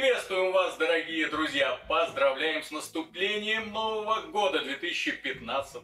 Приветствуем 0.00 0.52
вас, 0.52 0.76
дорогие 0.76 1.26
друзья! 1.26 1.76
Поздравляем 1.88 2.62
с 2.62 2.70
наступлением 2.70 3.72
Нового 3.72 4.20
года 4.28 4.60
2015 4.60 5.82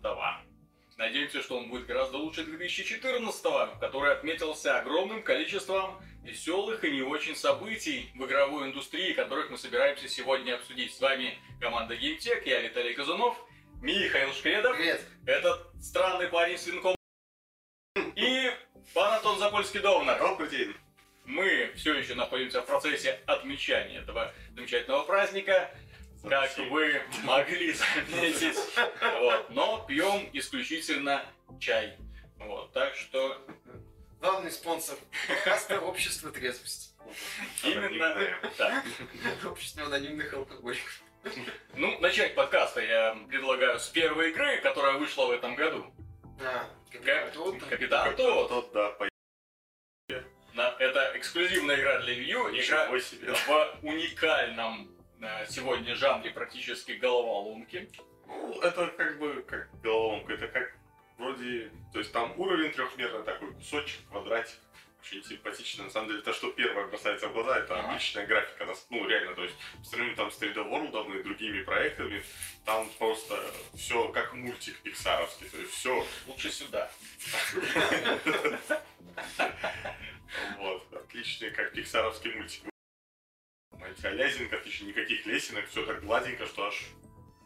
Надеемся, 0.97 1.43
что 1.43 1.59
он 1.59 1.69
будет 1.69 1.87
гораздо 1.87 2.19
лучше 2.19 2.45
2014 2.45 3.43
который 3.81 4.13
отметился 4.13 4.79
огромным 4.79 5.25
количеством 5.25 6.01
веселых 6.23 6.85
и 6.85 6.93
не 6.93 7.03
очень 7.03 7.35
событий 7.35 8.13
в 8.15 8.25
игровой 8.25 8.69
индустрии, 8.69 9.15
которых 9.15 9.51
мы 9.51 9.59
собираемся 9.59 10.09
сегодня 10.09 10.55
обсудить. 10.55 10.95
С 10.95 11.01
вами 11.01 11.37
команда 11.61 11.97
GameTech, 11.97 12.45
я 12.47 12.61
Виталий 12.61 12.95
Казунов, 12.95 13.37
Михаил 13.83 14.33
Шкредов, 14.33 14.77
Привет. 14.77 15.01
этот 15.27 15.61
странный 15.83 16.29
парень 16.29 16.57
с 16.57 16.69
винком 16.69 16.95
и 17.97 18.53
пан 18.95 19.15
Антон 19.15 19.41
Запольский-Довнар. 19.41 20.21
Добрый 20.21 20.51
день. 20.51 20.84
Мы 21.25 21.73
все 21.77 21.95
еще 21.95 22.15
находимся 22.15 22.61
в 22.63 22.67
процессе 22.67 23.19
отмечания 23.27 24.01
этого 24.01 24.33
замечательного 24.55 25.05
праздника, 25.05 25.71
как 26.29 26.57
вы 26.59 27.03
могли 27.25 27.73
заметить. 27.73 28.57
Вот. 29.21 29.51
Но 29.51 29.85
пьем 29.87 30.29
исключительно 30.33 31.25
чай. 31.61 31.97
Вот. 32.39 32.73
Так 32.73 32.95
что 32.95 33.45
Главный 34.21 34.51
спонсор 34.51 34.97
подкаста 35.29 35.81
Общество 35.81 36.31
трезвости. 36.31 36.91
именно 37.63 38.39
так. 38.57 38.85
Общество 39.45 39.85
анонимных 39.85 40.33
алкоголиков. 40.33 41.03
Ну, 41.75 41.99
начать 42.01 42.35
подкаста 42.35 42.81
я 42.83 43.17
предлагаю 43.29 43.79
с 43.81 43.89
первой 43.89 44.31
игры, 44.31 44.59
которая 44.63 44.95
вышла 44.99 45.27
в 45.27 45.31
этом 45.31 45.55
году. 45.55 45.87
Да. 46.39 46.67
Ка- 47.05 47.31
Тут 47.35 47.63
Капитан 47.65 48.15
Тот. 48.17 48.49
тот, 48.49 48.73
да, 48.73 48.97
Это 50.85 51.13
эксклюзивная 51.15 51.81
игра 51.81 51.99
для 52.01 52.13
Wii 52.13 52.33
U. 52.33 52.51
Игра 52.51 53.01
себе. 53.01 53.33
в 53.33 53.79
уникальном 53.83 54.91
э, 55.19 55.47
сегодня 55.49 55.95
жанре 55.95 56.31
практически 56.31 56.93
головоломки. 56.93 57.89
Ну, 58.27 58.61
это 58.61 58.89
как 58.89 59.19
бы 59.19 59.43
как 59.49 59.71
головоломка, 59.81 60.35
это 60.35 60.47
как 60.49 60.77
вроде, 61.17 61.71
то 61.91 62.01
есть 62.01 62.13
там 62.13 62.39
уровень 62.39 62.71
трехмерный 62.71 63.23
такой, 63.23 63.55
кусочек, 63.55 64.01
квадратик, 64.11 64.59
очень 65.05 65.23
симпатично. 65.25 65.85
На 65.85 65.91
самом 65.91 66.09
деле, 66.09 66.23
то, 66.23 66.33
что 66.33 66.51
первое 66.53 66.87
бросается 66.87 67.29
в 67.29 67.33
глаза, 67.33 67.59
это 67.59 67.79
Ага. 67.79 67.89
отличная 67.95 68.27
графика, 68.27 68.67
ну 68.91 69.07
реально, 69.07 69.35
то 69.35 69.43
есть 69.45 69.55
по 69.79 69.85
сравнению 69.85 70.17
там 70.17 70.31
с 70.31 70.41
3D 70.41 70.55
World 70.55 71.21
и 71.21 71.23
другими 71.23 71.63
проектами, 71.63 72.23
там 72.65 72.89
просто 72.99 73.39
все 73.77 74.09
как 74.09 74.33
мультик 74.35 74.81
пиксаровский, 74.81 75.49
то 75.49 75.59
есть 75.59 75.73
все 75.73 76.07
Лучше 76.27 76.51
сюда. 76.51 76.91
Вот, 80.59 80.93
отличный, 80.93 81.53
как 81.53 81.73
пиксаровский 81.73 82.35
мультик. 82.35 82.65
Эти 83.81 84.07
лязинка, 84.07 84.57
отлично, 84.57 84.87
никаких 84.87 85.25
лесенок, 85.27 85.69
все 85.69 85.87
так 85.87 86.03
гладенько, 86.03 86.47
что 86.47 86.67
аж 86.67 86.87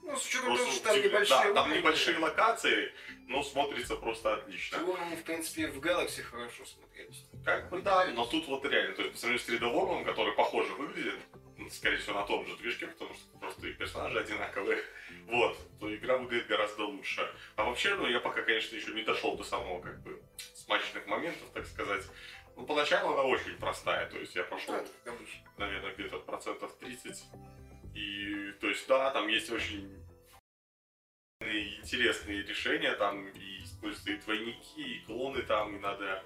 Ну, 0.09 0.17
с 0.17 0.27
учетом 0.27 0.56
того, 0.56 0.70
что 0.70 0.84
там 0.84 1.03
небольшие 1.03 1.53
Да, 1.53 1.53
там 1.53 1.70
небольшие 1.70 2.19
локации, 2.19 2.92
но 3.27 3.42
смотрится 3.42 3.95
просто 3.97 4.34
отлично. 4.37 4.83
Уровни, 4.83 5.17
в 5.17 5.23
принципе, 5.23 5.69
в 5.69 5.78
Galaxy 5.81 6.23
хорошо 6.23 6.65
смотрелись. 6.65 7.27
Как 7.45 7.69
бы 7.69 7.83
да, 7.83 8.06
но 8.06 8.25
тут 8.25 8.48
вот 8.48 8.65
реально, 8.65 8.95
то 8.97 9.03
есть 9.03 9.12
по 9.12 9.19
сравнению 9.19 9.45
с 9.45 9.48
3D 9.50 9.70
World, 9.70 10.05
который 10.06 10.33
похоже 10.33 10.73
выглядит, 10.73 11.19
ну, 11.59 11.69
скорее 11.69 11.98
всего, 11.98 12.20
на 12.20 12.27
том 12.27 12.47
же 12.47 12.56
движке, 12.56 12.87
потому 12.87 13.12
что 13.12 13.39
просто 13.39 13.67
и 13.67 13.73
персонажи 13.75 14.19
одинаковые, 14.19 14.83
вот, 15.27 15.59
то 15.78 15.95
игра 15.95 16.17
выглядит 16.17 16.47
гораздо 16.47 16.84
лучше. 16.84 17.31
А 17.56 17.65
вообще, 17.65 17.95
ну, 17.95 18.06
я 18.06 18.20
пока, 18.20 18.41
конечно, 18.41 18.77
еще 18.77 18.95
не 18.95 19.03
дошел 19.03 19.37
до 19.37 19.45
самого, 19.45 19.83
как 19.83 20.03
бы, 20.03 20.22
смачных 20.55 21.06
моментов, 21.06 21.50
так 21.53 21.67
сказать. 21.67 22.05
Ну, 22.56 22.65
поначалу 22.65 23.12
она 23.12 23.25
очень 23.25 23.59
простая, 23.59 24.09
то 24.09 24.17
есть 24.17 24.34
я 24.34 24.45
прошел 24.45 24.75
Ну, 25.05 25.12
наверное, 25.59 25.93
где-то 25.93 26.19
процентов 26.20 26.75
30. 26.78 27.25
И, 27.94 28.53
то 28.61 28.69
есть, 28.69 28.87
да, 28.88 29.11
там 29.11 29.28
есть 29.28 29.50
очень 29.50 29.99
интересные 31.88 32.43
решения, 32.43 32.93
там 32.94 33.28
и 33.28 33.62
используются 33.62 34.12
и 34.12 34.16
двойники, 34.16 34.97
и 34.97 35.00
клоны 35.06 35.43
там, 35.43 35.76
и 35.76 35.78
надо 35.78 36.25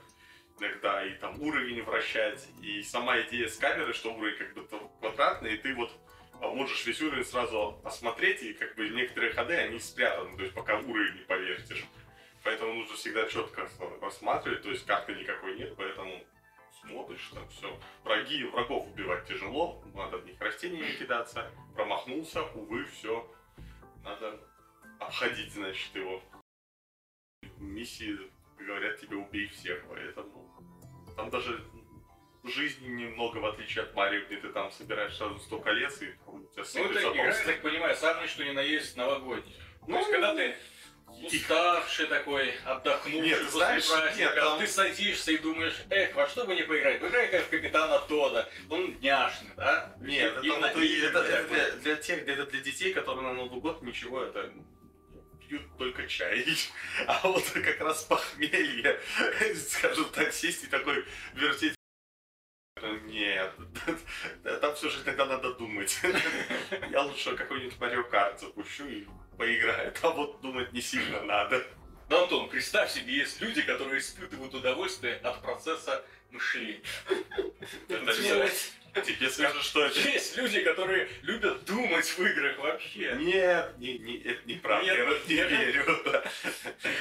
иногда 0.59 1.05
и 1.05 1.15
там 1.15 1.41
уровень 1.41 1.83
вращать, 1.83 2.49
и 2.63 2.83
сама 2.83 3.21
идея 3.23 3.49
с 3.49 3.57
камеры, 3.57 3.93
что 3.93 4.15
уровень 4.15 4.37
как 4.37 4.55
бы 4.55 4.67
квадратный, 5.01 5.55
и 5.55 5.59
ты 5.59 5.75
вот 5.75 5.91
а, 6.41 6.49
можешь 6.49 6.87
весь 6.87 7.01
уровень 7.01 7.25
сразу 7.25 7.81
осмотреть, 7.85 8.43
и 8.43 8.53
как 8.53 8.75
бы 8.75 8.89
некоторые 8.89 9.33
ходы, 9.33 9.55
они 9.55 9.79
спрятаны, 9.79 10.37
то 10.37 10.43
есть 10.43 10.55
пока 10.55 10.79
уровень 10.79 11.15
не 11.15 11.25
повертишь. 11.25 11.85
Поэтому 12.45 12.75
нужно 12.75 12.97
всегда 12.97 13.27
четко 13.29 13.69
рассматривать, 14.01 14.63
то 14.63 14.71
есть 14.71 14.85
карты 14.85 15.15
никакой 15.15 15.57
нет, 15.57 15.75
поэтому 15.77 16.25
смотришь 16.81 17.31
там 17.33 17.49
все. 17.49 17.79
Враги, 18.03 18.45
врагов 18.45 18.89
убивать 18.89 19.27
тяжело, 19.27 19.83
надо 19.95 20.19
в 20.19 20.27
них 20.27 20.41
растениями 20.41 20.93
кидаться. 20.99 21.51
Промахнулся, 21.75 22.43
увы, 22.43 22.85
все. 22.87 23.33
Надо 24.03 24.41
обходить, 25.07 25.53
значит, 25.53 25.95
его. 25.95 26.23
Миссии 27.59 28.19
говорят 28.59 29.01
тебе 29.01 29.17
убей 29.17 29.47
всех, 29.49 29.83
поэтому 29.89 30.51
там 31.17 31.31
даже 31.31 31.63
жизни 32.45 32.89
немного, 32.89 33.39
в 33.39 33.47
отличие 33.47 33.85
от 33.85 33.95
Марио, 33.95 34.25
где 34.27 34.37
ты 34.37 34.49
там 34.49 34.71
собираешь 34.73 35.17
сразу 35.17 35.39
100 35.39 35.59
колец, 35.61 36.03
и 36.03 36.15
у 36.27 36.41
тебя 36.41 36.65
Ну, 36.75 36.91
это 36.91 37.01
игра, 37.13 37.25
я 37.25 37.45
так 37.45 37.63
понимаю, 37.63 37.95
самое 37.97 38.27
что 38.29 38.45
ни 38.45 38.51
на 38.51 38.61
есть 38.61 38.97
новогодняя. 38.97 39.57
То 39.81 39.87
Ну, 39.89 39.99
есть, 39.99 40.11
когда 40.11 40.35
ты 40.35 40.57
уставший 41.27 42.07
такой, 42.07 42.55
отдохнувший 42.65 43.21
Нет, 43.21 43.39
после 43.45 43.51
знаешь, 43.59 43.89
праздника, 43.91 44.19
нет, 44.19 44.35
там- 44.35 44.59
ты 44.59 44.67
садишься 44.67 45.33
и 45.33 45.39
думаешь, 45.39 45.77
эх, 45.91 46.15
во 46.15 46.27
что 46.29 46.45
бы 46.47 46.55
не 46.55 46.63
поиграть? 46.63 47.01
Поиграй 47.01 47.29
как 47.31 47.43
в 47.43 47.51
Капитана 47.51 47.99
Тода, 48.09 48.49
он 48.71 48.99
няшный, 49.01 49.51
да? 49.57 49.95
Нет, 50.01 50.33
это, 50.33 50.41
Именно 50.47 50.67
это- 50.67 50.81
это- 50.81 51.07
это 51.07 51.23
такой. 51.43 51.49
для, 51.49 51.71
для 51.73 51.97
тех, 51.97 52.27
это 52.29 52.47
для 52.47 52.61
детей, 52.61 52.93
которые 52.95 53.23
на 53.25 53.35
Новый 53.35 53.61
год 53.61 53.83
ничего, 53.83 54.23
это 54.23 54.53
пьют 55.53 55.77
только 55.79 56.07
чай. 56.07 56.45
А 57.07 57.21
вот 57.25 57.45
как 57.51 57.81
раз 57.81 58.03
похмелье, 58.05 58.99
скажем 59.69 60.07
так, 60.07 60.33
сесть 60.33 60.65
и 60.65 60.67
такой 60.67 61.05
вертеть. 61.35 61.75
Нет, 63.05 63.53
там 64.61 64.75
все 64.75 64.89
же 64.89 65.03
тогда 65.05 65.27
надо 65.27 65.55
думать. 65.55 66.01
Я 66.91 67.03
лучше 67.03 67.37
какой-нибудь 67.37 67.79
Марио 67.79 68.03
Карт 68.05 68.41
запущу 68.41 68.89
и 68.89 69.07
поиграю. 69.37 69.93
Там 69.93 70.17
вот 70.17 70.41
думать 70.41 70.73
не 70.73 70.81
сильно 70.81 71.23
надо. 71.23 71.65
Ну, 72.09 72.23
Антон, 72.23 72.49
представь 72.49 72.91
себе, 72.91 73.15
есть 73.15 73.41
люди, 73.41 73.63
которые 73.63 74.01
испытывают 74.01 74.53
удовольствие 74.55 75.17
от 75.17 75.43
процесса 75.43 76.05
мышления. 76.33 76.81
Это 77.89 78.13
всё. 78.13 78.49
Тебе 78.95 79.31
скажут, 79.31 79.63
что 79.63 79.87
это 79.87 79.99
Есть 80.01 80.37
люди, 80.37 80.61
которые 80.61 81.09
любят 81.23 81.65
думать 81.65 82.05
в 82.07 82.21
играх 82.21 82.59
вообще. 82.59 83.17
Нет, 83.19 83.79
не, 83.79 83.97
не, 83.99 84.19
это 84.19 84.47
неправда, 84.47 84.85
Нет, 84.85 84.99
я 84.99 85.05
в 85.07 85.11
это 85.13 85.29
не 85.29 85.35
верю. 85.35 86.03
да. 86.05 86.25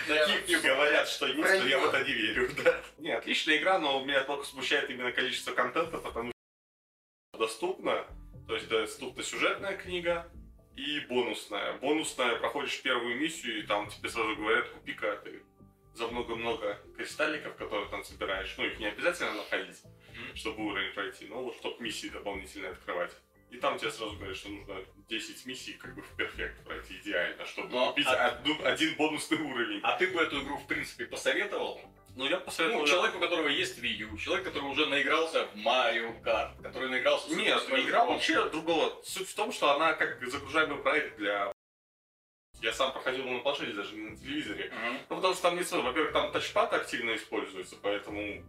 Таких 0.08 0.48
не 0.48 0.56
Говорят, 0.56 1.10
что 1.10 1.28
есть, 1.28 1.40
но 1.40 1.68
я 1.68 1.80
в 1.80 1.94
это 1.94 2.04
не 2.06 2.14
верю, 2.14 2.50
да. 2.64 2.82
Не, 2.98 3.12
отличная 3.12 3.58
игра, 3.58 3.78
но 3.78 4.02
меня 4.06 4.24
только 4.24 4.46
смущает 4.46 4.90
именно 4.90 5.12
количество 5.12 5.54
контента, 5.54 5.98
потому 5.98 6.32
что 6.32 7.40
доступно, 7.40 8.08
то 8.48 8.56
есть 8.56 8.70
доступна 8.70 9.24
сюжетная 9.24 9.76
книга 9.76 10.32
и 10.78 11.02
бонусная. 11.02 11.74
Бонусная, 11.74 12.38
проходишь 12.38 12.82
первую 12.82 13.18
миссию, 13.18 13.60
и 13.60 13.64
там 13.64 13.90
тебе 13.90 14.08
сразу 14.08 14.34
говорят, 14.38 14.70
купи-ка 14.70 15.18
ты 15.26 15.42
за 15.94 16.08
много-много 16.08 16.80
кристалликов, 16.96 17.56
которые 17.56 17.90
там 17.90 18.04
собираешь. 18.04 18.54
Ну, 18.58 18.66
их 18.66 18.80
не 18.80 18.86
обязательно 18.88 19.34
находить, 19.34 19.78
Мгм. 20.14 20.36
чтобы 20.36 20.66
уровень 20.66 20.94
пройти, 20.94 21.26
но 21.28 21.44
вот 21.44 21.56
чтобы 21.58 21.82
миссии 21.84 22.08
дополнительные 22.08 22.72
открывать. 22.72 23.12
И 23.50 23.58
там 23.58 23.78
тебе 23.78 23.92
сразу 23.92 24.16
говорят, 24.16 24.38
что 24.38 24.48
нужно 24.50 24.78
10 25.10 25.46
миссий 25.46 25.74
как 25.74 25.94
бы 25.94 26.02
в 26.02 26.16
перфект 26.16 26.64
пройти 26.64 26.98
идеально, 27.00 27.46
чтобы 27.46 27.70
Но, 27.70 27.90
купить 27.90 28.08
а- 28.08 28.28
одну- 28.28 28.64
один 28.64 28.96
бонусный 28.96 29.38
уровень. 29.42 29.82
А 29.84 29.98
ты 29.98 30.08
бы 30.08 30.22
эту 30.22 30.42
игру, 30.42 30.58
в 30.58 30.68
принципе, 30.68 31.06
посоветовал? 31.06 31.82
Ну, 32.16 32.26
я 32.28 32.38
посоветовал... 32.38 32.82
Ну, 32.82 32.88
человек, 32.88 33.16
у 33.16 33.20
которого 33.20 33.48
есть 33.50 33.78
Wii 33.80 33.88
U, 34.12 34.18
человек, 34.18 34.46
который 34.46 34.66
уже 34.70 34.86
наигрался 34.86 35.46
в 35.48 35.56
Марио 35.56 36.14
Карт, 36.22 36.58
который 36.62 36.90
наигрался 36.90 37.28
в 37.30 37.36
Нет, 37.38 37.62
игра 37.70 38.06
вообще 38.06 38.50
другого. 38.50 39.02
Суть 39.04 39.30
в 39.30 39.36
том, 39.36 39.52
что 39.52 39.72
она 39.76 39.94
как 39.94 40.22
загружаемый 40.26 40.78
проект 40.80 41.18
для... 41.18 41.51
Я 42.62 42.74
сам 42.74 42.92
проходил 42.94 43.26
на 43.26 43.40
планшете, 43.40 43.74
даже 43.74 43.96
не 43.96 44.10
на 44.12 44.16
телевизоре. 44.16 44.72
Мгм. 44.72 44.98
Ну, 45.10 45.16
потому 45.16 45.34
что 45.34 45.44
там 45.44 45.56
не 45.58 45.64
своё. 45.64 45.84
Во-первых, 45.84 46.14
там 46.14 46.32
тачпад 46.32 46.74
активно 46.74 47.16
используется, 47.16 47.76
поэтому 47.82 48.44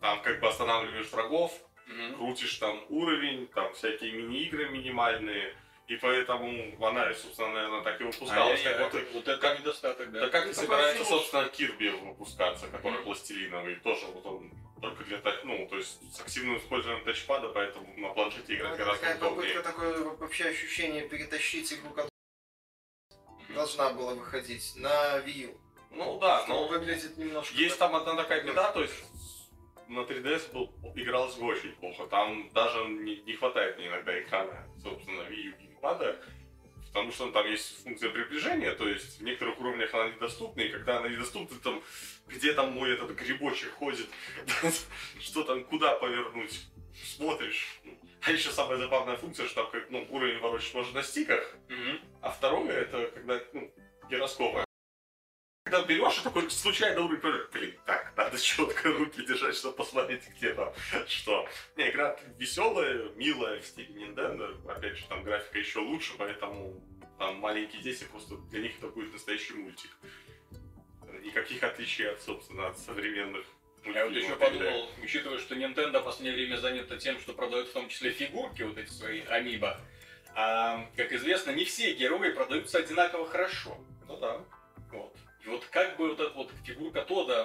там 0.00 0.22
как 0.22 0.40
бы 0.40 0.48
останавливаешь 0.48 1.10
врагов, 1.10 1.52
Мгм. 1.86 2.14
крутишь 2.16 2.54
там 2.56 2.82
уровень, 2.88 3.46
там 3.48 3.72
всякие 3.74 4.12
мини-игры 4.12 4.70
минимальные, 4.70 5.54
и 5.86 5.96
поэтому 5.96 6.74
она, 6.86 7.12
собственно, 7.12 7.52
наверное, 7.52 7.82
так 7.82 8.00
и 8.00 8.04
выпускалась. 8.04 8.58
Ай-яй-яй, 8.60 8.78
как 8.78 8.92
вот, 8.94 9.02
вот 9.12 9.28
это 9.28 9.58
недостаток, 9.58 10.10
да. 10.12 10.20
да 10.20 10.28
как 10.28 10.44
и 10.44 10.48
Ну, 10.48 10.54
собирается, 10.54 11.04
собственно, 11.04 11.48
Кирби 11.50 11.88
выпускаться, 11.90 12.68
который 12.68 12.94
Мгм. 12.94 13.04
пластилиновый, 13.04 13.74
тоже 13.76 14.06
вот 14.06 14.24
он 14.24 14.50
только 14.80 15.04
для 15.04 15.18
тач- 15.18 15.44
ну, 15.44 15.66
то 15.68 15.76
есть 15.76 15.98
с 16.14 16.20
активным 16.20 16.56
использованием 16.56 17.04
тачпада, 17.04 17.48
поэтому 17.50 17.86
на 17.98 18.08
планшете 18.14 18.54
играть 18.54 18.72
Это 18.74 18.78
гораздо 18.84 19.00
такая 19.02 19.16
удобнее. 19.18 19.54
попытка, 19.54 19.72
такое 19.72 20.04
вообще 20.04 20.44
ощущение 20.46 21.06
перетащить 21.08 21.70
игру, 21.74 21.90
должна 23.54 23.90
была 23.90 24.14
выходить 24.14 24.72
на 24.76 25.18
Wii 25.18 25.46
U. 25.46 25.60
Ну 25.90 26.18
да, 26.18 26.44
Но 26.48 26.62
но 26.62 26.68
выглядит 26.68 27.16
немножко... 27.16 27.54
есть 27.54 27.78
там 27.78 27.94
одна 27.94 28.16
такая 28.16 28.42
беда, 28.42 28.72
то 28.72 28.82
есть 28.82 28.94
на 29.88 30.00
3DS 30.00 30.52
был, 30.52 30.72
игралось 30.94 31.38
очень 31.38 31.72
плохо. 31.72 32.06
Там 32.06 32.50
даже 32.52 32.84
не, 32.86 33.16
не 33.22 33.34
хватает 33.34 33.76
мне 33.78 33.88
иногда 33.88 34.20
экрана, 34.20 34.66
собственно, 34.82 35.22
Wii 35.22 35.42
U 35.42 35.56
геймпада. 35.58 36.20
Потому 36.88 37.10
что 37.10 37.30
там 37.32 37.44
есть 37.50 37.82
функция 37.82 38.10
приближения, 38.10 38.72
то 38.72 38.88
есть 38.88 39.18
в 39.18 39.24
некоторых 39.24 39.58
уровнях 39.58 39.92
она 39.92 40.10
недоступна, 40.10 40.60
и 40.60 40.68
когда 40.68 40.98
она 40.98 41.08
недоступна, 41.08 41.58
там, 41.58 41.82
где 42.28 42.52
там 42.52 42.70
мой 42.70 42.92
этот 42.92 43.10
грибочек 43.16 43.72
ходит, 43.72 44.06
что 45.20 45.42
там, 45.42 45.64
куда 45.64 45.96
повернуть, 45.96 46.66
смотришь. 47.16 47.80
А 48.22 48.30
еще 48.30 48.50
самая 48.50 48.78
забавная 48.78 49.16
функция, 49.16 49.46
что 49.46 49.62
там 49.62 49.72
как, 49.72 49.90
ну, 49.90 50.06
уровень 50.08 50.38
ворочать 50.38 50.72
можно 50.74 50.94
на 50.94 51.02
стиках. 51.02 51.56
А 52.24 52.30
второе 52.30 52.72
это 52.72 53.10
когда, 53.14 53.40
ну, 53.52 53.70
гироскопы. 54.08 54.64
Когда 55.64 55.82
берешь, 55.82 56.16
такой 56.18 56.50
случайно 56.50 57.02
уровень, 57.02 57.50
блин, 57.52 57.78
так, 57.84 58.14
надо 58.16 58.38
четко 58.38 58.92
руки 58.92 59.24
держать, 59.26 59.54
чтобы 59.56 59.76
посмотреть, 59.76 60.22
где 60.36 60.54
там 60.54 60.72
что. 61.06 61.46
Не, 61.76 61.90
игра 61.90 62.18
веселая, 62.38 63.10
милая 63.16 63.60
в 63.60 63.66
стиле 63.66 64.06
Nintendo. 64.06 64.70
Опять 64.70 64.96
же, 64.96 65.06
там 65.06 65.22
графика 65.22 65.58
еще 65.58 65.80
лучше, 65.80 66.14
поэтому 66.16 66.82
там 67.18 67.38
маленькие 67.40 67.82
дети, 67.82 68.04
просто 68.04 68.36
для 68.50 68.60
них 68.60 68.78
это 68.78 68.88
будет 68.88 69.12
настоящий 69.12 69.54
мультик. 69.54 69.90
Никаких 71.22 71.62
отличий 71.62 72.10
от, 72.10 72.22
собственно, 72.22 72.68
от 72.68 72.78
современных 72.78 73.44
Я 73.84 74.06
вот 74.06 74.14
еще 74.14 74.34
подумал, 74.36 74.88
учитывая, 75.02 75.38
что 75.38 75.54
Nintendo 75.54 76.00
в 76.00 76.04
последнее 76.04 76.34
время 76.34 76.56
занята 76.56 76.96
тем, 76.96 77.18
что 77.20 77.34
продает 77.34 77.68
в 77.68 77.72
том 77.72 77.88
числе 77.88 78.12
фигурки, 78.12 78.62
вот 78.62 78.78
эти 78.78 78.90
свои 78.90 79.20
амибо. 79.22 79.78
А, 80.34 80.86
как 80.96 81.12
известно, 81.12 81.50
не 81.52 81.64
все 81.64 81.92
герои 81.94 82.30
продаются 82.30 82.78
одинаково 82.78 83.26
хорошо. 83.26 83.76
Ну 84.08 84.16
да. 84.18 84.40
Вот. 84.92 85.16
И 85.44 85.48
вот 85.48 85.64
как 85.66 85.96
бы 85.96 86.08
вот 86.08 86.20
эта 86.20 86.30
вот 86.34 86.50
фигурка 86.64 87.02
Тода 87.02 87.44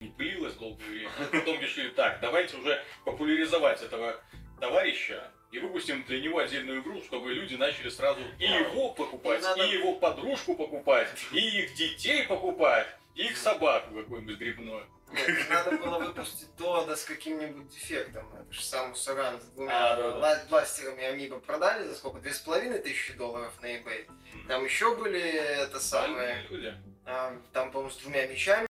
не 0.00 0.08
пылилась 0.08 0.54
долгое 0.54 0.84
время, 0.84 1.10
потом 1.32 1.60
решили, 1.60 1.90
так, 1.90 2.20
давайте 2.20 2.56
уже 2.56 2.82
популяризовать 3.04 3.82
этого 3.82 4.20
товарища 4.60 5.30
и 5.50 5.58
выпустим 5.58 6.04
для 6.04 6.20
него 6.20 6.38
отдельную 6.38 6.80
игру, 6.80 7.02
чтобы 7.02 7.32
люди 7.32 7.54
начали 7.56 7.88
сразу 7.88 8.20
и 8.38 8.44
его 8.44 8.90
покупать, 8.92 9.42
Надо- 9.42 9.64
и 9.64 9.72
его 9.72 9.94
подружку 9.94 10.54
покупать, 10.54 11.08
и 11.32 11.38
их 11.38 11.74
детей 11.74 12.24
покупать, 12.24 12.86
и 12.86 12.99
их 13.26 13.36
собаку 13.36 13.94
какую-нибудь 13.94 14.38
грибную. 14.38 14.86
Нет, 15.12 15.50
Надо 15.50 15.76
было 15.76 15.98
выпустить 15.98 16.54
Тода 16.56 16.94
с 16.94 17.04
каким-нибудь 17.04 17.68
дефектом. 17.68 18.32
Это 18.32 18.52
же 18.52 18.62
сам 18.62 18.94
Саран 18.94 19.40
с 19.40 19.44
А, 19.44 19.50
двумя 19.54 19.96
да. 19.96 20.02
бла- 20.20 20.48
бластерами 20.48 21.02
Амибо 21.02 21.40
продали 21.40 21.86
за 21.88 21.96
сколько? 21.96 22.20
Две 22.20 22.32
с 22.32 22.38
половиной 22.38 22.78
тысячи 22.78 23.12
долларов 23.14 23.52
на 23.60 23.66
eBay. 23.66 24.08
Там 24.46 24.64
еще 24.64 24.94
были 24.94 25.20
это 25.20 25.80
самое, 25.80 26.46
люди. 26.48 26.74
а, 27.06 27.36
там, 27.52 27.72
по-моему, 27.72 27.90
с 27.90 27.96
двумя 27.96 28.26
мечами 28.28 28.66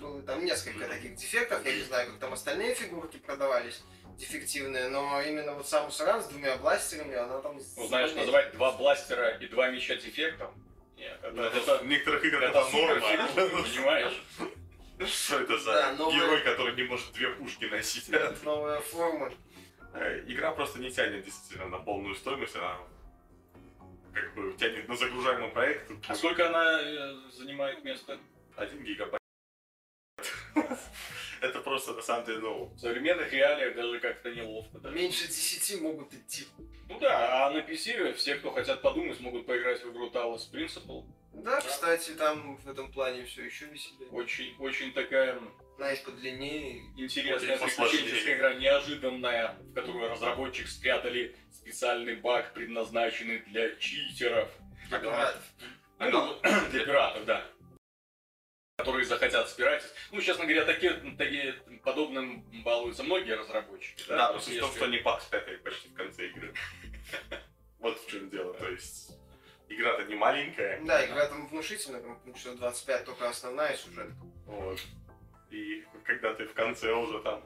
было 0.00 0.22
там 0.22 0.44
несколько 0.44 0.86
таких 0.86 1.14
дефектов. 1.16 1.64
Я 1.64 1.74
не 1.76 1.82
знаю, 1.82 2.10
как 2.10 2.18
там 2.18 2.32
остальные 2.34 2.74
фигурки 2.74 3.16
продавались 3.16 3.82
дефективные, 4.18 4.88
но 4.88 5.20
именно 5.22 5.52
вот 5.54 5.66
сам 5.66 5.90
Саран 5.90 6.22
с 6.22 6.26
двумя 6.26 6.56
бластерами, 6.56 7.14
она 7.14 7.40
там... 7.40 7.58
Ну, 7.76 7.86
знаешь, 7.88 8.12
называть 8.14 8.52
два 8.52 8.72
бластера 8.72 9.30
и 9.38 9.46
два 9.46 9.70
меча 9.70 9.94
дефектом? 9.96 10.52
Нет, 11.02 11.18
это, 11.20 11.42
это, 11.42 11.78
в 11.78 11.86
некоторых 11.88 12.24
играх 12.24 12.42
это 12.44 12.58
это 12.60 12.76
норма. 12.76 13.62
понимаешь? 13.64 14.22
Что 15.04 15.40
это 15.40 15.58
за 15.58 15.72
Да, 15.72 15.94
герой, 16.12 16.42
который 16.42 16.76
не 16.76 16.84
может 16.84 17.12
две 17.12 17.28
пушки 17.30 17.64
носить? 17.64 18.08
Новая 18.44 18.78
форма. 18.80 19.32
Э, 19.94 20.22
Игра 20.28 20.52
просто 20.52 20.78
не 20.78 20.92
тянет 20.92 21.24
действительно 21.24 21.68
на 21.68 21.78
полную 21.78 22.14
стоимость, 22.14 22.54
она 22.54 22.78
как 24.14 24.32
бы 24.34 24.52
тянет 24.52 24.88
на 24.88 24.94
загружаемый 24.94 25.48
проект. 25.48 25.90
А 26.06 26.14
сколько 26.14 26.46
она 26.46 26.80
э, 26.80 27.14
занимает 27.32 27.82
место? 27.82 28.20
Один 28.56 28.84
гигабайт. 28.84 29.20
Это 31.42 31.58
просто 31.60 31.92
на 31.92 32.02
самом 32.02 32.24
деле, 32.24 32.38
ну, 32.38 32.64
В 32.66 32.78
современных 32.78 33.32
реалиях 33.32 33.74
даже 33.74 33.98
как-то 33.98 34.30
неловко. 34.30 34.78
Да? 34.78 34.90
Меньше 34.90 35.26
10 35.26 35.80
могут 35.82 36.14
идти. 36.14 36.44
Ну 36.88 37.00
да, 37.00 37.46
а 37.46 37.50
на 37.50 37.58
PC 37.58 38.12
все, 38.14 38.36
кто 38.36 38.52
хотят 38.52 38.80
подумать, 38.80 39.16
смогут 39.18 39.44
поиграть 39.46 39.82
в 39.82 39.90
игру 39.90 40.08
Talos 40.10 40.50
Principle. 40.52 41.04
Да, 41.32 41.60
кстати, 41.60 42.10
там 42.12 42.58
в 42.58 42.70
этом 42.70 42.92
плане 42.92 43.24
все 43.24 43.44
еще 43.44 43.64
веселее. 43.64 44.08
Очень, 44.10 44.54
очень 44.60 44.92
такая 44.92 45.38
Она 45.78 45.90
есть 45.90 46.04
подлиннее. 46.04 46.82
интересная 46.96 47.58
приключенческая 47.58 48.36
игра, 48.36 48.54
неожиданная, 48.54 49.56
в 49.62 49.74
которую 49.74 50.10
разработчик 50.10 50.68
спрятали 50.68 51.34
специальный 51.50 52.16
баг, 52.16 52.52
предназначенный 52.54 53.38
для 53.48 53.74
читеров. 53.76 54.48
Для 54.88 54.98
Ага. 54.98 55.10
пиратов. 55.10 55.42
Ну, 55.98 56.68
для 56.70 56.84
пиратов, 56.84 57.24
да. 57.24 57.46
Которые 58.76 59.04
захотят 59.04 59.48
спирать. 59.50 59.84
Ну, 60.12 60.20
честно 60.22 60.44
говоря, 60.44 60.64
такие, 60.64 60.92
такие 61.18 61.52
подобным 61.84 62.40
балуются 62.64 63.02
многие 63.02 63.32
разработчики. 63.36 64.02
да, 64.08 64.16
Да, 64.16 64.32
но 64.32 64.38
То 64.38 64.50
если- 64.50 64.76
что 64.76 64.84
они 64.86 64.98
бакстепили 64.98 65.56
почти 65.56 65.88
в 65.88 65.94
конце 65.94 66.28
игры. 66.28 66.54
Вот 67.78 67.98
в 68.00 68.08
чем 68.08 68.30
дело, 68.30 68.54
то 68.54 68.68
есть 68.70 69.10
игра-то 69.68 70.04
не 70.04 70.14
маленькая, 70.14 70.80
Да, 70.84 71.04
игра 71.04 71.26
там 71.26 71.48
внушительная, 71.48 72.00
там, 72.00 72.16
потому 72.16 72.36
что 72.36 72.54
25 72.56 73.04
только 73.04 73.28
основная 73.28 73.76
сюжетка. 73.76 74.14
вот. 74.46 74.78
И 75.50 75.84
когда 76.04 76.32
ты 76.34 76.44
в 76.46 76.54
конце 76.54 76.92
уже 76.94 77.18
там, 77.22 77.42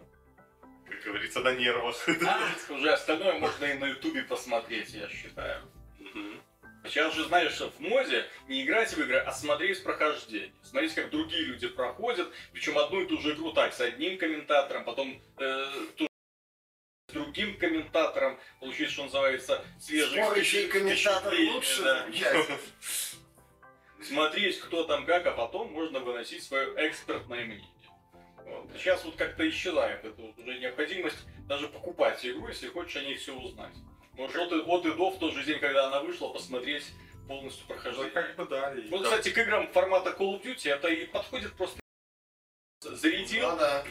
как 0.89 1.01
говорится, 1.05 1.41
на 1.41 1.55
нервах. 1.55 1.97
А, 2.27 2.73
уже 2.73 2.93
остальное 2.93 3.39
можно 3.39 3.65
и 3.65 3.79
на 3.79 3.87
ютубе 3.87 4.23
посмотреть, 4.25 4.91
я 4.91 5.09
считаю. 5.09 5.63
Сейчас 6.89 7.15
же 7.15 7.25
знаешь, 7.25 7.53
что 7.53 7.71
в 7.71 7.81
моде 7.81 8.27
не 8.49 8.63
играть 8.63 8.93
в 8.93 8.99
игры, 9.01 9.19
а 9.19 9.33
смотреть 9.33 9.83
прохождение. 9.83 10.53
Смотреть, 10.63 10.95
как 10.95 11.11
другие 11.11 11.43
люди 11.45 11.69
проходят, 11.69 12.29
причем 12.53 12.79
одну 12.79 13.03
и 13.03 13.07
ту 13.07 13.21
же 13.21 13.35
игру 13.35 13.53
так, 13.53 13.73
с 13.73 13.81
одним 13.81 14.19
комментатором, 14.19 14.85
потом 14.85 15.21
э, 15.39 15.67
ту 15.97 16.07
с 17.09 17.13
другим 17.13 17.57
комментатором, 17.57 18.39
получить, 18.61 18.91
что 18.91 19.05
называется, 19.05 19.65
свежие 19.81 20.25
Спорящий 20.25 20.67
комментатор 20.67 21.33
лучше, 21.33 21.83
да. 21.83 22.07
Смотреть, 24.03 24.61
кто 24.61 24.85
там 24.85 25.07
как, 25.07 25.27
а 25.27 25.33
потом 25.33 25.73
можно 25.73 26.01
выносить 26.01 26.43
свое 26.43 26.75
экспертное 26.89 27.45
мнение. 27.45 27.71
Вот. 28.45 28.71
Сейчас 28.77 29.05
вот 29.05 29.17
как-то 29.17 29.49
исчезает 29.49 30.05
эта 30.05 30.21
вот 30.21 30.39
уже 30.39 30.59
необходимость 30.59 31.17
даже 31.49 31.69
покупать 31.69 32.25
игру, 32.25 32.49
если 32.49 32.69
хочешь 32.69 32.97
о 32.97 33.03
ней 33.03 33.17
все 33.17 33.35
узнать. 33.35 33.75
Можешь 34.17 34.37
от, 34.37 34.53
и- 34.53 34.63
от 34.67 34.87
и 34.87 34.91
до 34.93 35.11
в 35.11 35.19
тот 35.19 35.35
же 35.35 35.45
день, 35.45 35.59
когда 35.61 35.87
она 35.89 36.01
вышла, 36.01 36.29
посмотреть 36.33 36.87
полностью 37.29 37.65
Ну, 37.69 37.75
прохождение. 37.75 38.11
как 38.11 38.37
бы 38.37 38.47
да. 38.47 38.73
и 38.75 38.89
Вот, 38.89 39.03
там- 39.03 39.11
кстати, 39.11 39.31
к 39.35 39.39
играм 39.39 39.69
формата 39.73 40.11
Call 40.11 40.41
of 40.41 40.43
Duty 40.43 40.71
это 40.71 40.89
и 40.89 41.07
подходит 41.07 41.53
просто 41.55 41.79
зарядил, 42.83 43.51
Ну 43.53 43.57
да. 43.59 43.85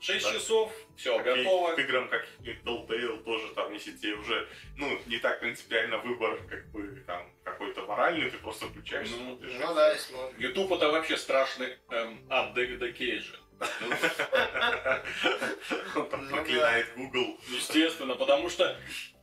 6 0.00 0.24
Да. 0.24 0.32
часов, 0.32 0.72
все, 0.96 1.16
Как 1.18 1.26
и 1.36 1.42
готово. 1.44 1.74
К 1.74 1.78
играм, 1.78 2.08
как 2.08 2.26
и 2.44 2.50
Telltale, 2.64 3.22
тоже 3.22 3.54
там, 3.54 3.72
если 3.72 3.92
тебе 3.92 4.14
уже, 4.14 4.48
ну, 4.76 4.98
не 5.06 5.18
так 5.18 5.38
принципиально 5.40 5.98
выбор, 5.98 6.40
как 6.50 6.70
бы, 6.72 7.04
там, 7.06 7.30
какой-то 7.44 7.82
моральный, 7.86 8.28
ты 8.28 8.36
просто 8.38 8.66
включаешь, 8.66 9.08
Ну, 9.10 9.16
смотришь. 9.16 9.52
Ну 9.60 9.74
да, 9.74 9.92
если 9.92 10.14
можно. 10.14 10.38
YouTube 10.40 10.72
это 10.72 10.88
вообще 10.90 11.16
страшный 11.16 11.78
эм, 11.90 12.26
ад 12.28 12.52
Дэвида 12.54 12.92
Кейджа. 12.92 13.36
Он 15.94 16.08
там 16.10 16.26
Ну 16.28 16.36
проклинает 16.36 16.92
Google. 16.96 17.38
Естественно, 17.48 18.16
потому 18.16 18.50
что 18.50 18.76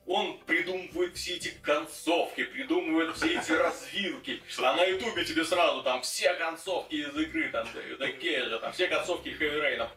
он 0.10 0.39
придумывает 0.39 1.16
все 1.16 1.36
эти 1.36 1.50
концовки, 1.62 2.44
придумывает 2.44 3.16
все 3.16 3.39
эти 3.39 3.51
развилки. 3.51 4.42
А 4.58 4.75
на 4.75 4.84
ютубе 4.84 5.24
тебе 5.24 5.46
сразу 5.46 5.84
там 5.84 6.01
все 6.01 6.34
концовки 6.34 6.96
из 6.96 7.16
игры, 7.16 7.51
там, 7.51 7.68
Дэвида 7.72 8.12
Кейджа, 8.13 8.58
там 8.58 8.74
все 8.74 8.88
концовки 8.88 9.30
Хэви 9.30 9.62
Рейна. 9.62 9.92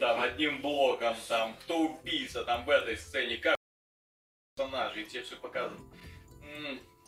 Там 0.00 0.20
одним 0.20 0.60
блоком, 0.60 1.14
там, 1.28 1.56
кто 1.62 1.78
убийца, 1.78 2.44
там 2.44 2.64
в 2.64 2.70
этой 2.70 2.96
сцене, 2.96 3.36
как 3.36 3.56
персонажи, 4.56 5.02
и 5.02 5.04
тебе 5.04 5.22
все 5.22 5.36
показывают. 5.36 5.80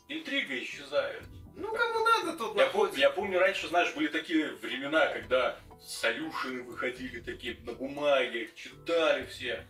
Интрига 0.08 0.56
исчезает. 0.60 1.24
Ну, 1.56 1.72
кому 1.72 2.04
надо, 2.04 2.38
тот 2.38 2.56
Я, 2.56 2.68
пом- 2.68 2.96
я 2.96 3.10
помню, 3.10 3.40
раньше, 3.40 3.66
знаешь, 3.66 3.92
были 3.92 4.06
такие 4.06 4.52
времена, 4.62 5.08
когда 5.08 5.58
солюшины 5.82 6.62
выходили 6.62 7.20
такие 7.20 7.56
на 7.64 7.72
бумаге, 7.72 8.50
читали 8.54 9.26
все. 9.26 9.66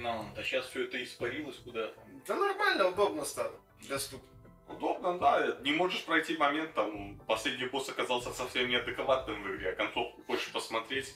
Ну, 0.00 0.26
а 0.36 0.42
сейчас 0.42 0.66
все 0.66 0.84
это 0.84 1.02
испарилось 1.02 1.56
куда-то. 1.56 1.94
Да 2.26 2.36
нормально, 2.36 2.88
удобно 2.88 3.24
стало. 3.24 3.54
Доступно. 3.88 4.28
Удобно, 4.68 5.18
да. 5.18 5.56
Не 5.62 5.72
можешь 5.72 6.04
пройти 6.04 6.36
момент, 6.36 6.74
там, 6.74 7.18
последний 7.26 7.66
босс 7.66 7.88
оказался 7.88 8.32
совсем 8.32 8.68
неадекватным 8.68 9.42
в 9.42 9.56
игре, 9.56 9.70
а 9.70 9.74
концовку 9.74 10.22
хочешь 10.26 10.52
посмотреть. 10.52 11.14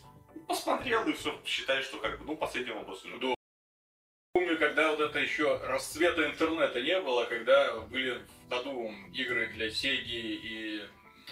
Посмотрел 0.48 1.06
и 1.06 1.12
все, 1.12 1.38
считаешь, 1.44 1.84
что 1.84 1.98
как 1.98 2.18
бы, 2.18 2.24
ну, 2.24 2.36
последнего 2.36 2.80
босса 2.80 3.06
уже. 3.06 3.18
Да. 3.18 3.34
Помню, 4.32 4.58
когда 4.58 4.90
вот 4.90 5.00
это 5.00 5.18
еще 5.18 5.58
расцвета 5.58 6.26
интернета 6.26 6.80
не 6.80 6.98
было, 7.00 7.24
когда 7.24 7.78
были 7.80 8.22
в 8.46 8.50
ходу 8.50 8.90
игры 9.12 9.48
для 9.48 9.70
Сеги 9.70 10.40
и 10.42 10.82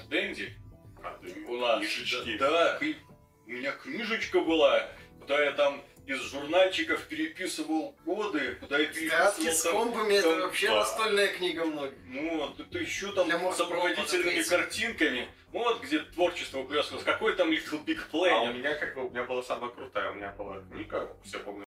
Дэнди. 0.08 0.54
А, 1.02 1.18
У 1.48 1.56
нас. 1.56 1.78
книжечки. 1.78 2.36
Да, 2.36 2.50
да, 2.50 2.78
у 3.46 3.50
меня 3.50 3.72
книжечка 3.72 4.40
была, 4.40 4.86
куда 5.18 5.42
я 5.42 5.52
там 5.52 5.82
из 6.06 6.20
журнальчиков 6.30 7.02
переписывал 7.06 7.96
коды, 8.04 8.56
куда 8.60 8.78
я 8.78 8.92
с 8.92 8.94
переписывал 8.94 9.84
там 9.84 9.92
компами, 9.92 10.14
это 10.14 10.30
там, 10.30 10.40
вообще 10.40 10.68
да. 10.68 10.76
настольная 10.76 11.28
книга 11.28 11.64
многих. 11.64 11.98
Ну, 12.06 12.38
вот 12.38 12.60
это 12.60 12.78
еще 12.78 13.12
там 13.12 13.28
Для 13.28 13.52
сопроводительными 13.52 14.42
картинками. 14.42 15.28
Вот 15.52 15.82
где 15.82 15.98
творчество 16.00 16.60
что 16.60 16.62
выплескивалось. 16.62 17.04
Какой 17.04 17.34
там 17.36 17.50
Little 17.50 17.84
Big 17.84 17.98
А 18.12 18.42
у 18.42 18.52
меня 18.52 18.74
как 18.74 18.94
бы, 18.94 19.06
у 19.06 19.10
меня 19.10 19.24
была 19.24 19.42
самая 19.42 19.70
крутая, 19.70 20.10
у 20.12 20.14
меня 20.14 20.30
была 20.30 20.60
книга, 20.70 21.16
все 21.24 21.38
помню. 21.38 21.64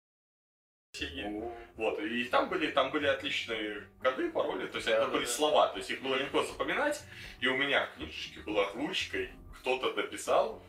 Вот, 1.76 2.00
и 2.00 2.24
там 2.24 2.48
были, 2.48 2.70
там 2.72 2.90
были 2.90 3.06
отличные 3.06 3.86
коды, 4.02 4.30
пароли, 4.30 4.66
то 4.66 4.76
есть 4.78 4.88
Да, 4.88 4.96
это 4.96 5.06
да, 5.06 5.12
были 5.12 5.24
да. 5.24 5.30
слова, 5.30 5.68
то 5.68 5.78
есть 5.78 5.90
их 5.90 6.02
было 6.02 6.16
легко 6.16 6.42
запоминать, 6.42 7.04
и 7.40 7.46
у 7.46 7.56
меня 7.56 7.86
в 7.86 7.96
книжечке 7.96 8.40
была 8.40 8.72
ручкой, 8.72 9.30
кто-то 9.60 9.92
дописал 9.92 10.60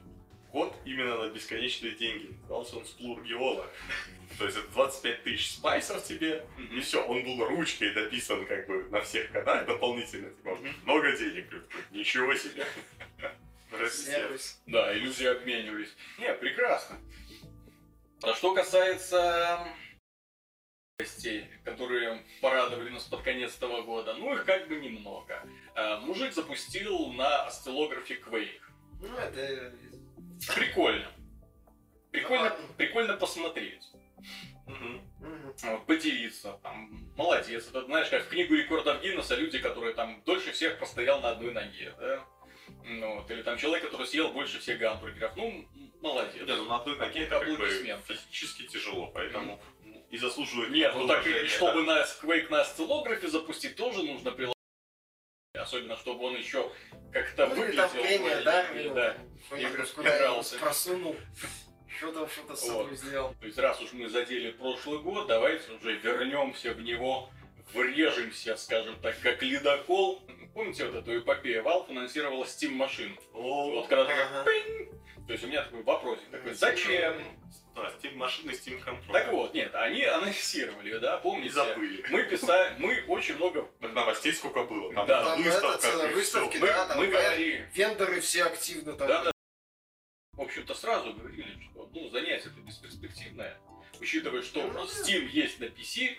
код 0.52 0.76
именно 0.86 1.18
на 1.18 1.30
бесконечные 1.30 1.94
деньги. 1.94 2.38
Назывался 2.42 2.78
он 2.78 2.86
Сплургиола. 2.86 3.70
То 4.38 4.46
есть 4.46 4.58
это 4.58 4.68
25 4.72 5.24
тысяч 5.24 5.52
спайсов 5.52 6.04
тебе, 6.04 6.46
и 6.72 6.80
все, 6.80 7.04
он 7.06 7.24
был 7.24 7.46
ручкой 7.46 7.94
дописан 7.94 8.46
как 8.46 8.68
бы 8.68 8.84
на 8.90 9.02
всех 9.02 9.32
кодах 9.32 9.66
дополнительно. 9.66 10.30
Типа, 10.30 10.58
много 10.84 11.16
денег. 11.18 11.48
Ничего 11.92 12.34
себе. 12.36 12.66
Да, 14.66 14.98
иллюзии 14.98 15.28
обменивались. 15.28 15.96
Не, 16.18 16.34
прекрасно. 16.34 16.98
А 18.24 18.34
что 18.34 18.54
касается 18.56 19.68
новостей, 21.00 21.48
которые 21.64 22.24
порадовали 22.42 22.90
нас 22.90 23.04
под 23.04 23.22
конец 23.22 23.56
этого 23.56 23.84
года, 23.84 24.16
ну 24.16 24.34
их 24.34 24.44
как 24.44 24.68
бы 24.68 24.76
немного. 24.76 25.42
А, 25.76 26.00
Мужик 26.02 26.34
запустил 26.34 27.14
на 27.14 27.46
осциллографе 27.46 28.16
Quake. 28.16 28.60
Ну, 29.02 29.16
это... 29.16 29.74
Прикольно. 30.48 31.08
Прикольно, 32.12 32.56
прикольно 32.78 33.14
посмотреть. 33.16 33.84
Вот, 35.64 35.86
поделиться. 35.86 36.60
Там, 36.64 37.12
молодец. 37.16 37.68
Это, 37.68 37.86
знаешь, 37.86 38.10
как 38.10 38.24
в 38.24 38.30
книгу 38.30 38.56
рекордов 38.56 39.02
Гиннесса 39.02 39.36
люди, 39.36 39.60
которые 39.60 39.94
там 39.94 40.22
дольше 40.26 40.52
всех 40.52 40.78
простоял 40.78 41.22
на 41.22 41.32
одной 41.32 41.52
ноге, 41.52 41.94
да? 42.00 42.24
Ну, 42.86 43.16
вот. 43.16 43.32
Или 43.32 43.42
там 43.42 43.58
человек, 43.58 43.84
который 43.86 44.08
съел 44.08 44.30
больше 44.30 44.60
всех 44.60 44.80
гамбургеров. 44.80 45.36
Ну, 45.36 45.66
молодец. 46.02 46.48
Не, 46.48 46.56
ну 46.56 46.66
на 46.66 46.78
одной 46.78 46.98
ноге 46.98 47.22
это 47.22 47.40
как 47.40 47.48
бы 47.48 47.54
Аплодисменты. 47.56 48.14
физически 48.14 48.68
тяжело, 48.68 49.08
поэтому 49.14 49.60
ну, 49.84 50.06
и 50.10 50.18
заслуживает 50.18 50.72
Нет, 50.72 50.94
ну 50.96 51.08
так 51.08 51.26
и 51.26 51.46
чтобы 51.46 51.86
да. 51.86 51.96
на 51.96 52.02
Quake 52.04 52.50
на 52.50 52.62
осциллографе 52.62 53.28
запустить, 53.28 53.76
тоже 53.76 54.04
нужно 54.04 54.32
приложить. 54.32 54.59
Особенно, 55.70 55.96
чтобы 55.98 56.24
он 56.26 56.36
еще 56.36 56.68
как-то 57.14 57.46
Ну, 57.46 57.54
выглядел. 57.54 57.88
там 57.88 57.92
пение, 58.02 58.42
да? 58.42 58.64
или 58.72 58.90
да. 58.90 59.16
Игрался. 59.52 60.58
просунул. 60.58 61.16
Что 61.88 62.12
там 62.12 62.28
что-то 62.28 62.56
с 62.56 62.62
собой 62.66 62.86
Вот. 62.86 62.98
сделал. 62.98 63.36
То 63.40 63.46
есть, 63.46 63.58
раз 63.60 63.80
уж 63.82 63.94
мы 63.94 64.10
задели 64.10 64.50
прошлый 64.52 64.98
год, 65.00 65.28
давайте 65.28 65.72
уже 65.74 65.96
вернемся 65.98 66.74
в 66.74 66.82
него, 66.82 67.30
врежемся, 67.74 68.56
скажем 68.56 68.96
так, 69.00 69.20
как 69.22 69.44
ледокол. 69.44 70.24
Помните 70.56 70.86
вот 70.88 70.96
эту 70.96 71.20
эпопею? 71.20 71.62
Valve 71.64 71.88
финансировала 71.90 72.46
Steam 72.46 72.72
машин. 72.72 73.16
Вот 73.32 73.88
когда 73.88 74.06
такая 74.06 74.46
то 75.30 75.34
есть 75.34 75.46
у 75.46 75.48
меня 75.48 75.62
такой 75.62 75.84
вопросик 75.84 76.28
такой, 76.32 76.56
зачем? 76.56 77.14
Да, 77.76 77.88
Steam 77.90 78.16
машины, 78.16 78.50
Steam 78.50 78.80
контроль. 78.80 79.14
Так 79.14 79.32
вот, 79.32 79.54
нет, 79.54 79.76
они 79.76 80.04
анонсировали, 80.04 80.98
да, 80.98 81.18
помните? 81.20 81.54
забыли. 81.54 82.04
Мы 82.10 82.24
писали, 82.24 82.74
мы 82.80 83.04
очень 83.08 83.36
много 83.36 83.70
новостей 83.80 84.34
сколько 84.34 84.64
было. 84.64 84.92
Там 84.92 85.06
Да. 85.06 85.24
Там 85.24 85.44
выставка, 85.44 85.88
это, 85.88 86.08
и 86.08 86.14
выставки. 86.16 86.58
Мы, 86.58 86.66
да, 86.66 86.88
там 86.88 86.98
мы 86.98 87.06
говорили, 87.06 87.70
Вендоры 87.76 88.22
все 88.22 88.46
активно 88.46 88.94
там. 88.94 89.08
да, 89.08 89.24
да. 89.26 89.32
В 90.34 90.42
общем-то, 90.42 90.74
сразу 90.74 91.14
говорили, 91.14 91.62
что 91.62 91.88
ну, 91.94 92.10
занятие 92.10 92.50
это 92.50 92.60
бесперспективное. 92.62 93.56
Учитывая, 94.02 94.42
что 94.42 94.64
Ну, 94.64 94.74
да. 94.74 94.82
Steam 94.86 95.28
есть 95.28 95.60
на 95.60 95.66
PC, 95.66 96.18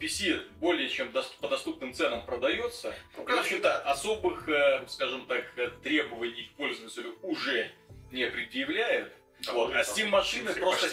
PC 0.00 0.48
более 0.58 0.88
чем 0.88 1.12
по 1.12 1.48
доступным 1.48 1.94
ценам 1.94 2.26
продается. 2.26 2.92
Ну, 3.16 3.22
И, 3.22 3.26
в 3.30 3.38
общем-то, 3.38 3.82
особых, 3.82 4.48
э, 4.48 4.84
скажем 4.88 5.26
так, 5.26 5.44
э, 5.56 5.70
требований 5.84 6.50
к 6.52 6.56
пользователю 6.56 7.16
уже 7.22 7.70
не 8.12 8.26
предъявляет. 8.30 9.12
Да, 9.40 9.52
Вот. 9.52 9.74
А 9.74 9.80
Steam 9.82 10.08
машины 10.08 10.52
просто, 10.54 10.88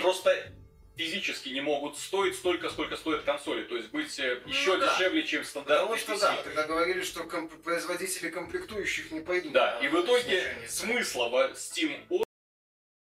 просто 0.00 0.52
физически 0.96 1.48
не 1.50 1.60
могут 1.60 1.96
стоить 1.98 2.34
столько, 2.36 2.68
сколько 2.70 2.96
стоят 2.96 3.22
консоли. 3.22 3.64
То 3.64 3.76
есть 3.76 3.90
быть 3.90 4.18
э, 4.18 4.40
еще 4.46 4.74
Ну 4.74 4.80
да. 4.80 4.92
дешевле, 4.94 5.22
чем 5.24 5.44
стандартный 5.44 5.96
Потому 5.96 5.96
что 5.98 6.12
PC. 6.14 6.20
да, 6.20 6.42
тогда 6.42 6.66
говорили, 6.66 7.02
что 7.02 7.24
комп- 7.24 7.62
производители 7.62 8.30
комплектующих 8.30 9.10
не 9.10 9.20
пойдут. 9.20 9.52
Да, 9.52 9.78
и 9.80 9.88
в 9.88 10.00
итоге 10.00 10.54
смысла 10.68 11.28
в 11.28 11.34
Steam 11.52 11.98
OS 12.08 12.24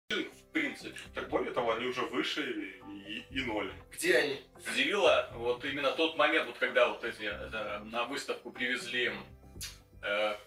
в 0.09 0.51
принципе. 0.53 0.97
Так 1.13 1.29
более 1.29 1.51
того, 1.53 1.73
они 1.73 1.85
уже 1.85 2.01
выше 2.01 2.79
и, 3.07 3.23
и 3.29 3.41
ноль. 3.41 3.71
Где 3.93 4.17
они? 4.17 4.41
Удивило 4.71 5.29
вот 5.35 5.63
именно 5.65 5.91
тот 5.91 6.17
момент, 6.17 6.47
вот 6.47 6.57
когда 6.57 6.87
вот 6.89 7.03
эти 7.03 7.23
э, 7.23 7.79
на 7.83 8.05
выставку 8.05 8.51
привезли 8.51 9.11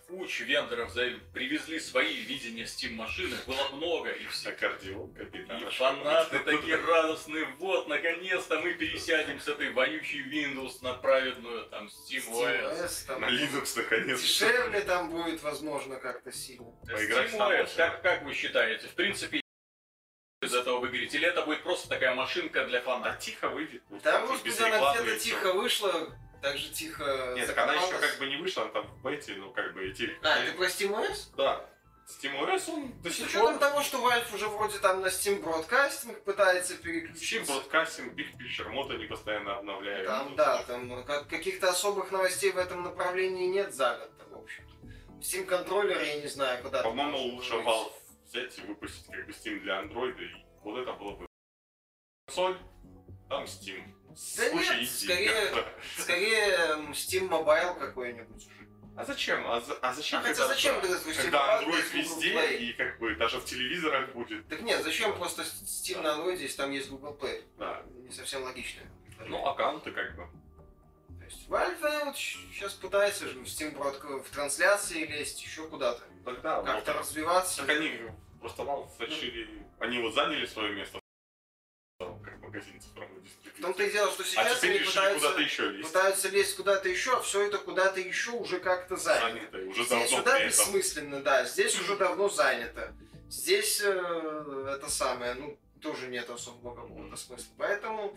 кучу 0.08 0.44
вендоров, 0.44 0.92
привезли 1.32 1.78
свои 1.80 2.14
видения 2.22 2.64
Steam 2.64 2.94
машины, 2.94 3.36
было 3.46 3.68
много, 3.72 4.10
и 4.10 4.26
все 4.26 4.50
Аккордеон, 4.50 5.14
капитан. 5.14 5.62
и 5.62 5.70
фанаты 5.70 6.38
такие 6.44 6.76
радостные, 6.76 7.44
вот, 7.58 7.88
наконец-то 7.88 8.60
мы 8.60 8.74
пересядем 8.74 9.40
с 9.40 9.48
этой 9.48 9.70
вонючей 9.72 10.22
Windows 10.22 10.78
на 10.82 10.94
праведную 10.94 11.66
там 11.66 11.86
Steam 11.86 12.28
OS. 12.30 13.06
Там 13.06 13.20
На 13.20 13.26
Linux 13.26 13.72
наконец. 13.76 14.20
Дешевле 14.20 14.80
там 14.80 15.10
будет, 15.10 15.42
возможно, 15.42 15.96
как-то 15.96 16.32
сильно. 16.32 16.70
Поиграть 16.90 17.30
Steam 17.32 17.38
OS, 17.38 17.76
как, 17.76 18.02
как 18.02 18.22
вы 18.24 18.34
считаете, 18.34 18.86
в 18.88 18.94
принципе, 18.94 19.40
из 20.42 20.54
этого 20.54 20.78
выиграете, 20.80 21.18
или 21.18 21.28
это 21.28 21.42
будет 21.42 21.62
просто 21.62 21.88
такая 21.88 22.14
машинка 22.14 22.64
для 22.64 22.78
Да 22.80 22.84
фанатов? 22.84 23.18
тихо 23.20 23.48
выйдет. 23.50 23.82
Да, 24.02 24.22
без 24.22 24.28
господи, 24.28 24.62
она 24.62 24.94
где-то 25.02 25.18
тихо 25.20 25.52
вышла, 25.52 26.16
так 26.42 26.56
же 26.56 26.70
тихо 26.70 27.32
Нет, 27.36 27.46
так 27.46 27.58
она 27.58 27.74
еще 27.74 27.98
как 27.98 28.18
бы 28.18 28.26
не 28.26 28.36
вышла, 28.36 28.64
она 28.64 28.72
там 28.72 28.86
в 28.86 29.02
бете, 29.02 29.34
ну 29.36 29.52
как 29.52 29.74
бы 29.74 29.86
эти... 29.88 30.10
А, 30.22 30.44
ты 30.44 30.52
про 30.52 30.66
SteamOS? 30.66 31.34
Да. 31.36 31.66
SteamOS, 32.06 32.70
он 32.72 33.00
до 33.02 33.10
С 33.10 33.16
сих 33.16 33.26
учетом 33.28 33.58
пор... 33.58 33.58
того, 33.58 33.82
что 33.82 33.98
Valve 33.98 34.34
уже 34.34 34.48
вроде 34.48 34.78
там 34.78 35.00
на 35.00 35.06
Steam 35.06 35.42
Broadcasting 35.42 36.20
пытается 36.22 36.74
Steam 36.74 36.82
переключиться. 36.82 37.52
Broadcasting, 37.52 38.14
Big 38.14 38.36
Picture, 38.38 38.68
мод 38.68 38.90
они 38.90 39.04
постоянно 39.06 39.56
обновляют. 39.58 40.06
Там, 40.08 40.30
Ну, 40.30 40.36
да, 40.36 40.62
там 40.64 41.04
как- 41.04 41.28
каких-то 41.28 41.68
особых 41.70 42.10
новостей 42.10 42.50
в 42.52 42.58
этом 42.58 42.82
направлении 42.82 43.46
нет 43.46 43.72
за 43.74 43.96
год, 43.96 44.10
в 44.30 44.42
общем. 44.42 44.64
Steam 45.20 45.44
контроллер, 45.44 46.00
я 46.02 46.20
не 46.20 46.26
знаю, 46.28 46.62
куда 46.62 46.82
По-моему, 46.82 47.18
лучше 47.18 47.54
Valve 47.54 47.92
взять 48.26 48.58
и 48.58 48.62
выпустить 48.62 49.06
как 49.06 49.26
бы 49.26 49.32
Steam 49.32 49.60
для 49.60 49.80
Android, 49.82 50.18
и 50.20 50.46
вот 50.64 50.78
это 50.78 50.92
было 50.94 51.16
бы... 51.16 51.26
Консоль, 52.26 52.56
там 53.28 53.44
Steam. 53.44 53.84
Да 54.10 54.50
Слушай, 54.50 54.80
нет, 54.80 54.90
скорее- 54.90 55.64
Скорее 55.98 56.46
м, 56.74 56.92
Steam 56.92 57.28
Mobile 57.28 57.78
какой-нибудь. 57.78 58.48
А 58.96 59.04
зачем? 59.04 59.46
А, 59.46 59.60
за- 59.60 59.78
а 59.80 59.94
зачем? 59.94 60.18
А 60.18 60.22
хотя 60.22 60.34
когда- 60.34 60.48
зачем 60.54 60.80
когда 60.80 60.96
Steam 60.98 61.22
Когда 61.22 61.62
Android 61.62 61.90
везде, 61.92 62.34
Play? 62.34 62.56
и 62.58 62.72
как 62.72 62.98
бы 62.98 63.14
даже 63.14 63.38
в 63.38 63.44
телевизорах 63.44 64.12
будет. 64.12 64.46
Так 64.48 64.60
нет, 64.62 64.82
зачем 64.82 65.16
просто 65.16 65.42
Steam 65.42 66.02
на 66.02 66.08
Android, 66.16 66.36
если 66.38 66.56
там 66.56 66.70
есть 66.72 66.90
Google 66.90 67.16
Play? 67.20 67.42
Да. 67.58 67.82
Не 68.04 68.12
совсем 68.12 68.42
логично. 68.42 68.82
Ну, 69.26 69.46
аккаунты 69.46 69.92
как 69.92 70.16
бы. 70.16 70.26
То 71.18 71.24
есть 71.24 71.48
Valve 71.48 71.82
э, 71.82 72.04
вот 72.06 72.16
сейчас 72.16 72.74
пытается 72.74 73.28
же 73.28 73.38
в 73.38 73.44
Steam 73.44 73.74
в 74.22 74.30
трансляции 74.30 75.06
лезть, 75.06 75.40
еще 75.42 75.68
куда-то. 75.68 76.02
Тогда 76.24 76.62
Как-то 76.62 76.92
вот. 76.92 77.00
развиваться. 77.00 77.58
Так 77.60 77.70
они 77.76 78.00
просто 78.40 78.62
Valve 78.64 78.90
решили... 78.98 79.48
Они 79.78 79.98
вот 80.00 80.14
заняли 80.14 80.44
свое 80.46 80.74
место 80.74 80.98
магазин 82.50 82.80
цифровой 82.80 83.18
В 83.18 83.22
дистрибьюции. 83.22 83.62
том-то 83.62 83.82
и 83.84 83.90
дело, 83.92 84.10
что 84.10 84.22
А 84.22 84.26
сейчас 84.26 84.58
теперь 84.58 84.76
они 84.76 84.86
пытаются, 84.86 85.20
куда-то 85.20 85.40
еще 85.42 85.70
лезть. 85.70 85.88
пытаются 85.92 86.28
лезть 86.28 86.56
куда-то 86.56 86.88
еще, 86.88 87.16
а 87.16 87.20
все 87.20 87.46
это 87.46 87.58
куда-то 87.58 88.00
еще 88.00 88.30
уже 88.32 88.58
как-то 88.60 88.96
занято. 88.96 89.50
Занято, 89.50 89.58
уже 89.70 89.84
Здесь 89.84 89.88
давно 89.88 90.06
сюда 90.06 90.46
бессмысленно, 90.46 91.20
да, 91.22 91.44
здесь 91.44 91.80
уже 91.80 91.96
давно 91.96 92.28
занято. 92.28 92.92
Здесь 93.28 93.80
э, 93.84 94.74
это 94.76 94.90
самое, 94.90 95.34
ну, 95.34 95.58
тоже 95.80 96.08
нет 96.08 96.28
особого 96.28 96.74
какого-то 96.74 97.16
смысла. 97.16 97.52
Поэтому, 97.56 98.16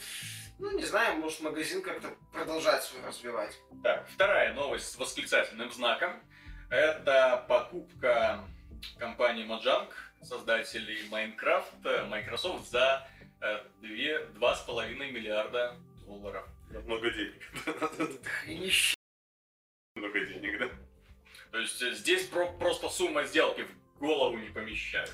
ну, 0.60 0.72
не 0.72 0.86
знаю, 0.86 1.18
может 1.18 1.40
магазин 1.42 1.82
как-то 1.84 2.10
продолжать 2.32 2.84
свой 2.84 3.02
развивать. 3.06 3.56
Так, 3.84 4.08
вторая 4.10 4.54
новость 4.54 4.92
с 4.92 4.98
восклицательным 4.98 5.72
знаком. 5.72 6.22
Это 6.70 7.46
покупка 7.48 8.44
компании 8.98 9.46
Mojang, 9.46 9.88
создателей 10.24 11.08
Minecraft, 11.10 11.86
э, 11.86 12.06
Microsoft 12.06 12.70
за 12.72 13.08
э, 13.44 13.64
две- 13.82 14.26
2,5 14.40 15.12
миллиарда 15.12 15.76
долларов. 16.06 16.46
Много 16.86 17.12
денег. 17.12 17.42
И 18.48 18.56
нищ- 18.58 18.96
Много 19.96 20.20
денег, 20.26 20.60
да? 20.60 20.70
То 21.52 21.60
есть 21.60 21.82
э, 21.82 21.92
здесь 21.94 22.26
про- 22.28 22.52
просто 22.54 22.90
сумма 22.90 23.24
сделки 23.26 23.68
в 23.96 24.00
голову 24.00 24.38
не 24.38 24.50
помещается. 24.50 25.14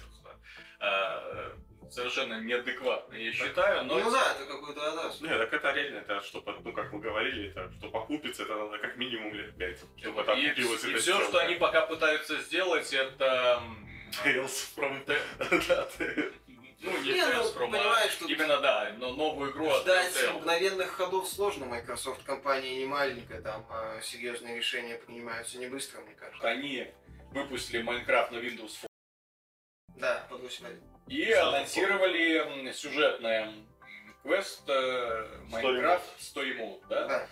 Э, 0.80 1.52
Совершенно 1.92 2.40
неадекватно, 2.42 3.16
я 3.16 3.32
считаю, 3.34 3.84
но... 3.86 3.98
Ну 3.98 4.12
да, 4.12 4.36
это 4.36 4.46
какой-то 4.46 4.92
адас. 4.94 5.22
Не, 5.22 5.30
так 5.30 5.52
это 5.52 5.72
реально, 5.72 5.98
это 5.98 6.22
что, 6.22 6.44
ну 6.64 6.72
как 6.72 6.94
мы 6.94 7.00
говорили, 7.00 7.50
это 7.50 7.72
что 7.80 7.90
покупиться, 7.90 8.44
это 8.44 8.56
надо 8.56 8.78
как 8.78 8.96
минимум 8.98 9.34
лет 9.34 9.58
пять, 9.58 9.80
чтобы 9.98 10.22
это 10.22 10.34
И, 10.34 10.42
и 10.44 10.48
эта 10.50 10.78
все, 10.78 11.00
сделка. 11.00 11.26
что 11.30 11.40
они 11.40 11.56
пока 11.56 11.88
пытаются 11.88 12.40
сделать, 12.42 12.94
это... 12.94 13.60
Tales 14.24 14.70
from... 14.76 15.04
Именно, 18.40 18.62
да, 18.62 18.94
но 18.98 19.12
новую 19.14 19.52
игру 19.52 19.70
от 19.70 19.82
Ждать 19.84 20.14
Telltale. 20.16 20.34
мгновенных 20.40 20.92
ходов 20.92 21.28
сложно. 21.28 21.66
Microsoft 21.66 22.24
компания 22.24 22.78
не 22.78 22.86
маленькая, 22.86 23.42
там 23.42 23.66
а, 23.70 24.00
серьезные 24.02 24.56
решения 24.58 24.96
принимаются 24.96 25.58
не 25.58 25.68
быстро, 25.68 26.00
мне 26.02 26.16
кажется. 26.16 26.48
Они 26.48 26.88
выпустили 27.32 27.82
Майнкрафт 27.82 28.32
на 28.32 28.38
Windows 28.38 28.72
Phone 28.82 28.88
Да, 29.98 30.26
под 30.30 30.42
8.1. 30.44 30.80
и 31.08 31.34
Сразу 31.34 31.50
анонсировали 31.50 32.72
сюжетное 32.72 33.54
квест 34.24 34.66
Майнкрафт 34.68 36.06
Story 36.20 36.58
Mode, 36.58 36.82
да? 36.88 37.08
Да. 37.08 37.28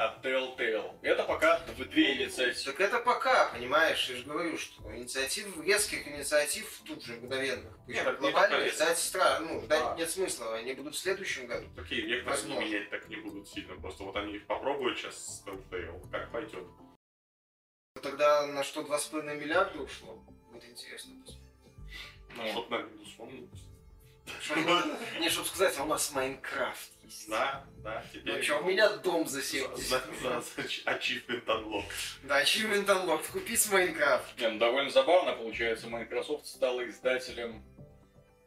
От 0.00 0.24
Telltale. 0.24 0.98
Это 1.02 1.24
пока 1.24 1.58
дв- 1.66 1.84
две 1.84 2.16
инициативы. 2.16 2.72
Так 2.72 2.80
это 2.80 3.00
пока, 3.00 3.48
понимаешь, 3.50 4.08
я 4.08 4.16
же 4.16 4.22
говорю, 4.24 4.56
что 4.56 4.82
инициатив, 4.96 5.60
резких 5.62 6.08
инициатив 6.08 6.80
тут 6.86 7.04
же 7.04 7.16
мгновенных. 7.16 7.76
Пусть 7.84 7.98
Нет, 7.98 8.06
не 8.06 8.12
глобально 8.16 8.56
только 8.56 8.72
ждать 8.74 8.98
стра... 8.98 9.40
ну, 9.40 9.60
ждать 9.60 9.80
Да. 9.84 9.94
нет 9.96 10.10
смысла, 10.10 10.54
они 10.56 10.72
будут 10.72 10.94
в 10.94 10.98
следующем 10.98 11.46
году. 11.48 11.68
Такие 11.76 12.02
они 12.04 12.22
Возможно. 12.22 12.64
менять 12.64 12.88
так 12.88 13.06
не 13.08 13.16
будут 13.16 13.46
сильно. 13.48 13.74
Просто 13.78 14.04
вот 14.04 14.16
они 14.16 14.38
попробуют 14.38 14.98
сейчас 14.98 15.16
с 15.16 15.44
Telltale, 15.46 16.10
как 16.10 16.32
пойдет. 16.32 16.64
Тогда 18.02 18.46
на 18.46 18.64
что 18.64 18.80
2,5 18.80 19.36
миллиарда 19.36 19.82
ушло? 19.82 20.14
Будет 20.50 20.64
интересно 20.64 21.12
посмотреть. 21.22 21.46
Ну, 22.36 22.46
Что-то 22.48 22.70
на 22.70 22.76
Windows 22.76 23.16
Phone. 23.18 23.48
Чтоб- 24.40 24.56
Не, 25.20 25.28
чтобы 25.28 25.46
сказать, 25.48 25.76
а 25.78 25.82
у 25.82 25.86
нас 25.86 26.10
Майнкрафт 26.12 26.90
есть. 27.10 27.28
Да, 27.28 27.64
да, 27.78 28.04
теперь... 28.12 28.36
Ну 28.36 28.42
что, 28.42 28.58
у 28.58 28.64
меня 28.64 28.88
дом 28.98 29.26
за 29.26 29.40
За, 29.40 29.46
70. 29.46 29.78
за, 29.78 29.98
за, 30.22 30.40
за 30.40 30.60
Achievement 30.90 31.44
Unlock. 31.44 31.84
Да, 32.22 32.42
Achievement 32.42 32.86
Unlocked, 32.86 33.32
купить 33.32 33.70
Майнкрафт. 33.70 34.38
Не, 34.38 34.48
ну, 34.48 34.58
довольно 34.58 34.90
забавно 34.90 35.32
получается. 35.32 35.88
Microsoft 35.88 36.46
стала 36.46 36.86
издателем 36.88 37.64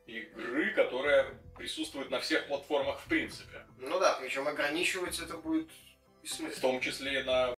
игры, 0.05 0.74
которая 0.74 1.34
присутствует 1.58 2.10
на 2.10 2.20
всех 2.20 2.48
платформах 2.48 3.00
в 3.00 3.05
принципе. 3.08 3.65
Ну 3.77 4.00
да, 4.00 4.13
причем 4.20 4.48
ограничивать 4.48 5.20
это 5.20 5.38
будет 5.38 5.70
В 5.70 6.24
бессмысленно. 6.24 6.62
том 6.62 6.79
числе 6.82 7.22
и 7.22 7.24
на... 7.24 7.53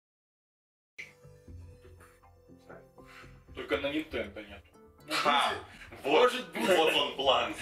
Только 3.55 3.77
на 3.77 3.87
Nintendo 3.87 4.45
нет. 4.47 4.63
Может 6.05 6.47
быть. 6.51 6.67
вот 6.67 6.93
он 6.93 7.15
план. 7.15 7.55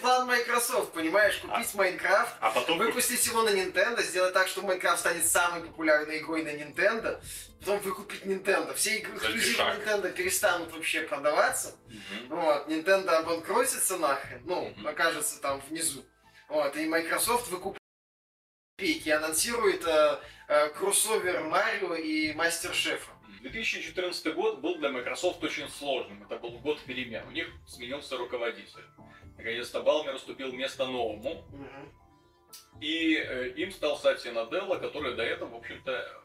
План 0.00 0.26
Microsoft, 0.26 0.92
понимаешь, 0.92 1.38
купить 1.38 1.74
Майнкрафт, 1.74 2.36
А 2.40 2.50
потом 2.50 2.78
выпустить 2.78 3.24
его 3.26 3.42
на 3.42 3.48
Nintendo, 3.50 4.02
сделать 4.02 4.34
так, 4.34 4.48
что 4.48 4.62
Майнкрафт 4.62 5.00
станет 5.00 5.26
самой 5.26 5.62
популярной 5.62 6.18
игрой 6.18 6.44
на 6.44 6.50
Nintendo, 6.50 7.20
потом 7.60 7.80
выкупить 7.80 8.22
Nintendo. 8.22 8.74
Все 8.74 8.98
игры 8.98 9.16
эксклюзивы. 9.16 9.62
Nintendo 9.62 10.12
перестанут 10.12 10.72
вообще 10.72 11.02
продаваться. 11.02 11.74
Вот, 12.28 12.68
Nintendo 12.68 13.10
обанкротится 13.10 13.96
нахрен, 13.96 14.42
ну, 14.44 14.74
окажется 14.84 15.40
там 15.40 15.62
внизу. 15.68 16.04
Вот, 16.48 16.76
и 16.76 16.86
Microsoft 16.86 17.48
выкупит 17.48 17.80
и 18.78 19.10
анонсирует 19.10 19.86
э, 19.86 20.18
э, 20.48 20.68
кроссовер 20.70 21.44
Марио 21.44 21.94
и 21.94 22.32
Мастер 22.32 22.74
Шефа. 22.74 23.10
2014 23.42 24.34
год 24.34 24.60
был 24.60 24.76
для 24.78 24.90
Microsoft 24.90 25.42
очень 25.42 25.68
сложным. 25.68 26.22
Это 26.22 26.38
был 26.38 26.50
год 26.58 26.80
перемен. 26.82 27.26
У 27.28 27.30
них 27.30 27.48
сменился 27.66 28.16
руководитель. 28.16 28.84
Наконец-то 29.36 29.82
Балмер 29.82 30.14
уступил 30.14 30.52
место 30.52 30.86
новому. 30.86 31.44
И 32.80 33.14
э, 33.16 33.50
им 33.56 33.70
стал 33.72 33.96
Сатья 33.98 34.32
Наделла, 34.32 34.76
который 34.76 35.14
до 35.14 35.22
этого, 35.22 35.50
в 35.50 35.56
общем-то, 35.56 36.22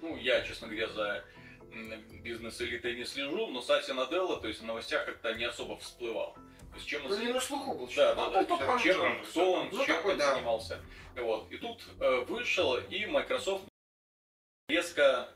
ну, 0.00 0.16
я, 0.16 0.42
честно 0.42 0.68
говоря, 0.68 0.88
за 0.88 1.24
бизнес-элитой 2.22 2.96
не 2.96 3.04
слежу, 3.04 3.46
но 3.48 3.60
Сатья 3.62 3.94
Наделла, 3.94 4.40
то 4.40 4.48
есть 4.48 4.60
в 4.60 4.64
новостях 4.64 5.06
как-то 5.06 5.34
не 5.34 5.44
особо 5.44 5.78
всплывал. 5.78 6.34
То 6.34 6.76
есть 6.76 6.86
чем 6.86 7.04
он 7.04 7.10
Ну, 7.10 7.18
не 7.18 7.32
на 7.32 7.40
слуху 7.40 7.74
был. 7.74 7.88
да, 7.94 8.14
да, 8.14 8.26
Ну, 8.26 8.32
да, 8.32 8.66
да. 8.66 8.78
чем 8.78 9.00
он, 9.00 9.24
кто 9.24 9.52
он, 9.52 9.68
Ну, 9.72 9.84
чем 9.84 9.96
такой, 9.96 10.12
он 10.12 10.18
да. 10.18 10.34
занимался. 10.34 10.80
Вот. 11.16 11.50
И 11.52 11.58
тут 11.58 11.82
э, 12.00 12.24
вышел, 12.28 12.76
и 12.76 13.06
Microsoft 13.06 13.64
резко 14.68 15.28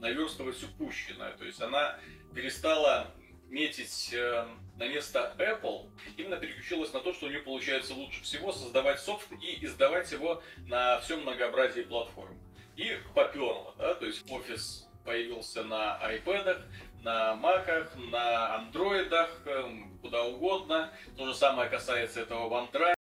наверстывать 0.00 0.62
упущенное. 0.62 1.32
То 1.32 1.44
есть 1.44 1.60
она 1.60 1.98
перестала 2.34 3.12
метить 3.48 4.10
э, 4.12 4.46
на 4.76 4.88
место 4.88 5.34
Apple, 5.38 5.90
именно 6.16 6.36
переключилась 6.36 6.92
на 6.92 7.00
то, 7.00 7.12
что 7.12 7.26
у 7.26 7.28
нее 7.28 7.40
получается 7.40 7.94
лучше 7.94 8.22
всего 8.22 8.52
создавать 8.52 9.00
софт 9.00 9.26
и 9.42 9.64
издавать 9.64 10.10
его 10.12 10.42
на 10.66 11.00
всем 11.00 11.22
многообразии 11.22 11.82
платформ. 11.82 12.38
И 12.76 12.96
поперло, 13.14 13.74
да, 13.78 13.94
то 13.94 14.06
есть 14.06 14.30
офис 14.30 14.88
появился 15.04 15.64
на 15.64 15.98
iPad, 16.02 16.62
на 17.02 17.34
Mac, 17.34 18.10
на 18.10 18.56
андроидах, 18.56 19.42
эм, 19.46 19.98
куда 20.00 20.24
угодно. 20.24 20.92
То 21.16 21.26
же 21.26 21.34
самое 21.34 21.70
касается 21.70 22.20
этого 22.20 22.48
OneDrive, 22.48 22.97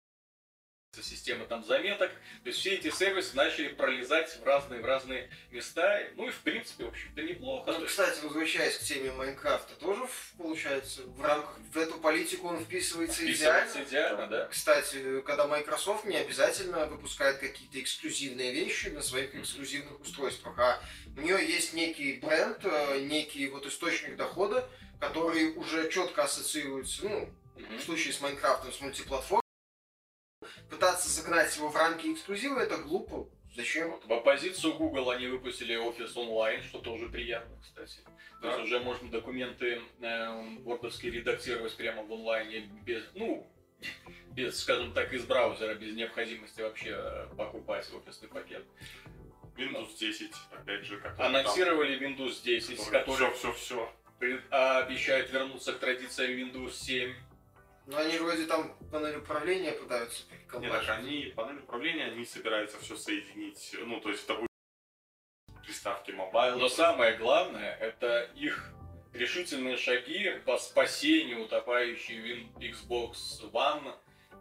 системы 1.03 1.45
там 1.45 1.63
заметок. 1.65 2.11
То 2.43 2.49
есть 2.49 2.59
все 2.59 2.75
эти 2.75 2.89
сервисы 2.91 3.35
начали 3.35 3.69
пролезать 3.69 4.39
в 4.39 4.43
разные, 4.43 4.81
в 4.81 4.85
разные 4.85 5.29
места. 5.51 6.01
Ну 6.15 6.27
и 6.27 6.31
в 6.31 6.39
принципе, 6.41 6.85
в 6.85 6.87
общем-то, 6.89 7.21
неплохо. 7.21 7.71
Ну, 7.71 7.85
кстати, 7.85 8.19
возвращаясь 8.23 8.77
к 8.77 8.83
теме 8.83 9.11
Майнкрафта, 9.11 9.75
тоже, 9.75 10.07
получается, 10.37 11.01
в 11.03 11.21
рамках, 11.21 11.57
в 11.73 11.77
эту 11.77 11.95
политику 11.99 12.47
он 12.47 12.63
вписывается 12.63 13.21
идеально. 13.25 13.61
Вписывается 13.67 13.83
идеально, 13.83 14.27
да. 14.27 14.45
Кстати, 14.47 15.21
когда 15.21 15.47
Microsoft 15.47 16.05
не 16.05 16.17
обязательно 16.17 16.85
выпускает 16.85 17.37
какие-то 17.39 17.79
эксклюзивные 17.79 18.51
вещи 18.53 18.87
на 18.89 19.01
своих 19.01 19.35
эксклюзивных 19.35 19.99
устройствах, 20.01 20.57
а 20.59 20.81
у 21.17 21.21
нее 21.21 21.37
есть 21.45 21.73
некий 21.73 22.13
бренд, 22.19 22.59
э, 22.63 22.99
некий 23.01 23.47
вот 23.49 23.65
источник 23.65 24.15
дохода, 24.15 24.67
который 24.99 25.53
уже 25.53 25.89
четко 25.89 26.23
ассоциируется, 26.23 27.05
ну, 27.05 27.29
Мгм. 27.55 27.77
в 27.77 27.81
случае 27.83 28.13
с 28.13 28.19
Майнкрафтом, 28.21 28.73
с 28.73 28.81
мультиплатформой. 28.81 29.44
Пытаться 30.69 31.09
загнать 31.09 31.55
его 31.55 31.69
в 31.69 31.75
рамки 31.75 32.11
эксклюзива 32.13 32.59
это 32.59 32.77
глупо. 32.77 33.27
Зачем? 33.55 33.97
В 34.05 34.11
оппозицию 34.11 34.73
Google 34.73 35.09
они 35.11 35.27
выпустили 35.27 35.75
офис 35.75 36.15
онлайн, 36.17 36.61
что 36.63 36.79
тоже 36.79 37.07
приятно, 37.07 37.55
кстати. 37.61 37.99
То 38.41 38.47
есть 38.47 38.57
Да. 38.57 38.63
уже 38.63 38.79
можно 38.79 39.09
документы 39.09 39.81
э, 40.01 40.57
вордовские 40.63 41.11
редактировать 41.13 41.75
прямо 41.77 42.03
в 42.03 42.11
онлайне 42.11 42.69
без, 42.85 43.01
ну, 43.13 43.47
без, 44.31 44.59
скажем 44.59 44.91
так, 44.93 45.13
из 45.13 45.23
браузера, 45.23 45.73
без 45.75 45.95
необходимости 45.95 46.59
вообще 46.61 46.95
э, 46.97 47.27
покупать 47.37 47.89
офисный 47.93 48.27
пакет. 48.27 48.65
Windows 49.55 49.97
10, 49.97 50.31
опять 50.51 50.83
же, 50.83 50.99
как 50.99 51.17
Анонсировали 51.17 51.97
Windows 51.97 52.43
10, 52.43 52.89
который 52.89 53.31
Все, 53.33 53.33
все, 53.33 53.53
все. 53.53 53.93
при- 54.19 54.41
обещает 54.49 55.31
вернуться 55.31 55.71
к 55.71 55.79
традициям 55.79 56.31
Windows 56.31 56.73
7. 56.73 57.13
Ну, 57.87 57.97
они 57.97 58.13
же 58.17 58.23
вроде 58.23 58.45
там 58.45 58.75
панель 58.91 59.17
управления 59.17 59.71
пытаются 59.71 60.23
Нет, 60.59 60.71
так 60.71 60.89
они, 60.89 61.33
панель 61.35 61.59
управления, 61.59 62.05
они 62.05 62.25
собираются 62.25 62.79
все 62.79 62.95
соединить. 62.95 63.75
Ну, 63.79 63.99
то 64.01 64.09
есть 64.09 64.23
это 64.23 64.35
будет 64.35 64.49
приставки 65.63 66.11
mobile. 66.11 66.57
Но 66.57 66.67
самое 66.69 67.17
главное, 67.17 67.75
это 67.75 68.23
их 68.35 68.71
решительные 69.13 69.77
шаги 69.77 70.31
по 70.45 70.57
спасению 70.57 71.43
утопающей 71.45 72.49
Xbox 72.59 73.13
One 73.51 73.95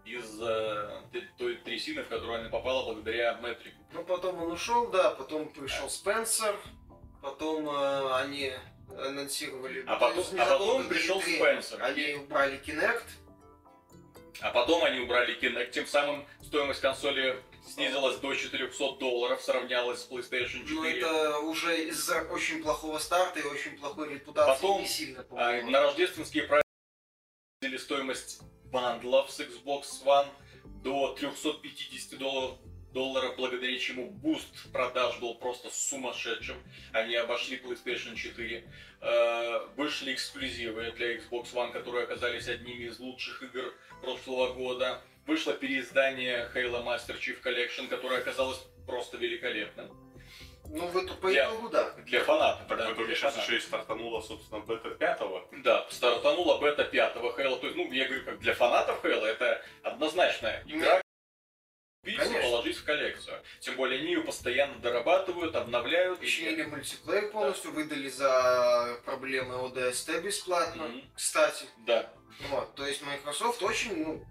из 0.04 0.40
э, 0.40 1.02
той 1.38 1.56
трясины, 1.56 2.02
в 2.02 2.08
которую 2.08 2.40
она 2.40 2.48
попала 2.50 2.92
благодаря 2.92 3.34
Мэттрику. 3.34 3.76
Ну, 3.92 4.04
потом 4.04 4.42
он 4.42 4.52
ушел, 4.52 4.88
да, 4.88 5.10
потом 5.10 5.48
пришел 5.48 5.88
Спенсер, 5.88 6.56
потом 7.22 7.68
э, 7.68 8.14
они 8.16 8.52
анонсировали... 8.98 9.84
А 9.86 9.96
потом- 9.96 10.24
а 10.38 10.46
потом 10.46 10.88
пришел 10.88 11.20
E3 11.20 11.36
Спенсер. 11.36 11.82
Они 11.82 12.14
убрали 12.14 12.60
Kinect. 12.60 13.04
А 14.40 14.50
потом 14.50 14.84
они 14.84 15.00
убрали 15.00 15.38
Kinect, 15.38 15.70
тем 15.70 15.86
самым 15.86 16.26
стоимость 16.42 16.80
консоли 16.80 17.42
снизилась 17.66 18.18
до 18.18 18.34
400 18.34 18.96
долларов, 18.96 19.40
сравнялась 19.42 20.00
с 20.02 20.10
PlayStation 20.10 20.66
4. 20.66 20.74
Ну, 20.74 20.84
это 20.84 21.38
уже 21.40 21.84
из-за 21.88 22.22
очень 22.24 22.62
плохого 22.62 22.98
старта 22.98 23.40
и 23.40 23.44
очень 23.44 23.78
плохой 23.78 24.14
репутации 24.14 24.52
Потом, 24.62 24.80
не 24.82 24.88
сильно 24.88 25.20
А 25.20 25.24
помогло. 25.24 25.70
на 25.70 25.80
рождественские 25.82 26.44
праздники 26.44 27.78
стоимость 27.78 28.42
бандлов 28.66 29.30
с 29.30 29.40
Xbox 29.40 29.84
One 30.04 30.28
до 30.82 31.14
350 31.14 32.18
долларов, 32.18 32.58
долларов, 32.94 33.34
благодаря 33.36 33.78
чему 33.78 34.08
буст 34.08 34.72
продаж 34.72 35.18
был 35.18 35.34
просто 35.34 35.68
сумасшедшим. 35.68 36.56
Они 36.92 37.14
обошли 37.16 37.58
PlayStation 37.58 38.14
4. 38.14 38.64
Э, 39.02 39.66
Вышли 39.76 40.14
эксклюзивы 40.14 40.92
для 40.92 41.16
Xbox 41.16 41.52
One, 41.52 41.72
которые 41.72 42.04
оказались 42.04 42.48
одними 42.48 42.84
из 42.84 42.98
лучших 42.98 43.42
игр 43.42 43.74
прошлого 44.00 44.54
года. 44.54 45.02
Вышло 45.26 45.52
переиздание 45.52 46.48
Halo 46.54 46.82
Master 46.84 47.18
Chief 47.18 47.42
Collection, 47.42 47.88
которое 47.88 48.20
оказалось 48.20 48.60
просто 48.86 49.18
великолепным. 49.18 49.90
Ну, 50.70 50.86
в 50.86 50.96
эту 50.96 51.14
по 51.14 51.32
итогу, 51.32 51.68
да. 51.68 51.92
Для 52.06 52.24
фанатов. 52.24 52.66
Так 52.68 52.78
да, 52.78 52.88
в 52.88 52.92
итоге 52.94 53.08
для 53.08 53.14
сейчас 53.16 53.34
фанатов. 53.34 53.48
еще 53.52 53.56
и 53.58 53.60
стартанула, 53.60 54.20
собственно, 54.22 54.60
бета 54.60 54.90
пятого. 54.90 55.46
Да, 55.62 55.86
стартанула 55.90 56.58
бета 56.58 56.84
пятого 56.84 57.38
Halo. 57.38 57.58
То 57.60 57.66
есть, 57.66 57.76
ну, 57.76 57.92
я 57.92 58.06
говорю, 58.06 58.24
как 58.24 58.40
для 58.40 58.54
фанатов 58.54 59.04
Halo, 59.04 59.26
это 59.26 59.62
однозначно 59.82 60.62
игра, 60.66 61.03
и 62.04 62.12
Конечно. 62.16 62.40
положить 62.42 62.76
в 62.76 62.84
коллекцию. 62.84 63.40
Тем 63.60 63.76
более, 63.76 63.98
они 64.00 64.08
ее 64.12 64.20
постоянно 64.22 64.78
дорабатывают, 64.80 65.54
обновляют. 65.56 66.18
и- 66.18 66.22
Починили 66.24 66.62
мультиплеер 66.62 67.30
полностью, 67.30 67.72
выдали 67.72 68.08
за 68.08 69.00
проблемы 69.04 69.54
ODST 69.54 70.20
бесплатно. 70.20 70.88
Мгм. 70.88 71.02
Кстати, 71.14 71.66
Да. 71.86 72.12
вот, 72.50 72.74
то 72.74 72.86
есть 72.86 73.02
Microsoft 73.02 73.62
очень, 73.62 74.04
ну, 74.04 74.24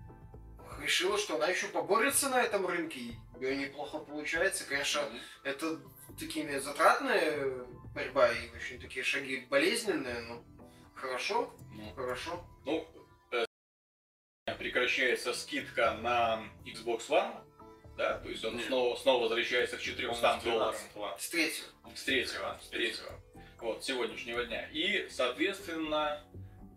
решила, 0.81 1.17
что 1.17 1.35
она 1.35 1.47
еще 1.47 1.67
поборется 1.67 2.29
на 2.29 2.41
этом 2.43 2.65
рынке, 2.67 2.99
и 2.99 3.15
неё 3.39 3.55
неплохо 3.55 3.99
получается. 3.99 4.65
Конечно, 4.67 5.01
это 5.43 5.79
такими 6.19 6.57
затратные 6.59 7.65
борьба 7.95 8.31
и 8.31 8.49
очень 8.55 8.79
такие 8.79 9.03
шаги 9.03 9.45
болезненные, 9.49 10.21
ну, 10.21 10.43
хорошо, 10.95 11.53
Ну, 11.75 11.91
хорошо. 11.95 12.45
Ну, 12.65 12.87
э, 13.31 13.45
прекращается 14.57 15.33
скидка 15.33 15.93
на 15.95 16.43
Xbox 16.65 17.07
One, 17.09 17.33
да, 17.97 18.17
то 18.17 18.29
есть 18.29 18.43
он 18.43 18.57
Нет. 18.57 18.65
снова, 18.67 18.95
снова 18.95 19.23
возвращается 19.23 19.77
к 19.77 19.81
400 19.81 20.41
долларам. 20.43 20.75
С 21.17 21.29
третьего. 21.29 21.67
С 21.95 22.03
третьего, 22.03 22.59
с 22.61 22.67
третьего, 22.69 23.19
вот, 23.59 23.83
сегодняшнего 23.83 24.43
дня. 24.45 24.67
И, 24.71 25.07
соответственно, 25.09 26.23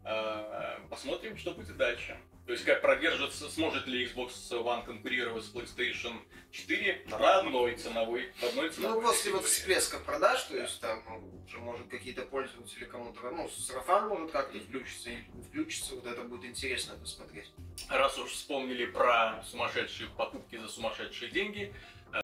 э, 0.05 0.79
посмотрим, 0.91 1.37
что 1.37 1.53
будет 1.53 1.77
дальше. 1.77 2.19
То 2.47 2.53
есть, 2.53 2.65
как 2.65 2.81
продержится, 2.81 3.51
сможет 3.51 3.89
ли 3.89 4.07
Xbox 4.07 4.31
One 4.51 4.85
конкурировать 4.85 5.45
с 5.45 5.53
PlayStation 5.53 6.21
4 6.53 7.07
на 7.09 7.41
одной 7.41 7.75
ценовой, 7.75 8.31
в 8.37 8.45
одной 8.45 8.69
Ну, 8.69 8.73
ценовой 8.73 9.03
после 9.03 9.33
вот 9.33 9.45
всплеска 9.45 9.99
продаж, 9.99 10.45
то 10.45 10.57
есть 10.57 10.81
там 10.81 11.03
ну, 11.09 11.45
уже 11.45 11.59
может 11.59 11.89
какие-то 11.89 12.23
пользователи 12.23 12.85
кому-то, 12.85 13.31
ну, 13.33 13.49
сарафан 13.49 14.09
может 14.09 14.31
как-то 14.31 14.61
включиться, 14.61 15.11
и 15.11 15.25
включится, 15.43 15.97
вот 15.97 16.07
это 16.07 16.23
будет 16.23 16.45
интересно 16.45 16.95
посмотреть. 16.95 17.51
Раз 17.89 18.17
уж 18.17 18.31
вспомнили 18.31 18.87
про 18.87 19.43
сумасшедшие 19.51 20.09
покупки 20.11 20.55
за 20.55 20.69
сумасшедшие 20.69 21.33
деньги, 21.33 21.75
э, 22.13 22.21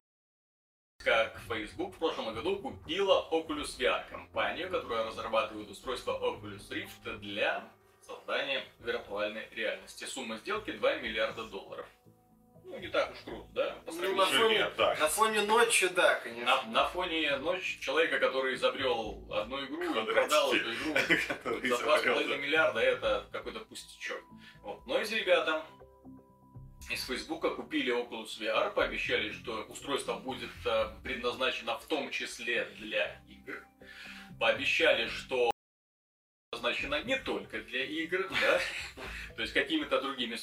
как 1.03 1.37
Facebook 1.49 1.95
в 1.95 1.99
прошлом 1.99 2.33
году 2.33 2.59
купила 2.59 3.27
Oculus 3.29 3.77
VR, 3.77 4.09
компанию, 4.09 4.69
которая 4.69 5.03
разрабатывает 5.03 5.69
устройство 5.69 6.13
Oculus 6.13 6.69
Rift 6.69 7.17
для 7.17 7.69
создания 8.17 8.63
виртуальной 8.79 9.47
реальности. 9.51 10.05
Сумма 10.05 10.37
сделки 10.37 10.71
2 10.71 10.95
миллиарда 10.95 11.43
долларов. 11.45 11.85
Ну, 12.65 12.79
не 12.79 12.87
так 12.87 13.11
уж 13.11 13.19
круто, 13.19 13.47
да? 13.53 13.71
По 13.85 13.91
Ну, 13.91 14.15
на 14.15 14.25
фоне- 14.25 14.55
Нет, 14.57 14.73
да. 14.77 14.95
На 14.95 15.07
фоне 15.07 15.41
ночи, 15.41 15.87
да, 15.89 16.13
на, 16.13 16.19
конечно. 16.21 16.63
на 16.67 16.85
фоне 16.87 17.37
ночи 17.37 17.79
человека, 17.81 18.19
который 18.19 18.55
изобрел 18.55 19.27
одну 19.31 19.63
игру 19.65 19.83
и 19.83 19.87
Квадратики. 19.87 20.13
продал 20.13 20.53
эту 20.53 20.73
игру 20.73 20.93
за 21.67 21.77
два 21.83 21.97
с 21.97 22.01
изобрел, 22.01 22.13
половиной 22.15 22.37
миллиарда 22.37 22.79
это 22.79 23.27
какой-то 23.31 23.59
пустячок. 23.59 24.21
Вот. 24.61 24.87
Но 24.87 24.97
эти 24.97 25.13
ребята 25.13 25.63
из 26.89 27.05
Фейсбука 27.05 27.49
купили 27.51 27.93
Oculus 27.93 28.39
VR, 28.39 28.71
пообещали, 28.73 29.31
что 29.31 29.65
устройство 29.69 30.15
будет 30.15 30.49
э, 30.65 30.85
предназначено 31.03 31.77
в 31.77 31.85
том 31.85 32.09
числе 32.11 32.65
для 32.79 33.21
игр. 33.27 33.61
Пообещали, 34.39 35.07
что 35.09 35.51
предназначено 36.63 37.03
не 37.03 37.17
только 37.17 37.59
для 37.59 37.83
игр, 37.83 38.27
да, 38.29 38.59
то 39.35 39.41
есть 39.41 39.53
какими-то 39.53 40.01
другими 40.01 40.37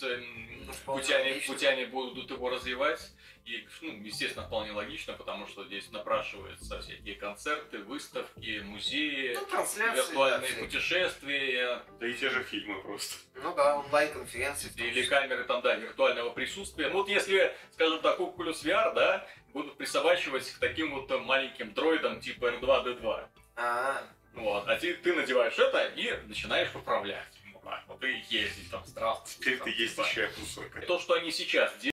путями, 0.85 1.41
путями 1.47 1.85
будут 1.87 2.31
его 2.31 2.51
развивать. 2.51 3.13
И, 3.47 3.67
ну, 3.81 3.95
естественно, 4.05 4.47
вполне 4.47 4.71
логично, 4.71 5.15
потому 5.15 5.47
что 5.47 5.65
здесь 5.65 5.91
напрашиваются 5.91 6.79
всякие 6.83 7.15
концерты, 7.15 7.79
выставки, 7.79 8.61
музеи, 8.63 9.35
Ну, 9.35 9.95
виртуальные 9.95 10.53
да, 10.53 10.59
путешествия 10.61 11.83
Да 11.99 12.07
и 12.07 12.13
те 12.13 12.29
же 12.29 12.45
фильмы 12.45 12.81
просто. 12.83 13.17
Ну 13.35 13.55
да, 13.55 13.79
онлайн-конференции. 13.79 14.71
или 14.77 15.05
камеры 15.07 15.45
там, 15.45 15.63
да, 15.63 15.75
виртуального 15.75 16.31
присутствия. 16.31 16.91
Ну 16.91 16.99
вот 16.99 17.09
если, 17.09 17.57
скажем 17.73 18.03
так, 18.03 18.21
Oculus 18.21 18.63
VR, 18.63 18.95
да, 18.95 19.27
будут 19.55 19.79
присобачивать 19.79 20.49
к 20.51 20.59
таким 20.59 20.93
вот 20.93 21.11
маленьким 21.25 21.73
дроидам 21.73 22.21
типа 22.21 22.51
R2-D2. 22.53 23.27
А, 23.57 24.03
Вот, 24.35 24.69
а 24.69 24.77
ты, 24.77 24.95
ты 24.95 25.13
надеваешь 25.15 25.59
это 25.59 25.87
и 25.97 26.13
начинаешь 26.27 26.75
управлять. 26.75 27.27
Вот 27.53 27.65
так 27.65 27.83
вот, 27.89 28.03
и 28.05 28.23
ездить 28.29 28.71
там, 28.71 28.83
здравствуйте. 28.87 29.39
Теперь 29.41 29.59
там, 29.59 29.65
ты 29.65 29.83
есть 29.83 29.97
типа. 29.97 30.07
еще 30.07 30.25
и 30.27 30.29
кусок. 30.33 30.87
То, 30.87 30.99
что 30.99 31.15
они 31.15 31.31
сейчас 31.31 31.73
делают, 31.79 31.95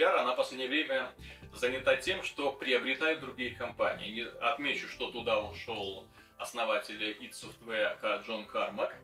VR, 0.00 0.16
она 0.22 0.32
в 0.32 0.36
последнее 0.36 0.68
время 0.68 1.10
занята 1.54 1.96
тем, 1.96 2.22
что 2.22 2.52
приобретают 2.52 3.20
другие 3.20 3.54
компании. 3.54 4.08
И 4.10 4.22
отмечу, 4.40 4.88
что 4.88 5.10
туда 5.10 5.40
ушел 5.40 6.06
основатель 6.38 7.02
id 7.02 7.30
Software 7.32 8.22
Джон 8.26 8.46
Кармак. 8.46 8.94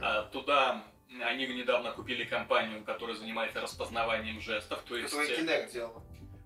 А, 0.00 0.24
Туда 0.24 0.84
они 1.22 1.46
недавно 1.48 1.90
купили 1.92 2.24
компанию, 2.24 2.84
которая 2.84 3.16
занимается 3.16 3.60
распознаванием 3.60 4.40
жестов, 4.40 4.80
то 4.82 4.96
есть, 4.96 5.10
Который 5.12 5.36
Kinect 5.38 5.72
делал. 5.72 6.02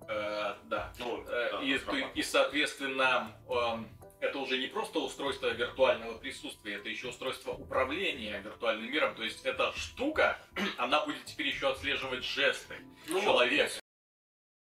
э, 0.07 0.55
да, 0.65 0.91
Ну, 0.99 1.23
Э, 1.27 1.49
да, 1.51 1.61
и, 1.61 1.73
разрабатывал. 1.75 2.11
и, 2.15 2.23
соответственно, 2.23 3.31
эм, 3.47 3.89
это 4.25 4.39
уже 4.39 4.57
не 4.57 4.67
просто 4.67 4.99
устройство 4.99 5.49
виртуального 5.51 6.17
присутствия, 6.17 6.75
это 6.75 6.89
еще 6.89 7.09
устройство 7.09 7.51
управления 7.51 8.39
виртуальным 8.41 8.91
миром. 8.91 9.15
То 9.15 9.23
есть 9.23 9.45
эта 9.45 9.71
штука, 9.73 10.39
она 10.77 11.05
будет 11.05 11.25
теперь 11.25 11.47
еще 11.47 11.69
отслеживать 11.69 12.23
жесты 12.23 12.75
Ну, 13.07 13.21
человека. 13.21 13.71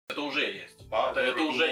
Это 0.10 0.22
уже 0.22 0.42
есть. 0.42 0.80
Power 0.92 1.12
Это, 1.12 1.22
это 1.22 1.42
уже 1.42 1.66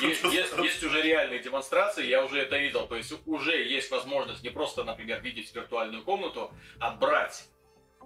есть, 0.00 0.24
есть, 0.24 0.56
есть 0.56 0.82
уже 0.84 1.02
реальные 1.02 1.40
демонстрации, 1.40 2.06
я 2.06 2.24
уже 2.24 2.38
это 2.38 2.56
видел. 2.56 2.86
То 2.86 2.96
есть 2.96 3.12
уже 3.26 3.62
есть 3.62 3.90
возможность 3.90 4.42
не 4.42 4.50
просто, 4.50 4.84
например, 4.84 5.20
видеть 5.20 5.54
виртуальную 5.54 6.02
комнату, 6.02 6.52
а 6.78 6.92
брать 6.92 7.48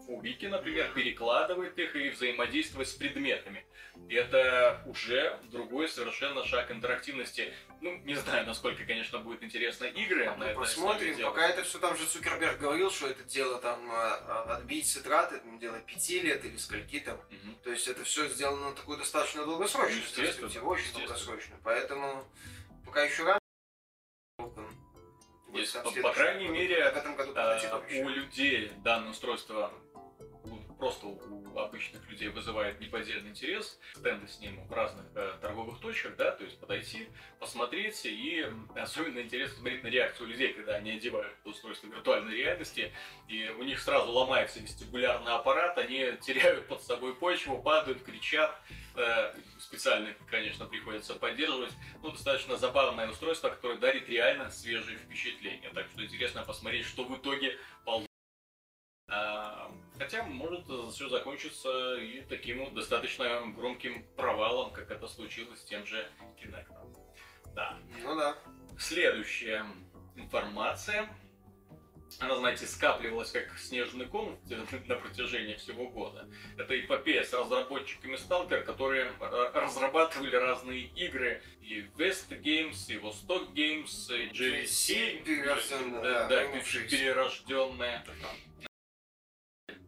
кубики, 0.06 0.46
например, 0.46 0.92
перекладывать 0.94 1.78
их 1.78 1.94
и 1.96 2.10
взаимодействовать 2.10 2.88
с 2.88 2.94
предметами. 2.94 3.64
Это 4.08 4.82
уже 4.86 5.38
другой 5.50 5.88
совершенно 5.88 6.44
шаг 6.44 6.70
интерактивности. 6.70 7.52
Ну, 7.80 7.96
не 7.98 8.14
знаю, 8.14 8.46
насколько, 8.46 8.84
конечно, 8.84 9.18
будет 9.18 9.42
интересно 9.42 9.84
игры 9.84 10.32
Ну, 10.36 10.44
это 10.44 10.58
посмотрим. 10.58 11.20
Пока 11.22 11.48
это 11.48 11.62
все 11.62 11.78
там 11.78 11.96
же 11.96 12.06
Цукерберг 12.06 12.58
говорил, 12.58 12.90
что 12.90 13.08
это 13.08 13.22
дело 13.24 13.60
там 13.60 13.90
а, 13.90 14.44
а, 14.48 14.56
отбить 14.56 14.86
с 14.86 14.94
траты, 15.00 15.38
там, 15.38 15.58
дело 15.58 15.78
пяти 15.80 16.20
лет 16.20 16.44
или 16.44 16.56
скольки 16.56 17.00
там. 17.00 17.20
Мгм. 17.30 17.56
То 17.64 17.70
есть 17.70 17.86
это 17.88 18.04
все 18.04 18.28
сделано 18.28 18.70
на 18.70 18.74
такую 18.76 18.98
достаточно 18.98 19.44
долгосрочную 19.44 20.02
перспективу, 20.02 20.70
очень 20.70 20.92
долгосрочную. 20.92 21.60
Поэтому 21.62 22.24
пока 22.86 23.02
еще 23.02 23.24
рано. 23.24 23.38
Есть, 25.52 25.82
по- 25.82 25.90
по 25.90 26.12
крайней 26.12 26.48
мере, 26.48 26.90
году 27.16 27.32
А, 27.34 27.82
у 28.02 28.08
людей 28.08 28.70
данное 28.84 29.10
устройство 29.10 29.72
просто 30.78 31.06
у 31.06 31.58
обычных 31.58 32.08
людей 32.08 32.28
вызывает 32.28 32.80
неподдельный 32.80 33.30
интерес. 33.30 33.78
Стенды 33.94 34.28
с 34.28 34.40
ним 34.40 34.64
в 34.66 34.72
разных 34.72 35.04
э, 35.14 35.34
торговых 35.40 35.80
точках, 35.80 36.16
да, 36.16 36.32
то 36.32 36.44
есть 36.44 36.58
подойти, 36.58 37.08
посмотреть, 37.38 38.00
и 38.04 38.46
особенно 38.76 39.20
интересно 39.20 39.58
смотреть 39.58 39.82
на 39.82 39.88
реакцию 39.88 40.28
людей, 40.28 40.52
когда 40.52 40.76
они 40.76 40.92
одевают 40.92 41.34
устройство 41.44 41.88
виртуальной 41.88 42.34
реальности, 42.34 42.92
и 43.28 43.48
у 43.58 43.62
них 43.62 43.80
сразу 43.80 44.10
ломается 44.10 44.60
вестибулярный 44.60 45.32
аппарат, 45.32 45.76
они 45.78 46.12
теряют 46.20 46.66
под 46.66 46.82
собой 46.82 47.14
почву, 47.14 47.60
падают, 47.60 48.02
кричат, 48.02 48.58
Э, 48.98 49.32
специально, 49.60 50.12
конечно, 50.28 50.66
приходится 50.66 51.14
поддерживать. 51.14 51.72
Ну, 52.02 52.10
достаточно 52.10 52.56
забавное 52.56 53.08
устройство, 53.08 53.48
которое 53.48 53.78
дарит 53.78 54.08
реально 54.08 54.50
свежие 54.50 54.98
впечатления. 54.98 55.70
Так 55.72 55.86
что 55.92 56.04
интересно 56.04 56.42
посмотреть, 56.42 56.84
что 56.84 57.04
в 57.04 57.16
итоге 57.16 57.56
получится. 57.84 58.07
Хотя, 59.98 60.22
может, 60.24 60.64
все 60.92 61.08
закончится 61.08 61.96
и 61.96 62.20
таким 62.22 62.60
вот 62.64 62.74
достаточно 62.74 63.42
громким 63.56 64.04
провалом, 64.16 64.70
как 64.72 64.90
это 64.90 65.08
случилось 65.08 65.60
с 65.60 65.64
тем 65.64 65.84
же 65.86 66.06
Kinect. 66.40 66.66
Да. 67.54 67.78
Ну 68.02 68.14
да. 68.14 68.36
Следующая 68.78 69.64
информация. 70.14 71.08
Она, 72.20 72.36
знаете, 72.36 72.66
скапливалась 72.66 73.32
как 73.32 73.58
снежный 73.58 74.06
ком 74.06 74.38
на 74.86 74.94
протяжении 74.96 75.56
всего 75.56 75.88
года. 75.88 76.26
Это 76.56 76.78
эпопея 76.78 77.22
с 77.22 77.32
разработчиками 77.34 78.14
Stalker, 78.16 78.62
которые 78.62 79.10
ра- 79.20 79.52
разрабатывали 79.52 80.34
разные 80.34 80.84
игры. 80.84 81.42
И 81.60 81.82
West 81.98 82.30
Games, 82.30 82.90
и 82.90 82.96
Восток 82.98 83.50
Games, 83.50 84.14
и 84.16 84.28
JVC. 84.30 85.22
Перерожденная, 85.24 86.02
Да, 86.02 86.12
да, 86.12 86.28
да, 86.28 86.42
вернувшаяся. 86.44 86.96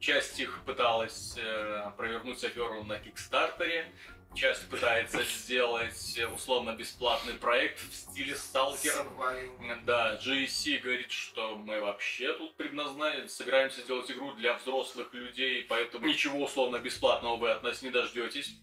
Часть 0.01 0.41
их 0.41 0.63
пыталась 0.65 1.35
э, 1.37 1.91
провернуть 1.99 2.43
аферу 2.43 2.85
на 2.85 2.99
Кикстартере, 2.99 3.93
часть 4.35 4.67
пытается 4.71 5.23
сделать 5.25 6.19
условно-бесплатный 6.35 7.35
проект 7.35 7.79
в 7.81 7.95
стиле 7.95 8.35
Сталкер. 8.35 8.93
Survival. 8.93 9.85
Да, 9.85 10.19
GSC 10.25 10.79
говорит, 10.79 11.11
что 11.11 11.55
мы 11.57 11.83
вообще 11.83 12.33
тут 12.33 12.57
предназначены, 12.57 13.29
собираемся 13.29 13.83
сделать 13.83 14.11
игру 14.11 14.33
для 14.33 14.55
взрослых 14.55 15.13
людей, 15.13 15.67
поэтому 15.69 16.07
ничего 16.07 16.45
условно-бесплатного 16.45 17.37
вы 17.37 17.51
от 17.51 17.63
нас 17.63 17.83
не 17.83 17.91
дождетесь. 17.91 18.57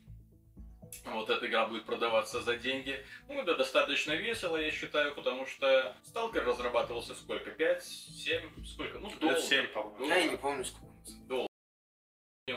Вот 1.05 1.29
эта 1.29 1.45
игра 1.45 1.67
будет 1.67 1.85
продаваться 1.85 2.41
за 2.41 2.57
деньги. 2.57 3.05
Ну, 3.27 3.39
это 3.39 3.55
достаточно 3.55 4.13
весело, 4.13 4.57
я 4.57 4.71
считаю, 4.71 5.13
потому 5.13 5.45
что 5.45 5.95
Сталкер 6.03 6.45
разрабатывался 6.45 7.13
сколько? 7.13 7.51
5, 7.51 7.83
7, 7.83 8.65
сколько? 8.65 8.97
Ну, 8.97 9.11
долго. 9.19 9.35
Лет 9.35 9.43
7, 9.43 9.67
по-моему. 9.67 10.07
Я 10.07 10.23
не 10.25 10.37
помню, 10.37 10.65
сколько. 10.65 10.86
Долго. 11.27 11.47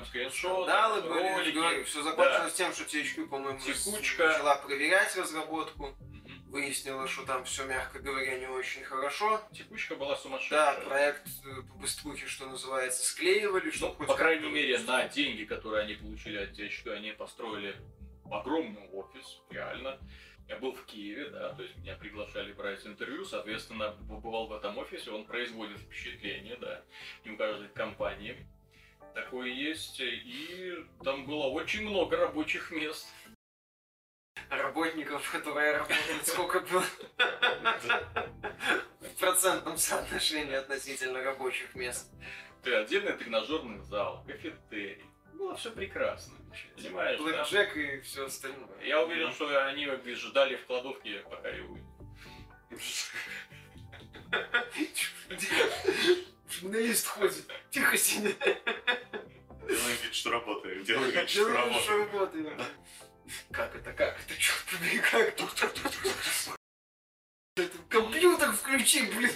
Скриншоты, 0.06 1.02
были, 1.08 1.28
же 1.28 1.34
ролики. 1.34 1.54
говорю, 1.54 1.84
все 1.84 2.02
закончилось 2.02 2.54
тем, 2.54 2.72
что 2.72 2.84
THQ, 2.84 3.26
по-моему, 3.28 3.58
Текучка. 3.58 4.28
начала 4.28 4.56
проверять 4.56 5.16
разработку, 5.16 5.96
выяснила, 6.46 7.06
что 7.08 7.24
там 7.26 7.44
все, 7.44 7.64
мягко 7.66 7.98
говоря, 7.98 8.38
не 8.38 8.46
очень 8.46 8.82
хорошо. 8.84 9.40
Текучка 9.52 9.96
была 9.96 10.14
Да, 10.14 10.20
сумасшедшая. 10.20 10.80
проект 10.82 11.26
э, 11.44 11.62
по 11.62 11.74
быструхе, 11.78 12.26
что 12.26 12.46
называется, 12.46 13.04
склеивали, 13.04 13.66
Ну, 13.66 13.72
чтобы 13.72 14.06
по 14.06 14.14
крайней 14.14 14.50
мере, 14.50 14.78
на 14.78 15.08
деньги, 15.08 15.44
которые 15.44 15.84
они 15.84 15.94
получили 15.94 16.38
от 16.38 16.58
THQ, 16.58 16.92
они 16.92 17.12
построили 17.12 17.76
огромный 18.30 18.88
офис, 18.92 19.40
реально. 19.50 19.98
Я 20.50 20.56
был 20.56 20.72
в 20.72 20.84
Киеве, 20.84 21.30
да, 21.30 21.54
то 21.54 21.62
есть 21.62 21.76
меня 21.76 21.94
приглашали 21.94 22.52
брать 22.52 22.84
интервью, 22.84 23.24
соответственно, 23.24 23.92
побывал 24.08 24.48
в 24.48 24.52
этом 24.52 24.76
офисе, 24.78 25.12
он 25.12 25.24
производит 25.24 25.78
впечатление, 25.78 26.56
да, 26.56 26.82
не 27.24 27.30
у 27.30 27.36
каждой 27.36 27.68
компании 27.68 28.36
такое 29.14 29.48
есть, 29.48 30.00
и 30.00 30.74
там 31.04 31.24
было 31.24 31.46
очень 31.46 31.88
много 31.88 32.16
рабочих 32.16 32.72
мест. 32.72 33.06
Работников, 34.48 35.30
которые 35.30 35.76
работают, 35.76 36.26
сколько 36.26 36.58
было 36.60 36.84
в 38.98 39.20
процентном 39.20 39.76
соотношении 39.76 40.54
относительно 40.54 41.22
рабочих 41.22 41.76
мест. 41.76 42.10
Ты 42.64 42.74
отдельный 42.74 43.12
тренажерный 43.12 43.78
зал, 43.82 44.24
кафетерий. 44.26 45.09
Было 45.40 45.56
все 45.56 45.70
прекрасно. 45.70 46.34
Понимаешь, 46.76 47.18
да? 47.18 47.24
Блэкджек 47.24 47.74
и 47.74 48.00
все 48.02 48.26
остальное. 48.26 48.68
Я 48.84 49.02
уверен, 49.02 49.32
что 49.32 49.66
они 49.66 49.86
как 49.86 50.02
бы 50.04 50.14
ждали 50.14 50.56
в 50.56 50.66
кладовке, 50.66 51.20
пока 51.30 51.48
я 51.48 51.64
уйду. 51.64 51.86
Журналист 56.50 57.06
ходит, 57.06 57.46
тихо 57.70 57.96
сидит. 57.96 58.38
Делаем 58.38 59.96
вид, 60.02 60.14
что 60.14 60.30
работаем. 60.30 60.84
Делаем 60.84 61.10
вид, 61.10 61.30
что 61.30 61.48
работаем. 61.48 62.60
Как 63.50 63.74
это, 63.74 63.94
как 63.94 64.20
это, 64.20 64.38
черт 64.38 64.62
побери, 64.70 64.98
как 64.98 65.34
Компьютер 67.88 68.52
включи, 68.52 69.10
блин. 69.10 69.32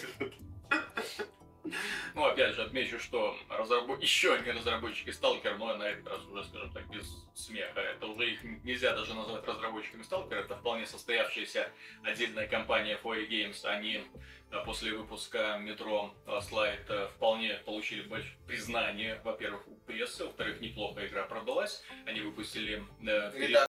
Ну, 2.15 2.25
опять 2.25 2.55
же, 2.55 2.63
отмечу, 2.63 3.01
что 3.01 3.37
разрабо... 3.49 3.97
еще 3.97 4.35
одни 4.35 4.53
разработчики 4.53 5.11
Сталкер, 5.11 5.59
но 5.59 5.77
на 5.77 5.83
этот 5.83 6.07
раз 6.07 6.25
уже, 6.27 6.45
скажем 6.45 6.73
так, 6.73 6.89
без 6.89 7.05
смеха. 7.35 7.81
Это 7.81 8.07
уже 8.07 8.31
их 8.31 8.45
нельзя 8.63 8.95
даже 8.95 9.15
назвать 9.15 9.45
разработчиками 9.47 10.03
Сталкер, 10.03 10.39
это 10.39 10.57
вполне 10.57 10.87
состоявшаяся 10.87 11.69
отдельная 12.05 12.47
компания 12.47 12.97
4 13.03 13.27
Games. 13.27 13.65
Они 13.65 14.05
э, 14.51 14.65
после 14.65 14.93
выпуска 14.93 15.59
метро 15.59 16.15
Слайд 16.43 16.89
вполне 17.17 17.55
получили 17.65 18.03
большое 18.03 18.37
признание, 18.47 19.21
во-первых, 19.25 19.67
у 19.67 19.75
прессы, 19.87 20.25
во-вторых, 20.25 20.61
неплохо 20.61 21.05
игра 21.05 21.25
продалась. 21.25 21.83
Они 22.07 22.21
выпустили 22.21 22.85
э, 23.03 23.65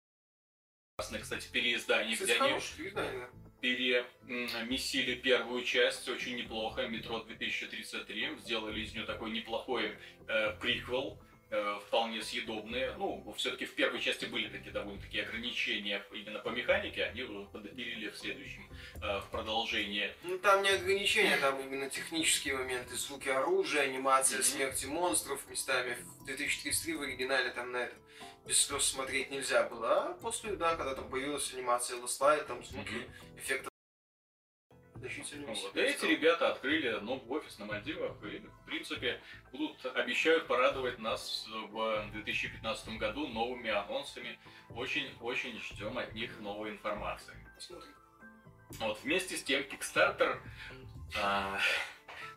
прекрасное, 1.05 1.19
кстати, 1.19 1.51
переиздание, 1.51 2.15
кстати, 2.15 2.31
где 2.31 2.43
они 2.43 2.59
издание. 2.59 3.29
перемесили 3.61 5.15
первую 5.15 5.63
часть 5.63 6.07
очень 6.07 6.37
неплохо, 6.37 6.87
Метро 6.87 7.19
2033, 7.21 8.37
сделали 8.39 8.81
из 8.81 8.93
нее 8.93 9.05
такой 9.05 9.31
неплохой 9.31 9.97
э, 10.27 10.51
приквел, 10.59 11.19
вполне 11.87 12.21
съедобный. 12.21 12.93
Ну, 12.97 13.33
все-таки 13.37 13.65
в 13.65 13.75
первой 13.75 13.99
части 13.99 14.25
были 14.25 14.47
такие 14.49 14.71
довольно-таки 14.71 15.19
ограничения 15.19 16.03
именно 16.11 16.39
по 16.39 16.49
механике, 16.49 17.05
они 17.05 17.23
уже 17.23 17.45
подопилили 17.47 18.09
в 18.09 18.17
следующем, 18.17 18.69
э, 19.01 19.19
в 19.19 19.29
продолжении. 19.31 20.13
Ну 20.23 20.37
там 20.39 20.63
не 20.63 20.69
ограничения, 20.69 21.37
там 21.37 21.59
именно 21.59 21.89
технические 21.89 22.55
моменты, 22.57 22.95
звуки 22.95 23.29
оружия, 23.29 23.83
анимация 23.83 24.41
смерти 24.41 24.85
монстров 24.85 25.47
местами. 25.49 25.97
В 26.21 26.25
2033 26.25 26.95
в 26.95 27.01
оригинале 27.01 27.49
там 27.51 27.71
на 27.71 27.77
это 27.77 27.95
без 28.45 28.61
слез 28.61 28.85
смотреть 28.85 29.31
нельзя 29.31 29.63
было. 29.63 30.09
А 30.09 30.13
после, 30.15 30.55
да, 30.55 30.75
когда 30.75 30.95
там 30.95 31.09
появилась 31.09 31.53
анимация 31.53 31.97
Lost 31.97 32.19
Light, 32.19 32.45
там 32.45 32.63
звуки, 32.63 33.09
эффекты 33.37 33.69
Вот. 34.95 35.75
Эти 35.75 36.05
ребята 36.05 36.51
открыли 36.51 36.99
новый 36.99 37.39
офис 37.39 37.59
на 37.59 37.65
Мальдивах 37.65 38.15
и, 38.23 38.39
в 38.39 38.65
принципе, 38.65 39.21
будут, 39.51 39.85
обещают 39.85 40.47
порадовать 40.47 40.99
нас 40.99 41.47
в 41.69 42.09
2015 42.13 42.97
году 42.97 43.27
новыми 43.27 43.69
анонсами. 43.69 44.39
Очень-очень 44.69 45.59
ждем 45.59 45.97
от 45.97 46.13
них 46.13 46.39
новой 46.39 46.71
информации. 46.71 47.35
Вот, 48.79 48.99
вместе 49.03 49.37
с 49.37 49.43
тем, 49.43 49.61
Kickstarter 49.63 50.39
а, 51.21 51.59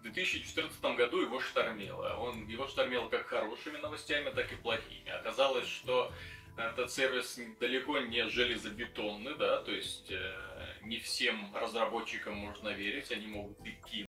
в 0.01 0.03
2014 0.03 0.81
году 0.97 1.21
его 1.21 1.41
штормило. 1.41 2.17
Он, 2.19 2.47
его 2.47 2.67
штормило 2.67 3.09
как 3.09 3.27
хорошими 3.27 3.79
новостями, 3.79 4.31
так 4.31 4.53
и 4.53 4.57
плохими. 4.57 5.11
Оказалось, 5.11 5.67
что 5.67 6.13
этот 6.59 6.91
сервис 6.91 7.39
далеко 7.61 7.99
не 7.99 8.29
железобетонный, 8.29 9.37
да, 9.37 9.63
то 9.63 9.71
есть 9.71 10.11
э, 10.11 10.35
не 10.83 10.99
всем 10.99 11.55
разработчикам 11.55 12.35
можно 12.35 12.71
верить, 12.71 13.11
они 13.13 13.27
могут 13.27 13.59
и 13.65 13.73
кинуть. 13.87 14.07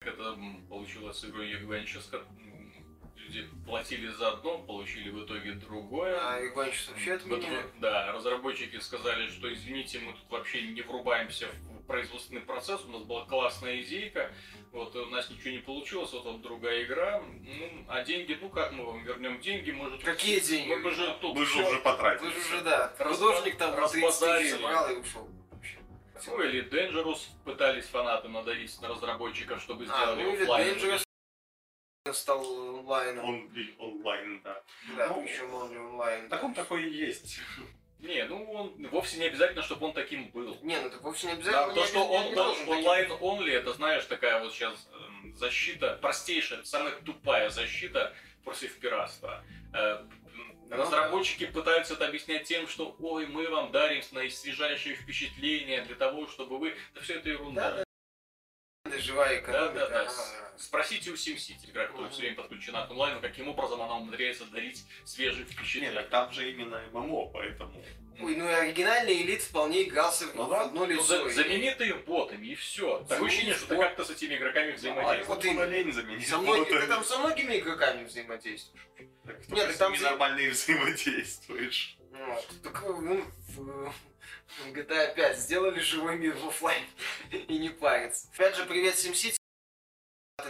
Как 0.00 0.14
Это 0.14 0.38
получилось 0.68 1.18
с 1.18 1.24
игрой 1.24 1.52
Adventures, 1.52 2.10
как, 2.10 2.26
люди 3.32 3.48
платили 3.64 4.08
за 4.08 4.32
одно, 4.32 4.58
получили 4.58 5.10
в 5.10 5.24
итоге 5.24 5.52
другое. 5.54 6.18
А 6.20 6.44
Иванчик 6.44 6.90
вообще 6.90 7.14
отменили. 7.14 7.64
да, 7.80 8.12
разработчики 8.12 8.78
сказали, 8.78 9.28
что 9.28 9.52
извините, 9.52 10.00
мы 10.00 10.12
тут 10.12 10.30
вообще 10.30 10.62
не 10.62 10.82
врубаемся 10.82 11.48
в 11.48 11.71
производственный 11.86 12.40
процесс, 12.40 12.84
у 12.84 12.88
нас 12.92 13.02
была 13.02 13.24
классная 13.26 13.80
идейка, 13.80 14.30
вот 14.72 14.94
у 14.96 15.06
нас 15.06 15.28
ничего 15.30 15.50
не 15.50 15.58
получилось, 15.58 16.12
вот, 16.12 16.24
вот 16.24 16.40
другая 16.42 16.84
игра, 16.84 17.20
ну, 17.20 17.84
а 17.88 18.02
деньги, 18.02 18.38
ну 18.40 18.48
как 18.48 18.72
мы 18.72 18.84
вам 18.84 19.04
вернем 19.04 19.40
деньги, 19.40 19.70
мы 19.70 19.90
же 19.90 19.96
тут- 19.96 20.04
Какие 20.04 20.40
деньги? 20.40 20.68
Мы, 20.70 20.76
мы 20.78 20.90
же 20.90 21.16
тут 21.20 21.36
Вы 21.36 21.46
же 21.46 21.62
уже 21.62 21.78
потратили. 21.80 22.26
Вы 22.26 22.32
же 22.32 22.38
уже, 22.38 22.60
да, 22.62 22.92
художник 22.98 23.56
там 23.56 23.70
по 23.74 23.88
30 23.88 23.92
тысяч 23.92 24.04
расподарили. 24.06 24.50
собрал 24.50 24.90
и 24.90 24.94
ушел. 24.96 25.28
Ну 26.26 26.40
или 26.42 26.64
Dangerous 26.70 27.18
пытались 27.44 27.86
фанаты 27.86 28.28
надавить 28.28 28.80
на 28.80 28.88
разработчиков, 28.88 29.60
чтобы 29.60 29.84
А, 29.84 29.86
сделали 29.86 30.22
ну 30.22 30.34
или 30.34 30.42
оффлайн. 30.42 30.76
Dangerous 30.76 31.02
стал 32.12 32.78
онлайном. 32.78 33.24
Он 33.24 33.50
онлайн, 33.78 34.40
да. 34.42 34.62
Да, 34.96 35.08
ну, 35.08 35.22
причем 35.24 35.54
он 35.54 35.70
не 35.70 35.78
онлайн. 35.78 36.28
Так 36.28 36.44
он 36.44 36.54
такой 36.54 36.84
и 36.84 36.90
есть. 36.90 37.40
Не, 38.02 38.24
ну 38.24 38.50
он 38.52 38.86
вовсе 38.90 39.18
не 39.18 39.26
обязательно, 39.26 39.62
чтобы 39.62 39.86
он 39.86 39.92
таким 39.94 40.28
был. 40.30 40.58
Не, 40.62 40.80
ну 40.80 40.90
так 40.90 41.02
вовсе 41.02 41.28
не 41.28 41.34
Да, 41.34 41.38
обязательно. 41.66 41.74
то, 41.74 41.80
не- 41.80 41.86
что 41.86 42.04
он, 42.08 42.22
таким 42.56 42.68
онлайн 42.68 43.08
быть. 43.08 43.18
only, 43.20 43.50
это 43.52 43.72
знаешь, 43.72 44.04
такая 44.06 44.40
вот 44.40 44.52
сейчас 44.52 44.88
эм, 44.92 45.36
защита, 45.36 45.98
простейшая, 46.02 46.64
самая 46.64 46.92
тупая 47.06 47.48
защита 47.50 48.12
против 48.44 48.76
пиратства. 48.78 49.42
Э, 49.72 50.04
Ну 50.68 50.76
Разработчики 50.78 51.46
пытаются 51.46 51.94
это 51.94 52.06
объяснять 52.06 52.44
тем, 52.44 52.66
что 52.66 52.96
ой, 52.98 53.26
мы 53.26 53.46
вам 53.48 53.70
дарим 53.72 54.02
наисвежайшие 54.12 54.94
впечатления 54.96 55.82
для 55.84 55.94
того, 55.96 56.26
чтобы 56.26 56.58
вы. 56.58 56.74
Да 56.94 57.00
все 57.02 57.14
это 57.16 57.28
ерунда. 57.28 57.70
Да, 57.70 57.84
Это 58.94 59.02
живая 59.02 59.28
Да, 59.28 59.38
экономика. 59.40 59.74
да, 59.80 59.88
да. 59.88 60.00
ага. 60.02 60.12
Спросите 60.58 61.10
у 61.10 61.14
SimCity, 61.14 61.70
игра, 61.70 61.86
которая 61.86 62.10
все 62.10 62.20
время 62.20 62.36
подключена 62.36 62.86
к 62.86 62.90
онлайну, 62.90 63.20
каким 63.20 63.48
образом 63.48 63.82
она 63.82 63.96
умудряется 63.96 64.44
дарить 64.44 64.84
свежие 65.04 65.44
впечатления. 65.46 65.92
так 65.92 66.08
там 66.10 66.30
же 66.32 66.50
именно 66.50 66.80
ММО, 66.92 67.30
поэтому... 67.32 67.82
Ой, 68.20 68.36
ну 68.36 68.46
и 68.48 68.52
оригинальный 68.52 69.22
элит 69.22 69.40
вполне 69.42 69.84
игрался 69.84 70.26
в 70.26 70.34
Ну 70.34 70.44
в 70.44 70.50
да. 70.50 70.60
одно 70.66 70.80
Ну, 70.80 70.86
лицо. 70.86 71.02
за- 71.02 71.30
замени 71.30 71.70
их 71.84 72.04
ботами 72.04 72.46
и 72.48 72.54
все. 72.54 72.98
Такое 73.00 73.16
Замени 73.16 73.26
ощущение, 73.28 73.54
что 73.54 73.66
ты 73.68 73.76
как-то 73.76 74.04
с 74.04 74.10
этими 74.10 74.34
игроками 74.36 74.72
А 74.72 74.76
взаимодействуешь. 74.76 75.26
вот 75.26 75.36
вот 75.36 75.44
именно. 75.46 75.64
лень 75.64 75.92
заменить. 75.92 76.28
Со 76.28 76.38
ты 76.66 76.86
там 76.86 77.02
со 77.04 77.18
многими 77.18 77.58
игроками 77.58 78.04
взаимодействуешь. 78.04 78.86
Так 79.24 79.48
Нет, 79.48 79.74
с 79.74 79.78
там 79.78 79.94
и 79.94 80.48
взаимодействуешь. 80.50 81.96
Вот. 82.12 82.46
Так 82.62 82.82
ну, 82.82 83.24
в 84.58 84.72
GTA 84.72 85.14
5 85.14 85.38
сделали 85.38 85.80
живой 85.80 86.16
мир 86.18 86.34
в 86.36 86.48
оффлайн 86.48 86.84
и 87.30 87.58
не 87.58 87.70
париться. 87.70 88.28
Опять 88.34 88.56
же, 88.56 88.64
привет 88.64 88.94
SimCity. 88.94 89.36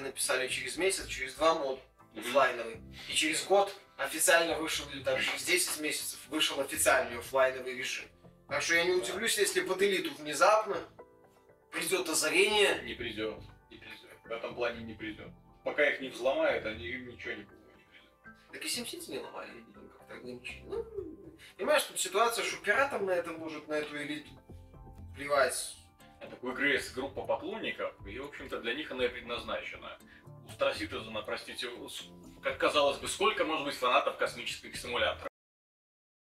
Написали 0.01 0.49
через 0.49 0.77
месяц, 0.77 1.07
через 1.07 1.35
два 1.35 1.55
мод 1.55 1.81
оффлайновый. 2.17 2.81
И 3.09 3.15
через 3.15 3.45
год 3.45 3.75
официально 3.97 4.57
вышел, 4.59 4.89
или 4.91 5.03
там 5.03 5.21
через 5.21 5.45
10 5.45 5.81
месяцев 5.81 6.19
вышел 6.29 6.61
официальный 6.61 7.19
оффлайновый 7.19 7.77
режим. 7.77 8.07
Так 8.49 8.63
что 8.63 8.75
я 8.75 8.85
не 8.85 8.93
удивлюсь, 8.93 9.39
если 9.39 9.61
под 9.61 9.81
элиту 9.83 10.15
внезапно 10.15 10.77
придет 11.71 12.09
озарение. 12.09 12.83
Не 12.85 12.95
придет. 12.95 13.39
Не 13.71 13.79
придет. 13.79 14.09
В 14.25 14.31
этом 14.31 14.55
плане 14.55 14.83
не 14.85 14.95
придет. 14.95 15.29
Пока 15.65 15.89
их 15.89 16.01
не 16.01 16.09
взломают, 16.09 16.67
они 16.67 16.87
им 16.87 17.09
ничего 17.09 17.35
не, 17.35 17.45
придет. 17.45 17.63
Так 18.53 18.65
и 18.65 18.69
SimCity 18.69 19.11
не 19.11 19.19
ломали, 19.19 19.65
как-то 19.75 20.15
ограничили. 20.15 20.63
Ну, 20.67 20.85
понимаешь, 21.57 21.83
тут 21.85 21.99
ситуация, 21.99 22.45
что 22.45 22.63
пиратам 22.63 23.07
на 23.07 23.11
это 23.13 23.31
может, 23.31 23.69
на 23.69 23.75
эту 23.75 23.97
элиту 23.97 24.31
плевать. 25.15 25.77
Так 26.21 26.43
у 26.43 26.51
игры 26.51 26.73
есть 26.73 26.95
группа 26.95 27.23
поклонников, 27.23 27.95
и, 28.07 28.19
в 28.19 28.27
общем-то, 28.27 28.61
для 28.61 28.75
них 28.75 28.91
она 28.91 29.05
и 29.05 29.09
предназначена. 29.09 29.99
У 30.25 30.51
Star 30.51 30.77
Citizen, 30.77 31.23
простите, 31.25 31.69
как 32.43 32.59
казалось 32.59 32.99
бы, 32.99 33.09
сколько 33.09 33.45
может 33.45 33.65
быть 33.65 33.75
фанатов 33.75 34.17
космических 34.17 34.77
симуляторов? 34.77 35.29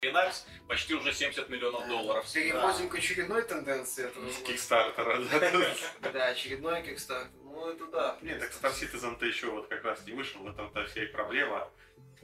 Linux 0.05 0.43
почти 0.67 0.93
уже 0.93 1.13
70 1.13 1.49
миллионов 1.49 1.87
долларов. 1.87 2.31
Переходим 2.31 2.89
к 2.89 2.95
очередной 2.95 3.41
тенденции 3.43 4.05
этого 4.05 4.29
С. 4.29 4.37
Кикстартера, 4.37 5.19
да. 5.19 6.11
Да, 6.13 6.25
очередной 6.27 6.83
кикстарт. 6.83 7.29
Ну, 7.43 7.69
это 7.69 7.85
да. 7.87 8.17
Нет, 8.21 8.39
так 8.39 8.51
Star 8.51 8.73
Citizen-то 8.73 9.25
еще 9.25 9.47
вот 9.47 9.67
как 9.67 9.83
раз 9.83 10.05
не 10.05 10.13
вышел, 10.13 10.41
в 10.41 10.47
этом-то 10.47 10.85
вся 10.85 11.03
и 11.03 11.07
проблема. 11.07 11.69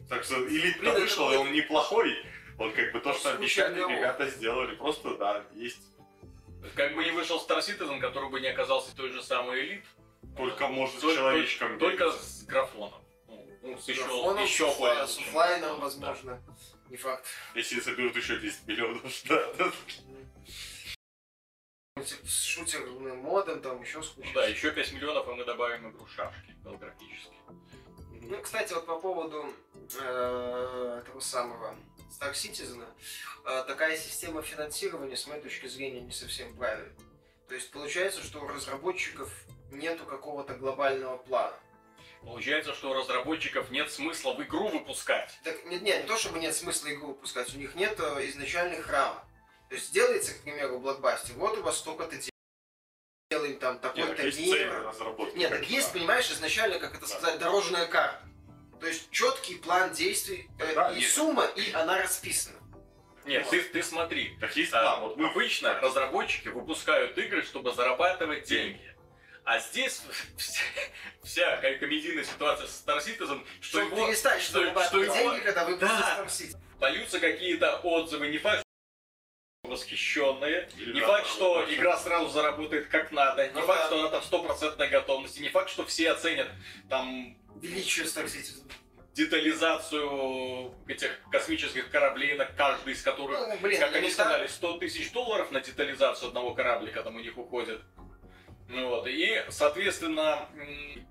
Так 0.09 0.23
что 0.23 0.47
элит 0.47 0.79
Блин, 0.79 0.91
это 0.91 1.01
вышел, 1.01 1.31
и 1.31 1.37
он 1.37 1.51
неплохой. 1.51 2.15
Он 2.61 2.71
как 2.73 2.91
бы 2.91 2.99
то, 2.99 3.11
что 3.13 3.31
обещали, 3.33 3.79
ну- 3.79 3.89
ребята 3.89 4.29
сделали. 4.29 4.75
Просто, 4.75 5.15
да, 5.15 5.43
есть. 5.55 5.81
Как 6.75 6.93
бы 6.93 7.03
не 7.03 7.09
вышел 7.09 7.37
Star 7.43 7.57
Citizen, 7.59 7.99
который 7.99 8.29
бы 8.29 8.39
не 8.39 8.49
оказался 8.49 8.95
той 8.95 9.09
же 9.09 9.23
самой 9.23 9.61
элит, 9.61 9.83
Только 10.37 10.67
может 10.67 10.99
с 10.99 11.01
человечком 11.01 11.79
только 11.79 12.11
с 12.11 12.43
графоном. 12.43 13.01
Ну, 13.27 13.47
ну, 13.63 13.77
с 13.79 13.87
еще, 13.89 14.03
Графоном, 14.03 14.43
еще 14.43 14.71
с 14.71 14.77
более 14.77 15.59
Да. 15.59 15.73
возможно. 15.73 16.39
Не 16.91 16.97
факт. 16.97 17.25
Если 17.55 17.79
соберут 17.79 18.15
еще 18.15 18.37
10 18.39 18.67
миллионов, 18.67 19.11
да. 19.27 19.53
да. 19.57 19.71
с 22.03 22.43
шутерным 22.43 23.17
модом, 23.17 23.59
там 23.61 23.81
еще 23.81 24.03
с 24.03 24.09
кучей. 24.09 24.27
Ну 24.27 24.33
да, 24.35 24.45
еще 24.45 24.71
5 24.71 24.93
миллионов, 24.93 25.27
и 25.27 25.31
мы 25.31 25.45
добавим 25.45 25.89
игру 25.89 26.05
шашки 26.07 26.55
голографически. 26.63 27.33
Ну, 28.21 28.41
кстати, 28.41 28.73
вот 28.73 28.85
по 28.85 28.99
поводу 28.99 29.51
э, 29.99 31.01
этого 31.03 31.19
самого 31.19 31.75
Star 32.11 32.33
Citizen, 32.33 32.85
э, 33.45 33.63
такая 33.67 33.97
система 33.97 34.41
финансирования, 34.41 35.15
с 35.15 35.27
моей 35.27 35.41
точки 35.41 35.67
зрения, 35.67 36.01
не 36.01 36.11
совсем 36.11 36.55
правильная. 36.55 36.93
То 37.47 37.55
есть 37.55 37.71
получается, 37.71 38.21
что 38.21 38.39
у 38.41 38.47
разработчиков 38.47 39.31
нету 39.71 40.05
какого-то 40.05 40.53
глобального 40.55 41.17
плана. 41.17 41.57
Получается, 42.21 42.73
что 42.73 42.91
у 42.91 42.93
разработчиков 42.93 43.71
нет 43.71 43.91
смысла 43.91 44.33
в 44.33 44.43
игру 44.43 44.67
выпускать. 44.69 45.39
Так, 45.43 45.65
нет, 45.65 45.81
нет, 45.81 46.03
не 46.03 46.07
то 46.07 46.17
чтобы 46.17 46.39
нет 46.39 46.55
смысла 46.55 46.93
игру 46.93 47.07
выпускать, 47.07 47.53
у 47.55 47.57
них 47.57 47.73
нет 47.75 47.99
э, 47.99 48.29
изначальных 48.29 48.87
рамок. 48.89 49.23
То 49.69 49.75
есть 49.75 49.91
делается, 49.91 50.33
к 50.33 50.41
примеру, 50.41 50.79
блокбастер, 50.79 51.33
вот 51.35 51.57
у 51.57 51.63
вас 51.63 51.77
столько-то 51.77 52.15
делаем 53.31 53.57
там 53.57 53.79
такой-то 53.79 54.23
мир. 54.23 54.93
Нет, 55.35 55.49
так 55.49 55.63
есть, 55.67 55.93
понимаешь, 55.93 56.29
изначально, 56.29 56.77
как 56.79 56.91
это 56.91 57.01
Да. 57.01 57.07
сказать, 57.07 57.39
дорожная 57.39 57.87
карта. 57.87 58.21
То 58.81 58.87
есть 58.87 59.11
четкий 59.11 59.55
план 59.55 59.93
действий, 59.93 60.49
э, 60.59 60.73
Да, 60.73 60.91
и 60.91 60.95
есть. 61.01 61.13
сумма, 61.13 61.45
и 61.55 61.71
она 61.71 62.01
расписана. 62.01 62.57
Нет, 63.25 63.47
ты, 63.49 63.61
ты 63.61 63.83
смотри. 63.83 64.35
Так 64.39 64.55
есть 64.55 64.73
А, 64.73 64.81
план. 64.81 65.01
Вот 65.01 65.17
мы 65.17 65.29
Обычно 65.29 65.79
разработчики 65.79 66.47
выпускают 66.47 67.15
игры, 67.19 67.43
чтобы 67.43 67.71
зарабатывать 67.73 68.45
деньги. 68.45 68.81
А 69.43 69.59
здесь 69.59 70.01
вся, 70.37 70.61
вся 71.23 71.57
ко- 71.57 71.75
комедийная 71.75 72.23
ситуация 72.23 72.65
с 72.67 72.83
Star 72.83 72.97
Citizen, 72.97 73.45
что 73.61 73.81
Чтобы 73.81 73.95
его 73.97 74.07
перестать, 74.07 74.41
что- 74.41 74.67
что, 74.71 74.83
что 74.87 75.03
его- 75.03 75.13
деньги, 75.13 75.39
когда 75.41 75.65
выпустят 75.65 75.89
Да. 75.99 76.25
Star 76.25 76.97
Citizen. 76.97 77.19
какие-то 77.19 77.77
отзывы, 77.83 78.27
не 78.29 78.39
факт, 78.39 78.63
что 79.63 79.69
восхищенные, 79.71 80.69
Или 80.77 80.93
не 80.93 80.99
да, 81.01 81.07
факт, 81.07 81.27
что 81.27 81.53
вообще. 81.53 81.75
игра 81.75 81.97
сразу 81.97 82.29
заработает 82.29 82.87
как 82.87 83.11
надо, 83.11 83.47
не 83.47 83.53
Ну 83.53 83.61
факт, 83.67 83.81
да. 83.81 83.85
что 83.87 83.99
она 83.99 84.09
там 84.09 84.23
стопроцентной 84.23 84.89
готовности, 84.89 85.39
не 85.39 85.49
факт, 85.49 85.69
что 85.69 85.85
все 85.85 86.11
оценят 86.11 86.49
там 86.89 87.37
Величие 87.61 88.05
Star 88.05 88.25
Citizen. 88.25 88.71
детализацию 89.13 90.73
этих 90.87 91.19
космических 91.31 91.89
кораблей, 91.89 92.35
на 92.35 92.45
каждый 92.45 92.93
из 92.93 93.01
которых, 93.01 93.39
Ну, 93.39 93.57
блин, 93.59 93.79
как 93.79 93.93
они 93.95 94.09
сказали, 94.09 94.47
100 94.47 94.77
тысяч 94.77 95.11
долларов 95.11 95.51
на 95.51 95.59
детализацию 95.59 96.29
одного 96.29 96.53
кораблика 96.53 97.03
там 97.03 97.17
у 97.17 97.19
них 97.19 97.37
уходит. 97.37 97.81
Ну 98.69 98.87
вот, 98.87 99.05
и, 99.05 99.43
соответственно, 99.49 100.47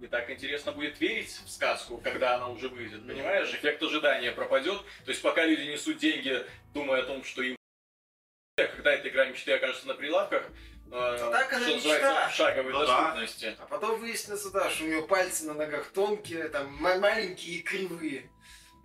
не 0.00 0.06
так 0.06 0.30
интересно 0.30 0.72
будет 0.72 0.98
верить 0.98 1.28
в 1.44 1.50
сказку, 1.50 1.98
когда 1.98 2.36
она 2.36 2.48
уже 2.48 2.68
выйдет, 2.68 3.06
понимаешь? 3.06 3.50
Эффект 3.50 3.82
ожидания 3.82 4.32
пропадет. 4.32 4.80
То 5.04 5.10
есть 5.10 5.20
пока 5.20 5.44
люди 5.44 5.70
несут 5.70 5.98
деньги, 5.98 6.42
думая 6.72 7.02
о 7.02 7.04
том, 7.04 7.22
что 7.22 7.42
им 7.42 7.56
когда 8.56 8.92
эта 8.92 9.08
игра 9.08 9.26
мечты 9.26 9.52
окажется 9.52 9.88
на 9.88 9.94
прилавках, 9.94 10.46
э, 10.92 11.30
так 11.30 11.52
она 11.52 11.66
что 11.66 11.76
мечта. 11.76 12.28
в 12.28 12.34
шаговой 12.34 12.72
Ну 12.72 12.78
да. 12.80 12.86
доступности. 12.86 13.56
А 13.58 13.66
потом 13.66 14.00
выяснится, 14.00 14.50
да, 14.50 14.68
что 14.70 14.84
у 14.84 14.86
него 14.88 15.02
пальцы 15.06 15.44
на 15.46 15.54
ногах 15.54 15.86
тонкие, 15.92 16.48
там 16.48 16.72
ма- 16.80 16.98
маленькие 16.98 17.56
и 17.56 17.62
кривые. 17.62 18.30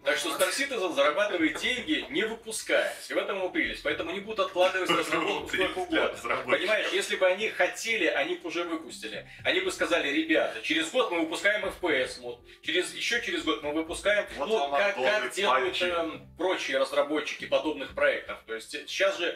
Так 0.03 0.17
что 0.17 0.29
Star 0.29 0.51
Citizen 0.51 0.93
зарабатывает 0.93 1.57
деньги, 1.59 2.05
не 2.11 2.23
выпускаясь. 2.25 3.09
И 3.09 3.13
в 3.15 3.17
этом 3.17 3.37
его 3.37 3.49
прелесть. 3.49 3.81
Поэтому 3.81 4.11
не 4.11 4.19
будут 4.19 4.45
откладывать 4.45 4.87
разработку 4.87 5.47
Прелесть 5.47 5.71
сколько 5.73 5.79
угодно. 5.79 6.43
Понимаешь, 6.45 6.89
если 6.93 7.15
бы 7.15 7.25
они 7.25 7.49
хотели, 7.49 8.05
они 8.05 8.35
бы 8.35 8.49
уже 8.49 8.65
выпустили. 8.65 9.27
Они 9.43 9.61
бы 9.61 9.71
сказали, 9.71 10.09
ребята, 10.09 10.61
через 10.61 10.91
год 10.91 11.09
мы 11.09 11.21
выпускаем 11.21 11.65
FPS 11.65 12.21
мод, 12.21 12.39
через, 12.61 12.93
еще 12.93 13.19
через 13.23 13.43
год 13.43 13.63
мы 13.63 13.73
выпускаем, 13.73 14.27
Вот 14.37 14.47
ну, 14.47 14.69
как, 14.69 14.95
как 14.95 15.31
делают 15.33 15.81
эм, 15.81 16.27
прочие 16.37 16.77
разработчики 16.77 17.45
подобных 17.45 17.95
проектов. 17.95 18.37
То 18.45 18.53
есть 18.53 18.69
сейчас 18.87 19.17
же 19.17 19.35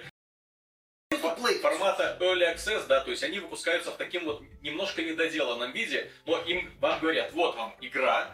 Free-to-play. 1.41 1.59
формата 1.61 2.17
Early 2.19 2.53
Access, 2.55 2.85
да, 2.87 3.01
то 3.01 3.11
есть 3.11 3.23
они 3.23 3.39
выпускаются 3.39 3.91
в 3.91 3.97
таким 3.97 4.25
вот 4.25 4.41
немножко 4.61 5.01
недоделанном 5.01 5.71
виде, 5.71 6.11
но 6.25 6.39
им 6.43 6.71
вам 6.79 6.99
говорят, 6.99 7.31
вот 7.33 7.55
вам 7.55 7.75
игра, 7.81 8.33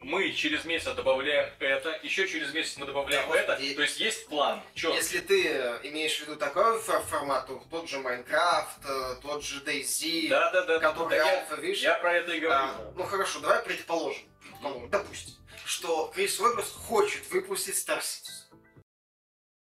мы 0.00 0.30
через 0.32 0.64
месяц 0.64 0.92
добавляем 0.94 1.52
это, 1.58 1.98
еще 2.04 2.28
через 2.28 2.52
месяц 2.54 2.76
мы 2.76 2.86
добавляем 2.86 3.28
Да, 3.28 3.36
это, 3.36 3.52
господи. 3.54 3.74
то 3.74 3.82
есть 3.82 3.98
есть 4.00 4.26
план, 4.28 4.62
четко. 4.74 4.96
Если 4.96 5.18
ты 5.18 5.48
э, 5.48 5.80
имеешь 5.82 6.16
в 6.18 6.20
виду 6.22 6.36
такой 6.36 6.78
фор- 6.80 7.02
формат, 7.02 7.48
то 7.48 7.60
тот 7.68 7.88
же 7.90 7.98
Майнкрафт, 7.98 8.78
э, 8.84 9.16
тот 9.22 9.42
же 9.42 9.60
DayZ, 9.64 10.28
Да, 10.28 10.50
да, 10.52 10.64
да. 10.66 10.78
который 10.78 11.10
да, 11.10 11.16
я, 11.16 11.40
альфа, 11.40 11.56
видишь? 11.56 11.80
я 11.82 11.94
про 11.94 12.14
это 12.14 12.32
и 12.32 12.38
говорю. 12.40 12.56
А, 12.60 12.92
ну 12.94 13.02
хорошо, 13.04 13.40
давай 13.40 13.60
предположим, 13.64 14.22
предположим, 14.42 14.88
допустим, 14.88 15.34
что 15.64 16.12
Крис 16.14 16.38
Робертс 16.38 16.70
хочет 16.70 17.28
выпустить 17.30 17.74
Star 17.74 17.98
Citizen. 17.98 18.44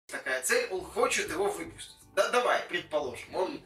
Такая 0.08 0.42
цель, 0.42 0.68
он 0.70 0.82
хочет 0.86 1.30
его 1.30 1.50
выпустить. 1.52 1.96
Да, 2.16 2.30
давай, 2.30 2.62
предположим, 2.70 3.36
он 3.36 3.62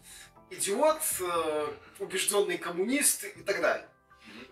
идиот, 0.49 1.01
э, 1.19 1.67
убежденный 1.99 2.57
коммунист 2.57 3.25
и 3.25 3.43
так 3.43 3.61
далее. 3.61 3.89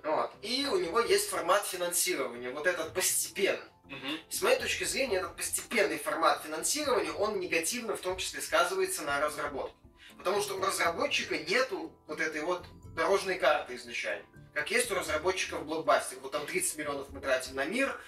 Вот. 0.04 0.32
И 0.42 0.68
у 0.68 0.78
него 0.78 1.00
есть 1.00 1.30
формат 1.30 1.66
финансирования, 1.66 2.52
вот 2.52 2.68
этот 2.68 2.94
постепенный. 2.94 3.60
Мгм. 3.86 4.20
С 4.30 4.42
моей 4.42 4.60
точки 4.60 4.84
зрения, 4.84 5.18
этот 5.18 5.36
постепенный 5.36 5.98
формат 5.98 6.44
финансирования, 6.44 7.12
он 7.12 7.40
негативно 7.40 7.96
в 7.96 8.02
том 8.02 8.18
числе 8.18 8.42
сказывается 8.42 9.04
на 9.04 9.20
разработке. 9.20 9.76
Потому 10.18 10.42
что 10.42 10.58
у 10.58 10.62
разработчика 10.62 11.38
нету 11.38 11.92
вот 12.08 12.20
этой 12.20 12.42
вот 12.42 12.66
дорожной 12.96 13.36
карты 13.36 13.76
изначально. 13.76 14.26
Как 14.54 14.72
есть 14.72 14.90
у 14.90 14.96
разработчиков 14.96 15.66
блокбастер. 15.66 16.18
Вот 16.20 16.32
там 16.32 16.46
30 16.46 16.78
миллионов 16.78 17.10
мы 17.10 17.20
тратим 17.20 17.56
на 17.56 17.66
мир, 17.66 18.00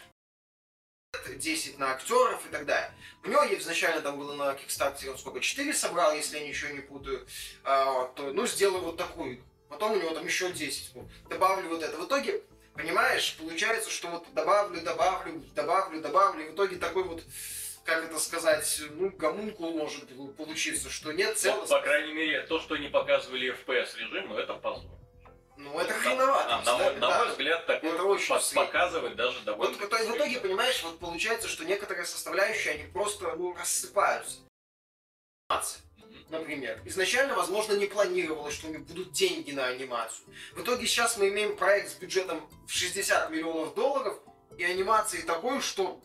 10 1.37 1.77
на 1.79 1.91
актеров 1.91 2.45
и 2.45 2.49
так 2.49 2.65
далее. 2.65 2.91
У 3.23 3.29
него 3.29 3.41
изначально 3.57 4.01
там 4.01 4.17
было 4.17 4.33
на 4.35 4.53
Kickstarter, 4.53 5.09
он 5.09 5.17
сколько, 5.17 5.39
4 5.39 5.73
собрал, 5.73 6.13
если 6.13 6.39
я 6.39 6.47
ничего 6.47 6.71
не 6.71 6.79
путаю. 6.79 7.25
А, 7.63 7.91
вот, 7.91 8.15
то, 8.15 8.31
ну, 8.33 8.45
сделаю 8.47 8.83
вот 8.83 8.97
такую. 8.97 9.43
Потом 9.69 9.93
у 9.93 9.95
него 9.95 10.11
там 10.11 10.25
еще 10.25 10.51
10. 10.51 10.91
ну, 10.95 11.09
Добавлю 11.29 11.69
вот 11.69 11.83
это. 11.83 11.97
В 11.97 12.05
итоге, 12.05 12.41
понимаешь, 12.73 13.35
получается, 13.37 13.89
что 13.89 14.07
вот 14.07 14.33
добавлю, 14.33 14.81
добавлю, 14.81 15.43
добавлю, 15.53 16.01
добавлю. 16.01 16.45
И 16.45 16.49
в 16.49 16.53
итоге 16.55 16.77
такой 16.77 17.03
вот, 17.03 17.23
как 17.83 18.05
это 18.05 18.17
сказать, 18.19 18.81
ну, 18.91 19.09
гомункул 19.11 19.73
может 19.77 20.07
получиться, 20.35 20.89
что 20.89 21.11
нет 21.11 21.29
Вот, 21.29 21.37
целостности. 21.37 21.73
по 21.73 21.81
крайней 21.81 22.13
мере, 22.13 22.41
то, 22.43 22.59
что 22.59 22.77
не 22.77 22.87
показывали 22.89 23.53
FPS 23.53 23.97
режим, 23.97 24.33
это 24.33 24.53
позор. 24.53 24.91
Ну, 25.57 25.79
это 25.79 25.91
хреновато. 25.93 26.49
На, 26.49 26.61
на 26.61 26.77
мой, 26.77 26.93
на 26.95 26.99
да. 26.99 27.17
мой 27.19 27.29
взгляд, 27.31 27.65
такое 27.65 27.93
Это 27.93 28.03
очень 28.03 28.29
по- 28.29 28.39
средне. 28.39 28.65
показывать 28.65 29.15
даже 29.15 29.39
довольно... 29.41 29.73
Вот 29.73 29.81
в 29.81 29.85
итоге, 29.85 30.03
в 30.11 30.15
итоге, 30.15 30.39
понимаешь, 30.39 30.83
вот 30.83 30.99
получается, 30.99 31.47
что 31.47 31.65
некоторые 31.65 32.05
составляющие, 32.05 32.75
они 32.75 32.83
просто 32.83 33.35
ну, 33.35 33.55
рассыпаются. 33.55 34.41
Например. 36.29 36.79
Изначально, 36.85 37.35
возможно, 37.35 37.73
не 37.73 37.85
планировалось, 37.85 38.53
что 38.53 38.67
у 38.67 38.69
них 38.69 38.81
будут 38.81 39.13
деньги 39.13 39.51
на 39.51 39.65
анимацию. 39.65 40.27
В 40.53 40.61
итоге 40.61 40.85
сейчас 40.85 41.17
мы 41.17 41.29
имеем 41.29 41.55
проект 41.57 41.91
с 41.91 41.95
бюджетом 41.95 42.47
в 42.67 42.71
60 42.71 43.29
миллионов 43.31 43.73
долларов 43.73 44.19
и 44.57 44.63
анимацией 44.63 45.23
такой, 45.23 45.61
что... 45.61 45.99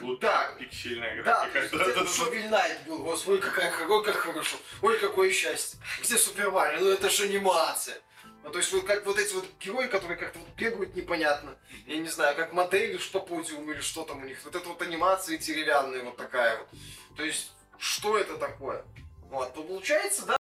Вот 0.00 0.20
Да, 0.20 0.54
Пиксельная 0.58 1.22
да, 1.22 1.48
графика. 1.48 1.84
где 1.84 1.92
тут 1.92 2.10
Шовельнайт 2.10 2.86
был, 2.86 2.98
господи, 2.98 3.40
какая, 3.40 3.70
какой, 3.70 4.04
как 4.04 4.16
хорошо. 4.16 4.56
Ой, 4.82 4.98
какое 4.98 5.30
счастье. 5.30 5.78
Где 6.00 6.16
Супер 6.16 6.50
Марио? 6.50 6.80
Ну 6.80 6.90
это 6.90 7.10
же 7.10 7.24
анимация. 7.24 8.00
Ну, 8.42 8.50
то 8.50 8.58
есть, 8.58 8.70
вот 8.72 8.84
как 8.84 9.06
вот 9.06 9.18
эти 9.18 9.32
вот 9.32 9.46
герои, 9.58 9.86
которые 9.86 10.18
как-то 10.18 10.38
вот 10.38 10.48
бегают 10.50 10.94
непонятно. 10.94 11.56
Я 11.86 11.96
не 11.96 12.08
знаю, 12.08 12.36
как 12.36 12.52
модели 12.52 12.98
по 13.10 13.20
подиуму 13.20 13.72
или 13.72 13.80
что 13.80 14.04
там 14.04 14.22
у 14.22 14.26
них. 14.26 14.38
Вот 14.44 14.54
это 14.54 14.68
вот 14.68 14.82
анимация 14.82 15.38
деревянная 15.38 16.04
вот 16.04 16.16
такая 16.18 16.58
вот. 16.58 16.68
То 17.16 17.24
есть, 17.24 17.52
что 17.78 18.18
это 18.18 18.36
такое? 18.36 18.84
Вот, 19.30 19.54
то 19.54 19.62
получается, 19.62 20.26
да. 20.26 20.36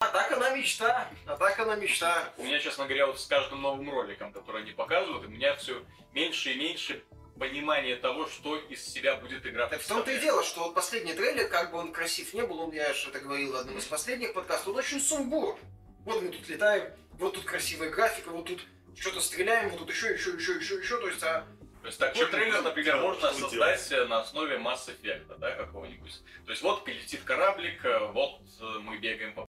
А 0.00 0.08
так 0.08 0.30
она 0.32 0.50
мечта. 0.50 1.10
А 1.26 1.36
так 1.36 1.58
она 1.58 1.76
мечта. 1.76 2.32
У 2.36 2.44
меня, 2.44 2.58
честно 2.60 2.84
говоря, 2.84 3.06
вот 3.06 3.18
с 3.18 3.26
каждым 3.26 3.62
новым 3.62 3.90
роликом, 3.90 4.32
который 4.32 4.62
они 4.62 4.72
показывают, 4.72 5.26
у 5.26 5.30
меня 5.30 5.56
все 5.56 5.82
меньше 6.12 6.52
и 6.52 6.56
меньше 6.56 7.02
понимания 7.38 7.96
того, 7.96 8.26
что 8.28 8.56
из 8.56 8.84
себя 8.84 9.16
будет 9.16 9.46
игра. 9.46 9.66
Так 9.68 9.80
в 9.80 9.86
том-то 9.88 10.10
и 10.10 10.18
дело, 10.18 10.42
что 10.42 10.64
вот 10.64 10.74
последний 10.74 11.14
трейлер, 11.14 11.48
как 11.48 11.70
бы 11.70 11.78
он 11.78 11.92
красив 11.92 12.34
не 12.34 12.42
был, 12.42 12.60
он, 12.60 12.72
я 12.72 12.92
же 12.92 13.10
это 13.10 13.20
говорил 13.20 13.52
в 13.52 13.56
одном 13.56 13.78
из 13.78 13.84
последних 13.84 14.34
подкастов, 14.34 14.68
он 14.68 14.76
очень 14.76 15.00
сумбурный. 15.00 15.60
Вот 16.04 16.22
мы 16.22 16.30
тут 16.30 16.48
летаем, 16.48 16.92
вот 17.12 17.34
тут 17.34 17.44
красивая 17.44 17.90
графика, 17.90 18.30
вот 18.30 18.46
тут 18.46 18.64
что-то 18.96 19.20
стреляем, 19.20 19.70
вот 19.70 19.78
тут 19.78 19.90
еще, 19.90 20.12
еще, 20.12 20.30
еще, 20.30 20.54
еще, 20.56 20.76
еще, 20.76 20.98
то 21.00 21.08
есть, 21.08 21.22
а 21.22 21.46
То 21.82 21.86
есть 21.86 21.98
такой 21.98 22.22
Что 22.22 22.30
трейлер, 22.32 22.62
например, 22.62 22.94
делать? 22.98 23.22
можно 23.22 23.32
создать 23.38 23.92
э, 23.92 24.04
на 24.06 24.20
основе 24.20 24.56
Mass 24.56 24.88
Effect, 24.88 25.38
да, 25.38 25.52
какого-нибудь. 25.54 26.20
То 26.44 26.50
есть 26.50 26.62
вот 26.62 26.86
летит 26.88 27.22
кораблик, 27.24 27.84
э, 27.84 27.98
вот 28.12 28.40
э, 28.60 28.64
мы 28.80 28.98
бегаем 28.98 29.34
по 29.34 29.46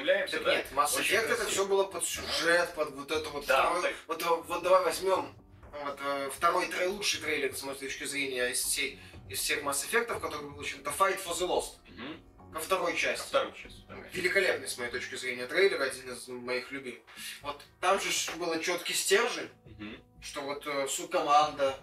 Являемся, 0.00 0.36
Так 0.36 0.44
да? 0.44 0.56
нет, 0.56 0.66
Mass 0.72 0.98
Effect 0.98 1.28
это 1.32 1.44
все 1.46 1.66
было 1.66 1.84
под 1.84 2.04
сюжет, 2.04 2.72
под 2.74 2.90
вот 2.92 3.10
это 3.10 3.28
вот 3.28 3.46
Да, 3.46 3.66
второй- 3.66 3.82
так. 3.82 3.94
вот, 4.06 4.46
вот 4.48 4.62
давай 4.62 4.82
возьмем 4.84 5.34
вот, 5.72 5.98
э, 6.02 6.30
второй 6.34 6.66
трей, 6.68 6.88
лучший 6.88 7.20
трейлер, 7.20 7.54
с 7.54 7.62
моей 7.62 7.78
точки 7.78 8.04
зрения, 8.04 8.48
из, 8.50 8.60
всей, 8.62 8.98
из 9.28 9.38
всех 9.40 9.62
Mass 9.62 9.86
Effect, 9.90 10.20
который 10.20 10.48
был 10.50 10.58
очень, 10.58 10.80
это 10.80 10.90
Fight 10.90 11.18
for 11.24 11.32
the 11.38 11.46
Lost, 11.48 11.76
Мгм. 11.88 12.52
ко 12.52 12.60
второй 12.60 12.96
части. 12.96 13.26
Вторую 13.28 13.54
часть. 13.54 13.86
да. 13.86 13.94
Великолепный, 14.12 14.68
с 14.68 14.76
моей 14.78 14.90
точки 14.90 15.14
зрения, 15.14 15.46
трейлер, 15.46 15.80
один 15.80 16.12
из 16.12 16.26
моих 16.28 16.70
любимых. 16.72 17.00
Вот 17.42 17.62
там 17.80 18.00
же 18.00 18.08
было 18.36 18.58
четкий 18.62 18.94
стержень, 18.94 19.50
Мгм. 19.78 19.96
что 20.20 20.40
вот 20.42 20.66
э, 20.66 20.88
су-команда, 20.88 21.78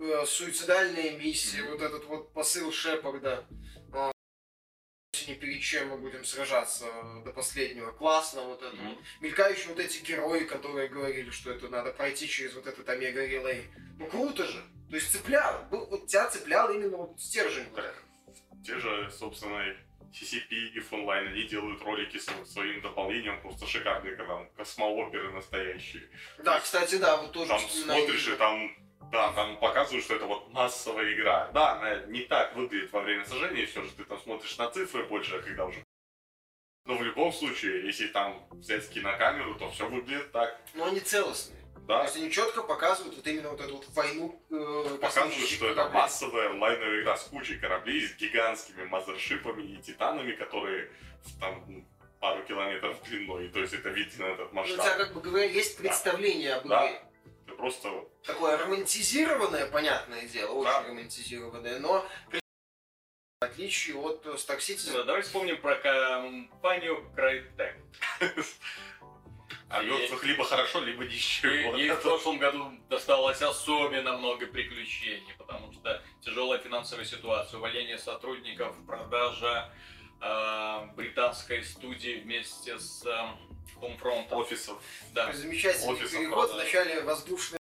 э, 0.00 0.24
суицидальная 0.26 1.12
миссия, 1.18 1.62
Мгм. 1.62 1.72
вот 1.72 1.82
этот 1.82 2.04
вот 2.06 2.32
посыл 2.32 2.72
Шепарда, 2.72 3.44
ни 5.28 5.34
перед 5.34 5.60
чем 5.62 5.88
мы 5.88 5.96
будем 5.98 6.24
сражаться 6.24 6.86
до 7.24 7.32
последнего. 7.32 7.90
Классно 7.92 8.42
вот 8.42 8.62
это. 8.62 8.74
Мгм. 8.76 8.98
Мелькающие 9.20 9.68
вот 9.68 9.78
эти 9.78 10.02
герои, 10.02 10.44
которые 10.44 10.88
говорили, 10.88 11.30
что 11.30 11.50
это 11.52 11.68
надо 11.68 11.92
пройти 11.92 12.28
через 12.28 12.54
вот 12.54 12.66
этот 12.66 12.88
омега 12.88 13.24
релей. 13.24 13.64
Ну 13.98 14.06
круто 14.06 14.46
же. 14.46 14.62
То 14.88 14.96
есть 14.96 15.12
цеплял. 15.12 15.64
Был- 15.70 15.86
Вот 15.86 16.06
тебя 16.06 16.28
цеплял 16.28 16.72
именно 16.72 16.96
вот 16.96 17.20
стержень. 17.20 17.66
Так, 17.74 18.02
те 18.64 18.78
же, 18.78 19.10
собственно, 19.10 19.62
CCP 20.12 20.50
и 20.74 20.80
Funline, 20.80 21.28
они 21.28 21.44
делают 21.44 21.80
ролики 21.82 22.18
с 22.18 22.26
своим 22.52 22.80
дополнением, 22.80 23.40
просто 23.40 23.66
шикарные, 23.66 24.16
когда 24.16 24.34
там 24.34 24.50
космооперы 24.56 25.32
настоящие. 25.32 26.10
Да, 26.38 26.58
кстати, 26.58 26.96
да, 26.96 27.16
вот 27.18 27.30
тоже 27.32 27.48
Там 27.50 27.60
смотришь, 27.60 28.26
и 28.26 28.34
там, 28.36 28.70
да, 29.10 29.32
там 29.32 29.56
показывают, 29.58 30.04
что 30.04 30.14
это 30.16 30.26
вот 30.26 30.50
массовая 30.52 31.12
игра. 31.14 31.50
Да, 31.52 31.72
она 31.72 31.96
не 32.06 32.20
так 32.22 32.54
выглядит 32.56 32.92
во 32.92 33.00
время 33.00 33.24
сожжения, 33.24 33.66
все 33.66 33.82
же 33.82 33.90
ты 33.92 34.04
там 34.04 34.20
смотришь 34.20 34.56
на 34.58 34.70
цифры 34.70 35.04
больше, 35.04 35.36
а 35.36 35.40
когда 35.42 35.66
уже... 35.66 35.82
Но 36.86 36.96
в 36.96 37.02
любом 37.02 37.32
случае, 37.32 37.84
если 37.86 38.06
там 38.08 38.46
взять 38.50 38.88
кинокамеру, 38.88 39.54
то 39.56 39.70
все 39.70 39.88
выглядит 39.88 40.32
так. 40.32 40.58
Но 40.74 40.86
они 40.86 41.00
целостные. 41.00 41.60
То 41.74 41.80
Да, 41.96 42.02
есть 42.04 42.16
они 42.16 42.30
четко 42.30 42.62
показывают 42.62 43.16
вот 43.16 43.26
именно 43.26 43.50
вот 43.50 43.60
эту 43.60 43.76
вот 43.76 43.86
войну. 43.90 44.40
э, 44.50 44.98
показывают, 45.00 45.34
что 45.50 45.66
это 45.66 45.74
кораблей. 45.76 46.00
массовая 46.00 46.50
онлайновая 46.50 47.00
игра 47.02 47.16
с 47.16 47.24
кучей 47.24 47.56
кораблей, 47.58 48.06
с 48.06 48.14
гигантскими 48.16 48.84
мазершипами 48.84 49.62
и 49.62 49.76
титанами, 49.82 50.32
которые 50.32 50.90
там 51.40 51.64
ну, 51.68 51.84
пару 52.20 52.42
километров 52.44 52.96
длиной. 53.04 53.48
То 53.48 53.60
есть 53.60 53.74
это 53.74 53.88
видно 53.90 54.24
этот 54.24 54.52
Ну, 54.52 54.60
у 54.62 54.64
тебя, 54.64 54.76
масштаб. 54.76 54.98
как 54.98 55.12
бы 55.14 55.20
говоря, 55.20 55.44
есть 55.46 55.76
представление 55.78 56.54
об 56.54 56.68
Да. 56.68 56.92
Ты 57.50 57.56
просто 57.56 57.90
Такое 58.24 58.56
романтизированное, 58.58 59.66
понятное 59.66 60.22
дело, 60.26 60.52
очень 60.52 60.70
Да. 60.70 60.82
романтизированное, 60.88 61.80
но 61.80 62.06
при- 62.30 62.38
в 63.40 63.44
отличие 63.44 63.96
от 63.96 64.24
э, 64.26 64.30
Star 64.34 64.58
Citizen, 64.58 64.92
Да, 64.92 65.02
Давайте 65.04 65.26
вспомним 65.26 65.60
про 65.60 65.74
компанию 65.76 67.10
Crytek. 67.16 67.74
а 69.68 69.82
мертвых 69.82 70.22
либо 70.24 70.44
хорошо, 70.44 70.80
либо 70.80 71.04
ничего. 71.04 71.76
Ей 71.76 71.90
в 71.90 72.00
прошлом 72.02 72.38
году 72.38 72.70
досталось 72.88 73.42
особенно 73.42 74.16
много 74.18 74.46
приключений, 74.46 75.34
потому 75.38 75.72
что 75.72 76.00
тяжелая 76.20 76.60
финансовая 76.60 77.04
ситуация, 77.04 77.58
увольнение 77.58 77.98
сотрудников, 77.98 78.76
продажа 78.86 79.72
э, 80.20 80.86
британской 80.94 81.64
студии 81.64 82.20
вместе 82.20 82.78
с 82.78 83.04
э, 83.06 83.26
Homefront. 83.80 84.32
Офисов. 84.32 84.82
Да. 85.12 85.32
замечательный 85.32 85.92
Офисов, 85.92 86.12
переход, 86.18 86.48
правда. 86.48 86.54
вначале 86.54 87.00
воздушный, 87.02 87.58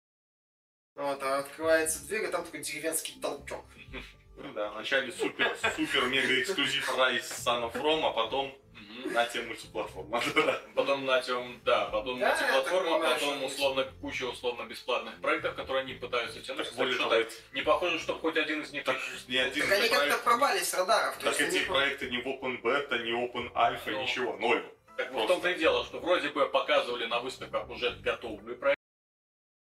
вот, 0.96 1.22
а 1.24 1.40
открывается 1.40 2.06
дверь, 2.06 2.24
и 2.26 2.28
там 2.28 2.44
такой 2.44 2.62
деревенский 2.62 3.20
толчок. 3.22 3.66
Ну 4.40 4.54
да, 4.54 4.70
вначале 4.70 5.12
супер, 5.12 5.58
супер 5.76 6.06
мега 6.10 6.42
эксклюзив 6.42 6.88
Son 6.90 7.64
of 7.64 7.74
Rome, 7.74 8.06
а 8.06 8.12
потом 8.12 8.56
на 9.06 9.26
тему 9.26 9.48
мультиплатформа. 9.48 10.22
Потом 10.76 11.06
на 11.06 11.22
тем, 11.22 11.60
да, 11.66 11.86
потом 11.86 12.20
Да, 12.20 12.36
на 12.36 12.46
я 12.46 12.54
платформа, 12.54 13.00
так 13.00 13.20
понимаю, 13.20 13.20
потом 13.20 13.44
условно 13.46 13.84
куча 14.02 14.24
условно 14.24 14.64
бесплатных 14.68 15.20
проектов, 15.22 15.56
которые 15.56 15.82
они 15.84 15.94
пытаются 15.94 16.42
тянуть. 16.42 16.72
Более 16.74 16.98
того, 16.98 17.16
не 17.54 17.62
похоже, 17.62 18.00
что 18.00 18.18
хоть 18.20 18.38
один 18.38 18.62
из 18.62 18.72
них 18.72 18.84
так 18.84 18.98
ни 19.28 19.38
один 19.38 19.68
Так 19.68 19.80
они 19.80 19.90
как-то 19.90 20.18
пропали 20.20 20.60
с 20.60 20.74
радаров. 20.74 21.18
То 21.18 21.32
Так 21.32 21.42
эти 21.42 21.66
проекты 21.66 22.10
ни 22.10 22.18
в 22.18 22.28
Open 22.28 22.62
Beta, 22.62 22.98
ни 23.00 23.12
Open 23.12 23.52
Alpha, 23.54 23.92
Ну. 23.92 24.02
ничего, 24.02 24.38
ноль. 24.38 24.64
Так 24.98 25.12
вот 25.12 25.26
в 25.26 25.28
том-то 25.28 25.50
и 25.52 25.60
дело, 25.60 25.86
что 25.86 26.00
вроде 26.00 26.30
бы 26.30 26.48
показывали 26.48 27.06
на 27.06 27.20
выставках 27.20 27.70
уже 27.70 27.92
готовые 27.92 28.58
проекты, 28.58 28.82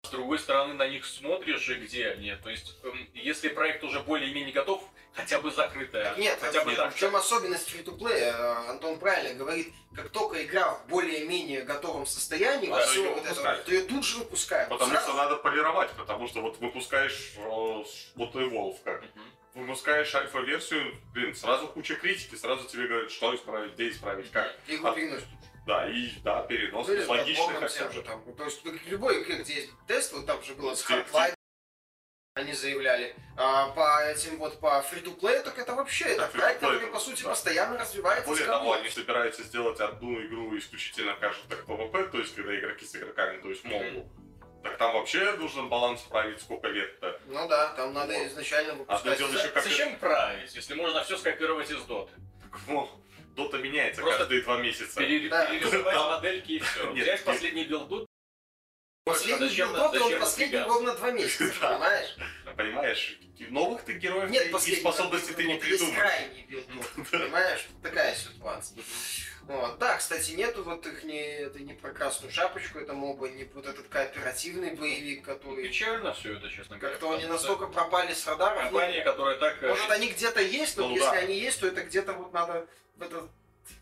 с 0.04 0.08
другой 0.10 0.38
стороны 0.38 0.74
на 0.74 0.86
них 0.86 1.04
смотришь 1.04 1.68
и 1.68 1.74
где 1.74 2.10
они. 2.10 2.32
То 2.36 2.48
есть, 2.48 2.76
эм, 2.84 3.08
если 3.12 3.48
проект 3.48 3.82
уже 3.82 3.98
более-менее 4.00 4.52
готов, 4.52 4.84
хотя 5.12 5.40
бы 5.40 5.50
закрытая, 5.50 6.14
Нет, 6.16 6.38
хотя 6.40 6.62
бы 6.62 6.70
нет, 6.70 6.78
там 6.78 6.92
в 6.92 6.96
чем 6.96 7.16
особенность 7.16 7.68
фри-то-плея? 7.70 8.70
Антон 8.70 9.00
правильно 9.00 9.34
говорит, 9.34 9.72
как 9.96 10.10
только 10.10 10.44
игра 10.44 10.74
в 10.74 10.86
более-менее 10.86 11.62
готовом 11.62 12.06
состоянии, 12.06 12.68
Да, 12.68 12.84
её 12.84 13.14
вот 13.14 13.26
это, 13.26 13.62
то 13.64 13.72
ее 13.72 13.82
тут 13.82 14.04
же 14.04 14.18
выпускают. 14.18 14.68
Потому 14.68 14.92
Сразу. 14.92 15.08
что 15.08 15.16
надо 15.16 15.36
полировать, 15.36 15.90
потому 15.92 16.28
что 16.28 16.40
вот 16.40 16.58
выпускаешь 16.58 17.32
э, 17.36 17.40
вот 17.40 18.34
Evolve 18.36 18.76
как. 18.84 19.02
Мгм. 19.02 19.32
Выпускаешь 19.56 20.14
альфа-версию, 20.14 20.94
блин, 21.14 21.34
сразу 21.34 21.68
куча 21.68 21.94
критики, 21.94 22.34
сразу 22.34 22.68
тебе 22.68 22.88
говорят, 22.88 23.10
что 23.10 23.34
исправить, 23.34 23.72
где 23.72 23.88
исправить, 23.88 24.30
как. 24.30 24.54
Игру 24.68 24.88
А- 24.88 24.92
переносят. 24.92 25.28
Да, 25.66 25.88
и 25.88 26.10
да, 26.22 26.42
перенос 26.42 26.86
Ну, 26.86 27.08
логично 27.08 27.66
же 27.90 28.02
там. 28.02 28.22
Ну, 28.26 28.34
То 28.34 28.44
есть 28.44 28.62
в 28.62 28.88
любой 28.88 29.24
где 29.24 29.54
есть 29.54 29.70
тест, 29.88 30.12
вот 30.12 30.26
там 30.26 30.42
же 30.42 30.54
было 30.54 30.74
с 30.74 30.84
Hardline, 30.88 31.34
они 32.34 32.52
заявляли. 32.52 33.16
А 33.38 33.70
по 33.70 34.04
этим 34.04 34.36
вот 34.36 34.60
по 34.60 34.84
free-to-play, 34.92 35.42
так 35.42 35.58
это 35.58 35.74
вообще, 35.74 36.04
это 36.04 36.26
проект, 36.26 36.60
который 36.60 36.88
по 36.88 37.00
сути 37.00 37.22
да. 37.22 37.30
постоянно 37.30 37.78
развивается. 37.78 38.28
Более 38.28 38.46
того, 38.46 38.74
они 38.74 38.90
собираются 38.90 39.42
сделать 39.42 39.80
одну 39.80 40.20
игру 40.20 40.56
исключительно, 40.58 41.14
кажется, 41.14 41.48
так 41.48 41.64
PvP, 41.64 42.10
то 42.10 42.18
есть 42.18 42.34
когда 42.34 42.54
игроки 42.54 42.84
с 42.84 42.94
игроками, 42.94 43.40
то 43.40 43.48
есть 43.48 43.64
молу. 43.64 44.06
Так 44.66 44.78
там 44.78 44.94
вообще 44.94 45.32
нужен 45.32 45.68
баланс 45.68 46.00
править 46.02 46.40
сколько 46.40 46.66
лет-то. 46.68 47.20
Ну 47.26 47.48
да, 47.48 47.68
там 47.74 47.92
надо 47.94 48.12
Вот. 48.14 48.26
изначально 48.26 48.72
Одно 48.72 48.84
выпускать. 48.84 49.18
дело 49.18 49.32
еще 49.32 49.48
как 49.48 49.62
Зачем 49.64 49.96
править, 49.98 50.54
если 50.54 50.74
можно 50.74 51.04
все 51.04 51.16
скопировать 51.16 51.70
из 51.70 51.82
доты? 51.84 52.12
Ну, 52.66 52.90
Дота 53.36 53.58
меняется 53.58 54.00
Просто 54.00 54.20
каждые 54.20 54.42
два 54.42 54.56
месяца. 54.62 54.98
Пере- 54.98 55.28
Да. 55.28 55.44
Перерисовать 55.46 55.94
Да. 55.94 56.16
модельки 56.16 56.52
и 56.52 56.58
все. 56.58 56.84
Нет, 56.92 57.02
Взять 57.04 57.06
нет. 57.18 57.24
последний 57.24 57.64
билд 57.64 58.05
Последний 59.06 59.48
Зачем- 59.48 59.68
билдот, 59.68 59.94
он 59.94 60.02
зачем 60.02 60.20
последний 60.20 60.58
напрягаться? 60.58 60.74
ровно 60.74 60.94
два 60.98 61.10
месяца, 61.12 61.54
Да. 61.60 61.68
понимаешь? 61.70 62.16
Понимаешь, 62.56 63.18
новых 63.50 63.82
ты 63.84 63.92
героев 63.92 64.30
Нет 64.30 64.52
и 64.66 64.74
способностей 64.80 65.32
ты 65.32 65.44
не 65.44 65.52
есть 65.54 65.64
придумаешь. 65.64 65.96
крайний 65.96 66.44
билдот, 66.48 66.86
понимаешь? 67.12 67.68
Такая 67.84 68.16
ситуация. 68.16 68.78
Вот. 69.44 69.78
Да, 69.78 69.96
кстати, 69.96 70.32
нету 70.32 70.64
вот 70.64 70.84
их 70.86 71.04
не, 71.04 71.20
это 71.22 71.60
не 71.60 71.74
про 71.74 71.92
красную 71.92 72.32
шапочку, 72.32 72.80
это 72.80 72.94
моба, 72.94 73.28
не 73.28 73.44
вот 73.44 73.66
этот 73.66 73.86
кооперативный 73.86 74.74
боевик, 74.74 75.24
который... 75.24 75.62
печально 75.68 76.12
все 76.14 76.34
это, 76.34 76.48
честно 76.50 76.76
говоря. 76.76 76.96
Как-то 76.98 77.14
они 77.14 77.26
настолько 77.26 77.68
пропали 77.68 78.12
с 78.12 78.26
радаров. 78.26 78.56
ну, 78.56 78.70
Компания, 78.70 79.02
которая 79.04 79.36
так... 79.38 79.62
э, 79.62 79.68
Может, 79.68 79.88
они 79.92 80.08
где-то 80.08 80.40
есть, 80.42 80.76
но 80.78 80.88
Ну, 80.88 80.94
если 80.96 81.04
да. 81.06 81.12
они 81.12 81.38
есть, 81.38 81.60
то 81.60 81.68
это 81.68 81.84
где-то 81.84 82.12
вот 82.14 82.32
надо 82.32 82.66
в 82.96 83.02
этот 83.02 83.30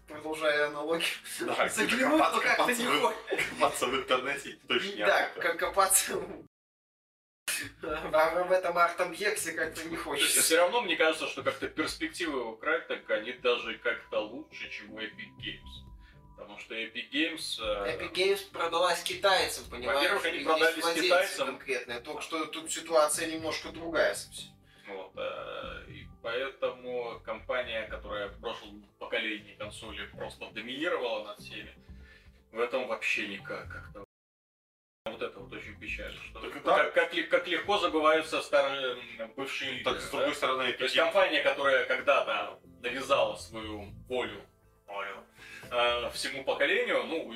продолжая 0.09 0.69
аналогию, 0.69 1.07
Да, 1.41 1.69
заглянуть, 1.69 2.19
но 2.19 2.41
как-то 2.41 2.41
копаться 2.41 2.83
не 2.83 2.89
в- 2.89 3.01
хочешь. 3.01 3.47
Копаться 3.51 3.87
в 3.87 3.95
интернете 3.97 4.59
точно 4.69 4.95
не 4.97 5.05
Да, 5.05 5.29
как 5.41 5.59
копаться 5.59 6.17
в 6.17 6.45
в 8.47 8.53
этом 8.53 8.79
арт-объекте 8.79 9.53
как-то 9.53 9.85
не 9.85 9.97
хочется. 9.97 10.41
Все 10.43 10.59
равно 10.59 10.81
мне 10.83 10.97
кажется, 10.97 11.27
что 11.27 11.43
как-то 11.43 11.69
перспективы 11.69 12.45
у 12.45 12.57
Crytek, 12.57 13.11
они 13.13 13.33
даже 13.33 13.79
как-то 13.79 14.21
лучше, 14.21 14.71
чем 14.71 14.93
у 14.93 14.99
Epic 14.99 15.31
Games. 15.39 15.85
Потому 16.37 16.59
что 16.59 16.75
Epic 16.75 17.11
Games... 17.11 17.59
э, 17.61 17.97
Epic 17.97 18.13
Games 18.13 18.51
продалась 18.51 19.03
китайцам, 19.03 19.65
понимаешь? 19.71 19.99
Во-первых, 20.01 20.25
они 20.25 20.45
продались 20.45 20.85
китайцам. 21.03 21.47
конкретные, 21.47 22.01
только 22.01 22.23
что 22.23 22.45
тут 22.47 22.71
ситуация 22.73 23.29
немножко 23.29 23.71
другая 23.71 24.15
совсем. 24.15 24.51
Вот, 24.89 25.13
э, 25.17 25.84
поэтому 26.25 27.21
компания, 27.25 27.87
которая 27.87 28.29
в 28.29 28.41
прошлом 28.41 28.83
поколении 28.99 29.55
консоли 29.57 30.07
просто 30.07 30.47
доминировала 30.53 31.25
над 31.27 31.39
всеми, 31.39 31.73
в 32.51 32.59
этом 32.59 32.89
вообще 32.89 33.29
никак 33.29 33.71
как-то. 33.71 34.05
Вот 35.05 35.21
это 35.21 35.39
вот 35.39 35.53
очень 35.53 35.79
печально. 35.79 36.19
Что 36.19 36.41
Так 36.41 36.63
да. 36.63 36.77
как, 36.85 36.95
как, 36.95 37.15
ли- 37.15 37.25
как 37.25 37.47
легко 37.47 37.77
забываются 37.77 38.41
старые 38.41 38.97
бывшие 39.37 39.85
Так, 39.85 39.93
игры, 39.97 40.01
с 40.03 40.11
да? 40.11 40.17
другой 40.17 40.35
стороны, 40.35 40.73
То 40.73 40.85
есть 40.85 40.97
компания, 40.97 41.43
которая 41.43 41.85
когда-то 41.85 42.59
навязала 42.81 43.37
свою 43.37 43.91
волю, 44.09 44.41
волю 44.87 45.25
э, 45.71 46.11
всему 46.15 46.43
поколению, 46.45 47.05
ну, 47.05 47.35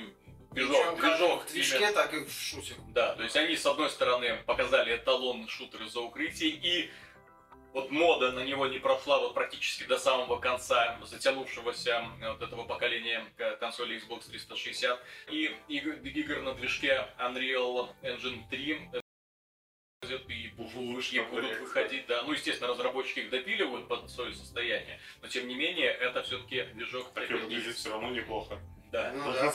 движок, 0.52 0.98
как 0.98 1.18
движок 1.18 1.44
в 1.44 1.52
движке, 1.52 1.92
так 1.92 2.14
и 2.14 2.24
в 2.24 2.32
шуте. 2.32 2.74
да, 2.94 3.14
то 3.14 3.22
есть 3.22 3.36
они, 3.36 3.54
с 3.54 3.66
одной 3.66 3.90
стороны, 3.90 4.38
показали 4.46 4.96
эталон 4.96 5.46
шутеры 5.48 5.90
за 5.90 6.00
укрытие, 6.00 6.50
и 6.52 6.90
вот 7.72 7.90
мода 7.90 8.32
на 8.32 8.44
него 8.44 8.66
не 8.66 8.78
прошла 8.78 9.18
вот 9.18 9.34
практически 9.34 9.84
до 9.84 9.98
самого 9.98 10.38
конца 10.38 10.98
затянувшегося 11.04 12.04
вот 12.20 12.42
этого 12.42 12.64
поколения 12.64 13.24
к- 13.36 13.56
консоли 13.56 13.96
Xbox 14.00 14.28
360. 14.28 15.00
И 15.30 15.54
игр, 15.68 16.42
на 16.42 16.54
движке 16.54 17.08
Unreal 17.18 17.90
Engine 18.02 18.42
3 18.50 18.90
и 20.28 20.48
будут, 20.56 21.12
и 21.12 21.20
будут 21.20 21.58
выходить, 21.60 22.06
да. 22.06 22.22
Ну, 22.22 22.32
естественно, 22.32 22.68
разработчики 22.70 23.20
их 23.20 23.30
допиливают 23.30 23.88
под 23.88 24.08
свое 24.10 24.32
состояние, 24.32 25.00
но 25.20 25.28
тем 25.28 25.48
не 25.48 25.56
менее, 25.56 25.88
это 25.90 26.22
все-таки 26.22 26.62
движок 26.74 27.12
Так 27.14 27.28
выглядит 27.30 27.74
все 27.74 27.90
равно 27.90 28.10
неплохо. 28.10 28.58
Да. 28.92 29.12
Ну 29.12 29.32
да. 29.32 29.52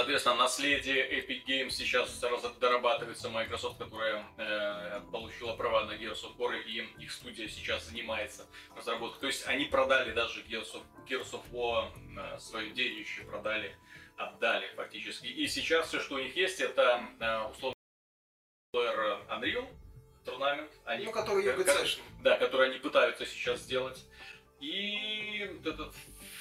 Соответственно, 0.00 0.34
наследие 0.36 1.08
Epic 1.10 1.46
Games 1.46 1.70
сейчас 1.70 2.20
дорабатывается 2.60 3.30
Microsoft, 3.30 3.78
которая 3.78 4.26
э, 4.36 5.00
получила 5.10 5.56
права 5.56 5.86
на 5.86 5.92
Gears 5.92 6.22
of 6.22 6.36
War, 6.36 6.54
и 6.64 6.86
их 7.02 7.10
студия 7.10 7.48
сейчас 7.48 7.86
занимается 7.86 8.44
разработкой. 8.76 9.20
То 9.20 9.26
есть 9.28 9.46
они 9.48 9.64
продали 9.64 10.12
даже 10.12 10.42
Gears 10.42 10.74
of, 10.74 10.82
Gears 11.08 11.30
of 11.32 11.50
War, 11.50 11.88
э, 12.14 12.38
свое 12.38 12.72
детище 12.72 13.22
продали, 13.22 13.74
отдали 14.18 14.66
фактически. 14.76 15.28
И 15.28 15.46
сейчас 15.46 15.88
все, 15.88 15.98
что 16.00 16.16
у 16.16 16.18
них 16.18 16.36
есть, 16.36 16.60
это 16.60 17.02
э, 17.18 17.38
условно 17.50 17.74
Unreal 18.74 19.66
Tournament. 20.26 20.68
Они, 20.84 21.06
Ну, 21.06 21.12
который 21.12 21.42
как- 21.42 21.58
UGC-шный. 21.58 22.02
да, 22.20 22.36
который 22.36 22.68
они 22.68 22.78
пытаются 22.80 23.24
сейчас 23.24 23.60
сделать. 23.60 24.04
И 24.60 25.50
вот 25.54 25.66
этот 25.74 25.94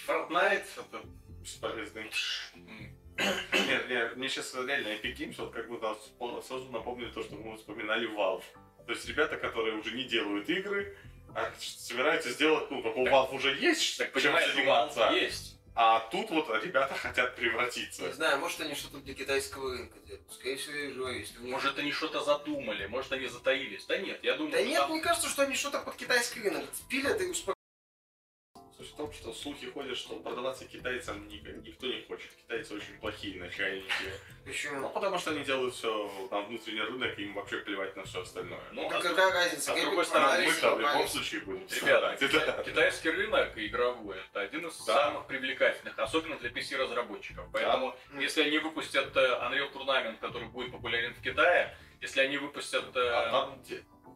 Fortnite, 0.05 0.65
это, 0.75 1.01
Бесполезный. 1.41 2.11
м, 2.55 2.97
Нет, 3.17 3.89
нет, 3.89 4.15
мне 4.17 4.29
сейчас 4.29 4.53
реально 4.55 4.89
Epic 4.89 5.15
Games, 5.17 5.35
вот 5.37 5.53
как 5.53 5.67
будто 5.67 5.97
спо- 6.19 6.41
сразу 6.43 6.65
напомнили 6.71 7.09
то, 7.11 7.23
что 7.23 7.35
мы 7.35 7.55
вспоминали 7.57 8.09
Valve. 8.09 8.43
То 8.85 8.91
есть 8.93 9.07
ребята, 9.07 9.37
которые 9.37 9.75
уже 9.75 9.91
не 9.95 10.03
делают 10.03 10.49
игры, 10.49 10.97
а 11.33 11.51
собираются 11.59 12.29
сделать, 12.29 12.69
ну, 12.71 12.83
как 12.83 12.95
у 12.97 13.05
Valve 13.05 13.33
уже 13.35 13.55
есть 13.55 13.97
так 13.97 14.13
чем 14.13 14.21
понимаешь, 14.21 14.53
заниматься. 14.53 14.99
Valve 14.99 15.19
есть. 15.21 15.51
А 15.77 15.99
тут 16.09 16.29
вот 16.29 16.49
ребята 16.63 16.93
хотят 16.93 17.35
превратиться. 17.35 18.03
Не 18.03 18.13
знаю, 18.13 18.39
может 18.39 18.61
они 18.61 18.75
что-то 18.75 18.97
для 18.99 19.13
китайского 19.13 19.71
рынка 19.73 19.99
делают. 20.05 20.31
Скорее 20.31 20.55
всего, 20.55 21.09
если 21.09 21.37
у 21.39 21.41
них- 21.41 21.51
Может, 21.51 21.77
они 21.79 21.91
что-то 21.91 22.21
задумали, 22.23 22.85
может, 22.85 23.11
они 23.11 23.27
затаились. 23.27 23.83
Да 23.85 23.97
нет, 23.97 24.19
я 24.23 24.35
думаю, 24.37 24.53
Да 24.53 24.61
нет, 24.61 24.79
там- 24.79 24.91
мне 24.91 25.01
кажется, 25.01 25.27
что 25.27 25.41
они 25.43 25.53
что-то 25.55 25.79
под 25.81 25.95
китайский 25.97 26.41
рынок 26.41 26.63
пилят 26.89 27.19
и 27.19 27.25
успокаивают. 27.25 27.54
Суть 28.77 28.89
в 28.91 28.95
том, 28.97 29.13
что 29.13 29.31
слухи 29.33 29.71
ходят, 29.71 29.97
что 29.97 30.17
продаваться 30.17 30.65
китайцам 30.65 31.29
ни- 31.29 31.37
никто 31.65 31.87
не 31.87 32.01
хочет. 32.01 32.29
Китайцы 32.35 32.73
очень 32.73 32.97
плохие 32.99 33.39
начальники. 33.39 33.87
Ну, 34.01 34.51
Почему? 34.51 34.89
потому 34.89 35.17
что 35.17 35.31
они 35.31 35.45
делают 35.45 35.73
все 35.73 36.11
на 36.29 36.41
внутренний 36.41 36.81
рынок, 36.81 37.17
и 37.17 37.23
им 37.23 37.33
вообще 37.35 37.59
плевать 37.59 37.95
на 37.95 38.03
все 38.03 38.21
остальное. 38.21 38.59
Ну, 38.73 38.85
а 38.89 38.99
какая 39.01 39.31
разница? 39.31 39.71
а 39.73 39.77
с 39.77 39.81
другой 39.81 40.05
стороны, 40.05 40.45
мы-то 40.45 40.75
в 40.75 40.79
любом 40.81 41.07
случае 41.07 41.41
будем 41.41 41.67
Ребята. 41.67 42.17
Да. 42.33 42.63
китайский 42.63 43.09
рынок 43.11 43.57
игровой 43.57 44.17
это 44.29 44.41
один 44.41 44.67
из 44.67 44.77
Да. 44.85 44.93
самых 44.93 45.27
привлекательных, 45.27 45.97
особенно 45.97 46.35
для 46.37 46.49
PC-разработчиков. 46.49 47.45
Поэтому, 47.53 47.95
Да. 48.11 48.19
если 48.19 48.41
они 48.43 48.57
выпустят 48.59 49.15
э, 49.15 49.19
Unreal 49.41 49.71
Tournament, 49.71 50.17
который 50.19 50.49
будет 50.49 50.73
популярен 50.73 51.13
в 51.13 51.21
Китае, 51.21 51.73
если 52.01 52.19
они 52.19 52.37
выпустят... 52.37 52.93
э, 52.95 53.09
А 53.09 53.31
там 53.31 53.63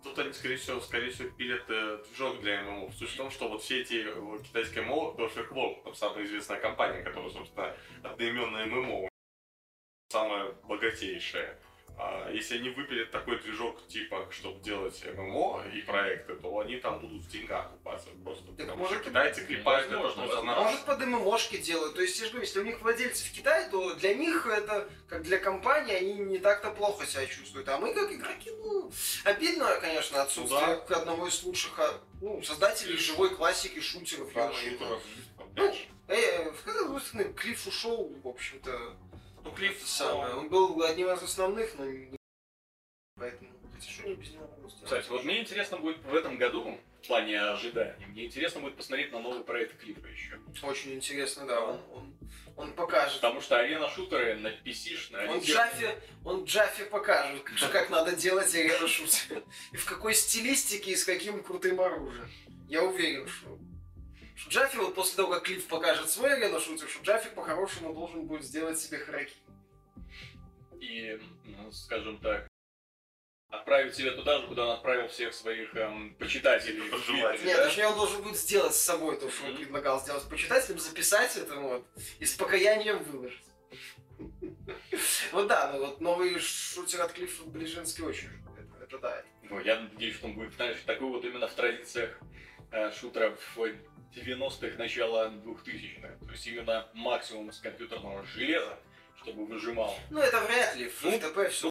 Тут 0.04 0.18
они, 0.18 0.32
скорее 0.32 0.56
всего, 0.56 0.80
скорее 0.80 1.12
всего, 1.12 1.30
пилят 1.30 1.64
э, 1.68 2.04
движок 2.08 2.39
для 2.39 2.64
ММО. 2.64 2.91
Суть 2.91 3.10
в 3.10 3.18
том, 3.18 3.30
что 3.30 3.50
вот 3.50 3.62
все 3.62 3.82
эти 3.82 4.06
э, 4.08 4.43
китайские 4.43 4.84
ММО, 4.84 5.16
Perfect 5.18 5.50
World, 5.50 5.84
там 5.84 5.93
самая 5.93 6.26
известная 6.26 6.60
компания, 6.60 7.04
которая, 7.04 7.30
собственно, 7.30 7.76
одноименная 8.04 8.66
ММО, 8.68 9.10
самая 10.10 10.52
богатейшая. 10.64 11.60
А 12.02 12.32
если 12.32 12.60
они 12.60 12.70
выпилят 12.70 13.12
такой 13.12 13.39
движок, 13.39 13.86
типа, 13.88 14.26
чтобы 14.32 14.62
делать 14.62 15.04
ММО 15.06 15.66
и 15.74 15.82
проекты, 15.82 16.34
то 16.36 16.60
они 16.60 16.78
там 16.78 17.00
будут 17.00 17.24
в 17.24 17.28
деньгах 17.30 17.70
купаться 17.72 18.08
просто. 18.24 18.45
Так 18.45 18.56
потому 18.56 18.78
может, 18.78 19.02
что 19.02 19.10
китайцы 19.10 19.45
клепают 19.45 19.88
это 19.88 19.97
возможно, 19.97 20.24
просто 20.24 20.36
возможно. 20.38 20.64
Может, 20.64 20.86
под 20.86 21.06
ММОшки 21.06 21.58
делают. 21.58 21.95
То 21.95 22.02
есть, 22.02 22.18
я 22.20 22.26
же 22.26 22.32
говорю, 22.32 22.45
если 22.45 22.60
у 22.62 22.64
них 22.64 22.82
владельцы 22.82 23.28
в 23.28 23.32
Китае, 23.34 23.68
то 23.70 23.95
для 23.95 24.14
них 24.14 24.47
это, 24.47 24.88
как 25.10 25.24
для 25.24 25.39
компании, 25.39 25.93
они 25.93 26.14
не 26.14 26.38
так-то 26.38 26.72
плохо 26.72 27.06
себя 27.06 27.26
чувствуют. 27.26 27.68
А 27.68 27.78
мы, 27.78 27.93
как 27.93 28.10
игроки, 28.10 28.50
ну, 28.64 28.89
обидно, 29.26 29.78
конечно, 29.82 30.22
отсутствие 30.22 30.76
одного 30.89 31.28
из 31.28 31.43
лучших 31.43 31.78
а, 31.80 32.00
ну, 32.22 32.41
создателей 32.43 32.95
живой 32.95 33.36
классики 33.36 33.82
шутеров. 33.82 34.32
Да, 34.34 34.54
шутеров. 34.54 35.02
Ну, 35.54 35.76
э, 36.08 36.50
в 36.50 36.64
какой 36.64 37.02
стороны, 37.02 37.34
Клифф 37.34 37.68
ушел, 37.68 38.10
в 38.24 38.28
общем-то, 38.30 38.95
Ну, 39.43 39.51
Клифф 39.51 39.77
это 39.77 39.87
самое. 39.87 40.35
Он 40.35 40.49
был 40.49 40.81
одним 40.83 41.09
из 41.09 41.21
основных, 41.21 41.77
но 41.77 41.85
не... 41.85 42.17
Поэтому, 43.15 43.49
хотя 43.73 43.89
что 43.89 44.03
они 44.03 44.15
без 44.15 44.31
него 44.31 44.45
сделать? 44.67 44.83
Кстати, 44.83 45.09
вот 45.09 45.23
мне 45.23 45.41
интересно 45.41 45.77
будет 45.77 45.97
в 46.03 46.15
этом 46.15 46.37
году, 46.37 46.77
в 47.01 47.07
плане 47.07 47.41
ожиданий, 47.41 48.05
мне 48.07 48.25
интересно 48.25 48.61
будет 48.61 48.75
посмотреть 48.75 49.11
на 49.11 49.19
новый 49.19 49.43
проект 49.43 49.79
Клиффа 49.79 50.07
еще. 50.07 50.39
Очень 50.63 50.95
интересно, 50.95 51.45
да, 51.45 51.61
он, 51.61 51.81
он, 51.93 52.13
он 52.55 52.73
покажет. 52.73 53.21
Потому 53.21 53.41
что 53.41 53.57
арена-шутеры 53.57 54.35
на 54.35 54.49
PC, 54.49 55.11
на 55.11 55.31
Он 55.31 55.39
Джаффи, 55.39 55.89
он 56.23 56.43
Джаффи 56.43 56.85
покажет, 56.85 57.43
как, 57.71 57.89
надо 57.89 58.15
делать 58.15 58.53
арену 58.53 58.87
шутер. 58.87 59.43
И 59.71 59.77
в 59.77 59.85
какой 59.85 60.13
стилистике 60.13 60.91
и 60.91 60.95
с 60.95 61.03
каким 61.03 61.43
крутым 61.43 61.79
оружием. 61.79 62.29
Я 62.67 62.83
уверен, 62.83 63.27
что, 63.27 63.57
что 64.39 64.49
Джаффи 64.51 64.77
вот 64.77 64.95
после 64.95 65.17
того, 65.17 65.33
как 65.33 65.43
Клифф 65.43 65.67
покажет 65.67 66.09
свой 66.09 66.33
арену 66.33 66.59
шутер, 66.59 66.87
что 66.87 67.03
Джаффи 67.03 67.29
по-хорошему 67.35 67.93
должен 67.93 68.25
будет 68.25 68.43
сделать 68.43 68.79
себе 68.79 68.97
хараки. 68.99 69.35
и, 70.79 71.19
ну, 71.43 71.71
скажем 71.71 72.17
так, 72.19 72.47
отправить 73.49 73.95
себя 73.95 74.11
туда 74.11 74.39
же, 74.39 74.47
куда 74.47 74.65
он 74.65 74.71
отправил 74.71 75.07
всех 75.09 75.33
своих 75.33 75.75
эм, 75.75 76.15
почитателей. 76.15 76.89
Пожелателей. 76.89 77.47
Нет, 77.47 77.57
да? 77.57 77.65
точнее, 77.65 77.87
он 77.87 77.95
должен 77.95 78.21
будет 78.21 78.37
сделать 78.37 78.73
с 78.75 78.79
собой 78.81 79.19
то, 79.19 79.29
что 79.29 79.45
он 79.45 79.51
Мгм. 79.53 79.57
предлагал 79.63 79.99
сделать 79.99 80.23
с 80.23 80.25
почитателем, 80.27 80.79
записать 80.79 81.35
это 81.35 81.55
вот 81.55 81.85
и 82.19 82.25
с 82.25 82.33
покаянием 82.35 83.03
выложить. 83.03 83.43
Вот 85.31 85.47
да, 85.47 85.71
ну 85.73 85.79
вот 85.85 86.01
новый 86.01 86.39
шутер 86.39 87.01
от 87.01 87.13
Клиффа 87.13 87.43
Ближинский 87.45 88.03
очень. 88.03 88.29
Это, 88.57 88.83
это 88.83 88.99
да. 88.99 89.23
Ну, 89.43 89.59
я 89.61 89.79
надеюсь, 89.79 90.15
что 90.15 90.27
он 90.27 90.33
будет, 90.35 90.53
знаешь, 90.53 90.77
такой 90.85 91.09
вот 91.09 91.23
именно 91.25 91.47
в 91.47 91.53
традициях 91.53 92.19
э, 92.71 92.91
шутеров 92.91 93.39
90-х, 94.16 94.78
начала 94.78 95.30
2000-х. 95.30 96.07
То 96.26 96.32
есть 96.32 96.47
именно 96.47 96.88
максимум 96.93 97.49
из 97.49 97.60
компьютерного 97.60 98.24
железа, 98.26 98.78
чтобы 99.22 99.45
выжимал. 99.45 99.95
Ну 100.10 100.20
это 100.20 100.39
вряд 100.41 100.76
ли. 100.76 100.89
В 100.89 101.03
Ну, 101.03 101.12
ФТП 101.12 101.49
все. 101.51 101.70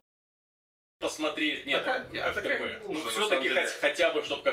Посмотреть, 0.99 1.65
нет, 1.65 1.81
а 1.87 1.99
нужна, 2.33 2.79
Ну, 2.83 2.93
все-таки 3.09 3.49
хотя 3.79 4.11
бы, 4.11 4.21
чтобы 4.21 4.41
Он- 4.41 4.43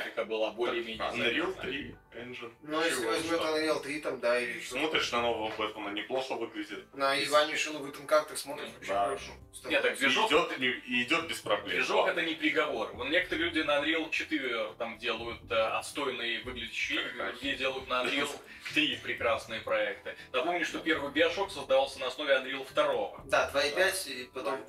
графика 0.00 0.24
была 0.24 0.50
более-менее 0.52 0.98
Unreal 0.98 1.54
заметная. 1.54 1.62
3 1.62 1.96
Engine. 2.12 2.52
Ну, 2.62 2.84
если 2.84 3.06
возьмет? 3.06 3.40
Unreal 3.40 3.82
3 3.82 4.00
там, 4.00 4.20
да, 4.20 4.40
или 4.40 4.60
что. 4.60 4.78
Смотришь 4.78 5.12
на 5.12 5.22
нового 5.22 5.54
Бэтмена, 5.56 5.90
неплохо 5.90 6.34
выглядит. 6.34 6.92
На 6.94 7.22
Иванишину 7.22 7.78
в 7.78 7.88
этом 7.88 8.06
картах 8.06 8.36
смотришь 8.38 8.68
очень 8.80 8.88
Да. 8.88 9.04
хорошо. 9.04 9.32
Нет, 9.66 9.82
так 9.82 9.94
И 9.94 9.96
движок, 9.96 10.30
идет, 10.30 10.58
не- 10.58 10.66
и 10.68 11.02
идет 11.04 11.28
без 11.28 11.40
проблем. 11.40 11.68
движок 11.76 12.08
это 12.08 12.22
не 12.22 12.34
приговор. 12.34 12.92
Вон 12.94 13.10
некоторые 13.10 13.46
люди 13.46 13.60
на 13.60 13.78
Unreal 13.80 14.10
4 14.10 14.72
там 14.78 14.98
делают 14.98 15.40
э, 15.50 15.54
отстойные 15.54 16.42
выглядящие 16.42 17.00
игры, 17.00 17.10
Конечно. 17.10 17.32
другие 17.32 17.56
делают 17.56 17.88
на 17.88 18.02
Unreal 18.04 18.28
3 18.74 18.96
прекрасные 19.02 19.60
проекты. 19.60 20.16
Напомню, 20.32 20.64
что 20.64 20.78
первый 20.80 21.10
Bioshock 21.12 21.50
создавался 21.50 22.00
на 22.00 22.06
основе 22.08 22.34
Unreal 22.34 22.66
2. 22.74 23.24
Да, 23.26 23.50
2.5 23.54 24.08
и 24.08 24.24
потом 24.34 24.60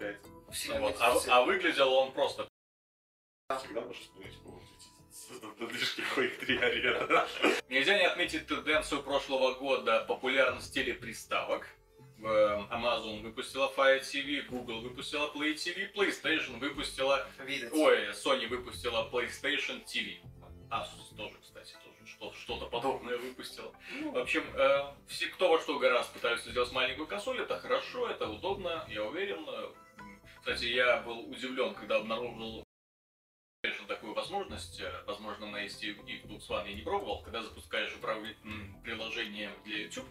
Вот. 0.79 0.95
А, 0.99 1.17
а 1.27 1.41
выглядел 1.43 1.91
он 1.93 2.11
просто 2.11 2.47
Всегда 3.59 3.81
можешь 3.81 4.01
вспомнить 4.03 4.33
движки 5.39 6.03
Quake 6.15 6.37
3 6.39 6.57
арена. 6.57 7.27
Нельзя 7.69 7.97
не 7.97 8.05
отметить 8.05 8.47
тенденцию 8.47 9.03
прошлого 9.03 9.53
года 9.53 10.03
популярность 10.07 10.73
телеприставок. 10.73 11.67
В, 12.17 12.27
э, 12.27 12.67
Amazon 12.71 13.21
выпустила 13.21 13.71
Fire 13.75 14.01
TV, 14.01 14.43
Google 14.43 14.81
выпустила 14.81 15.31
Play 15.33 15.55
TV, 15.55 15.91
PlayStation 15.93 16.59
выпустила... 16.59 17.25
Видать. 17.39 17.73
Ой, 17.73 18.09
Sony 18.11 18.47
выпустила 18.47 19.09
PlayStation 19.11 19.83
TV. 19.83 20.17
Asus 20.69 21.15
тоже, 21.17 21.35
кстати, 21.41 21.73
тоже 21.83 22.05
что- 22.05 22.33
что-то 22.33 22.67
подобное 22.67 23.17
выпустила. 23.17 23.73
В 24.13 24.17
общем, 24.19 24.43
э, 24.55 24.83
все, 25.07 25.27
кто 25.27 25.49
во 25.49 25.59
что 25.59 25.79
гораздо 25.79 26.13
пытаются 26.13 26.51
сделать 26.51 26.71
маленькую 26.71 27.07
консоль, 27.07 27.41
это 27.41 27.59
хорошо, 27.59 28.07
это 28.07 28.27
удобно, 28.27 28.85
я 28.87 29.03
уверен. 29.03 29.45
Кстати, 30.39 30.65
я 30.65 30.97
был 31.01 31.19
удивлен, 31.29 31.73
когда 31.73 31.97
обнаружил 31.97 32.63
PlayStation 33.63 33.85
такую 33.85 34.13
возможность, 34.15 34.79
э, 34.81 34.91
возможно, 35.05 35.45
на 35.45 35.63
Steam 35.67 36.03
и 36.07 36.17
Xbox 36.19 36.47
One 36.49 36.67
я 36.67 36.73
не 36.73 36.81
пробовал, 36.81 37.21
когда 37.21 37.43
запускаешь 37.43 37.93
управля- 37.93 38.35
м, 38.43 38.81
приложение 38.83 39.51
для 39.65 39.83
YouTube, 39.83 40.07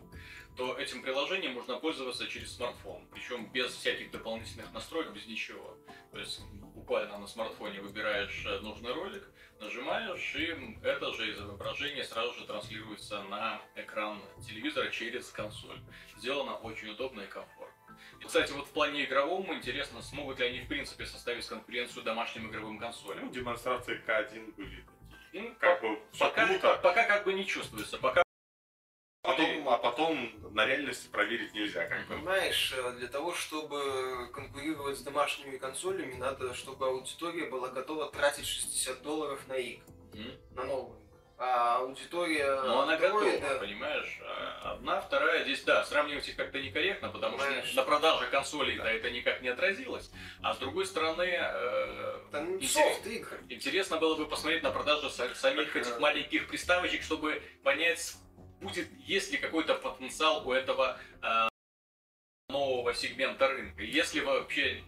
то 0.57 0.79
этим 0.79 1.03
приложением 1.03 1.55
можно 1.55 1.77
пользоваться 1.81 2.29
через 2.29 2.55
смартфон, 2.55 3.09
причем 3.11 3.51
без 3.51 3.73
всяких 3.75 4.13
дополнительных 4.13 4.73
настроек, 4.73 5.11
без 5.11 5.27
ничего. 5.27 5.77
То 6.13 6.21
есть 6.21 6.41
буквально 6.77 7.19
на 7.19 7.27
смартфоне 7.27 7.81
выбираешь 7.81 8.45
э, 8.47 8.61
нужный 8.61 8.93
ролик, 8.93 9.29
нажимаешь, 9.59 10.35
и 10.37 10.79
это 10.85 11.13
же 11.13 11.33
изображение 11.33 12.05
сразу 12.05 12.33
же 12.35 12.47
транслируется 12.47 13.21
на 13.25 13.61
экран 13.75 14.23
телевизора 14.47 14.91
через 14.91 15.29
консоль. 15.31 15.81
Сделано 16.19 16.55
очень 16.55 16.91
удобно 16.91 17.23
и 17.23 17.27
комфортно. 17.27 17.60
И, 18.21 18.25
кстати, 18.25 18.53
вот 18.53 18.67
в 18.67 18.71
плане 18.71 19.05
игровом 19.05 19.53
интересно, 19.55 20.03
смогут 20.03 20.39
ли 20.39 20.47
они 20.47 20.61
в 20.61 20.69
принципе 20.69 21.07
составить 21.07 21.47
конкуренцию 21.47 22.03
домашним 22.05 22.51
игровым 22.51 22.79
консолям. 22.79 23.27
Ну, 23.27 23.31
демонстрации 23.33 24.01
К1 24.07 24.55
были 24.57 24.85
такие. 25.31 25.43
Ну, 25.49 25.55
Как 25.59 25.81
бы 25.81 25.99
всё 26.13 26.27
пока, 26.29 26.47
круто. 26.47 26.81
пока 26.83 27.05
как 27.05 27.25
бы 27.25 27.33
не 27.33 27.47
чувствуется, 27.47 27.99
пока 27.99 28.23
Потом, 29.23 29.69
а 29.69 29.77
потом 29.77 30.55
на 30.55 30.65
реальности 30.65 31.09
проверить 31.09 31.53
нельзя, 31.53 31.87
как 31.87 32.07
бы. 32.09 32.15
Понимаешь, 32.15 32.73
э, 32.75 32.93
для 32.93 33.07
того, 33.07 33.35
чтобы 33.35 34.31
конкурировать 34.33 34.97
с 34.99 35.03
домашними 35.03 35.59
консолями, 35.59 36.15
надо, 36.15 36.55
чтобы 36.55 36.87
аудитория 36.87 37.45
была 37.47 37.69
готова 37.69 38.11
тратить 38.11 38.47
60 38.47 39.03
долларов 39.03 39.47
на 39.47 39.55
игры, 39.59 39.85
М. 40.15 40.33
на 40.57 40.65
новые. 40.65 41.00
А 41.43 41.79
аудитория 41.79 42.61
Ну, 42.65 42.81
она 42.81 42.99
готова, 42.99 43.23
Android, 43.25 43.59
понимаешь? 43.61 44.19
А 44.27 44.73
Одна, 44.73 45.01
вторая, 45.01 45.43
здесь, 45.45 45.63
да, 45.65 45.83
сравнивать 45.87 46.29
их 46.29 46.37
как-то 46.37 46.61
некорректно, 46.61 47.09
потому 47.09 47.39
Понимаешь. 47.39 47.65
что 47.65 47.77
на 47.77 47.83
продаже 47.85 48.27
консолей-то 48.27 48.85
это 48.85 49.11
никак 49.11 49.41
не 49.41 49.49
отразилось. 49.49 50.11
А 50.43 50.53
с 50.53 50.59
другой 50.59 50.85
стороны, 50.85 51.23
э, 51.23 52.19
это 52.29 52.43
ну, 52.43 52.59
интерес- 52.59 53.41
интересно 53.49 53.97
было 53.97 54.17
бы 54.17 54.27
посмотреть 54.27 54.63
на 54.63 54.71
продажу 54.71 55.07
са- 55.07 55.35
самих 55.35 55.75
этих 55.75 55.97
э, 55.97 55.99
маленьких 55.99 56.47
приставочек, 56.47 57.03
чтобы 57.03 57.43
понять, 57.65 58.17
будет, 58.61 58.89
есть 58.99 59.33
ли 59.33 59.39
какой-то 59.39 59.77
потенциал 59.77 60.47
у 60.47 60.53
этого 60.53 60.99
э, 61.23 61.49
нового 62.51 62.93
сегмента 62.93 63.49
рынка. 63.49 63.83
Если 63.83 64.21
вообще 64.21 64.83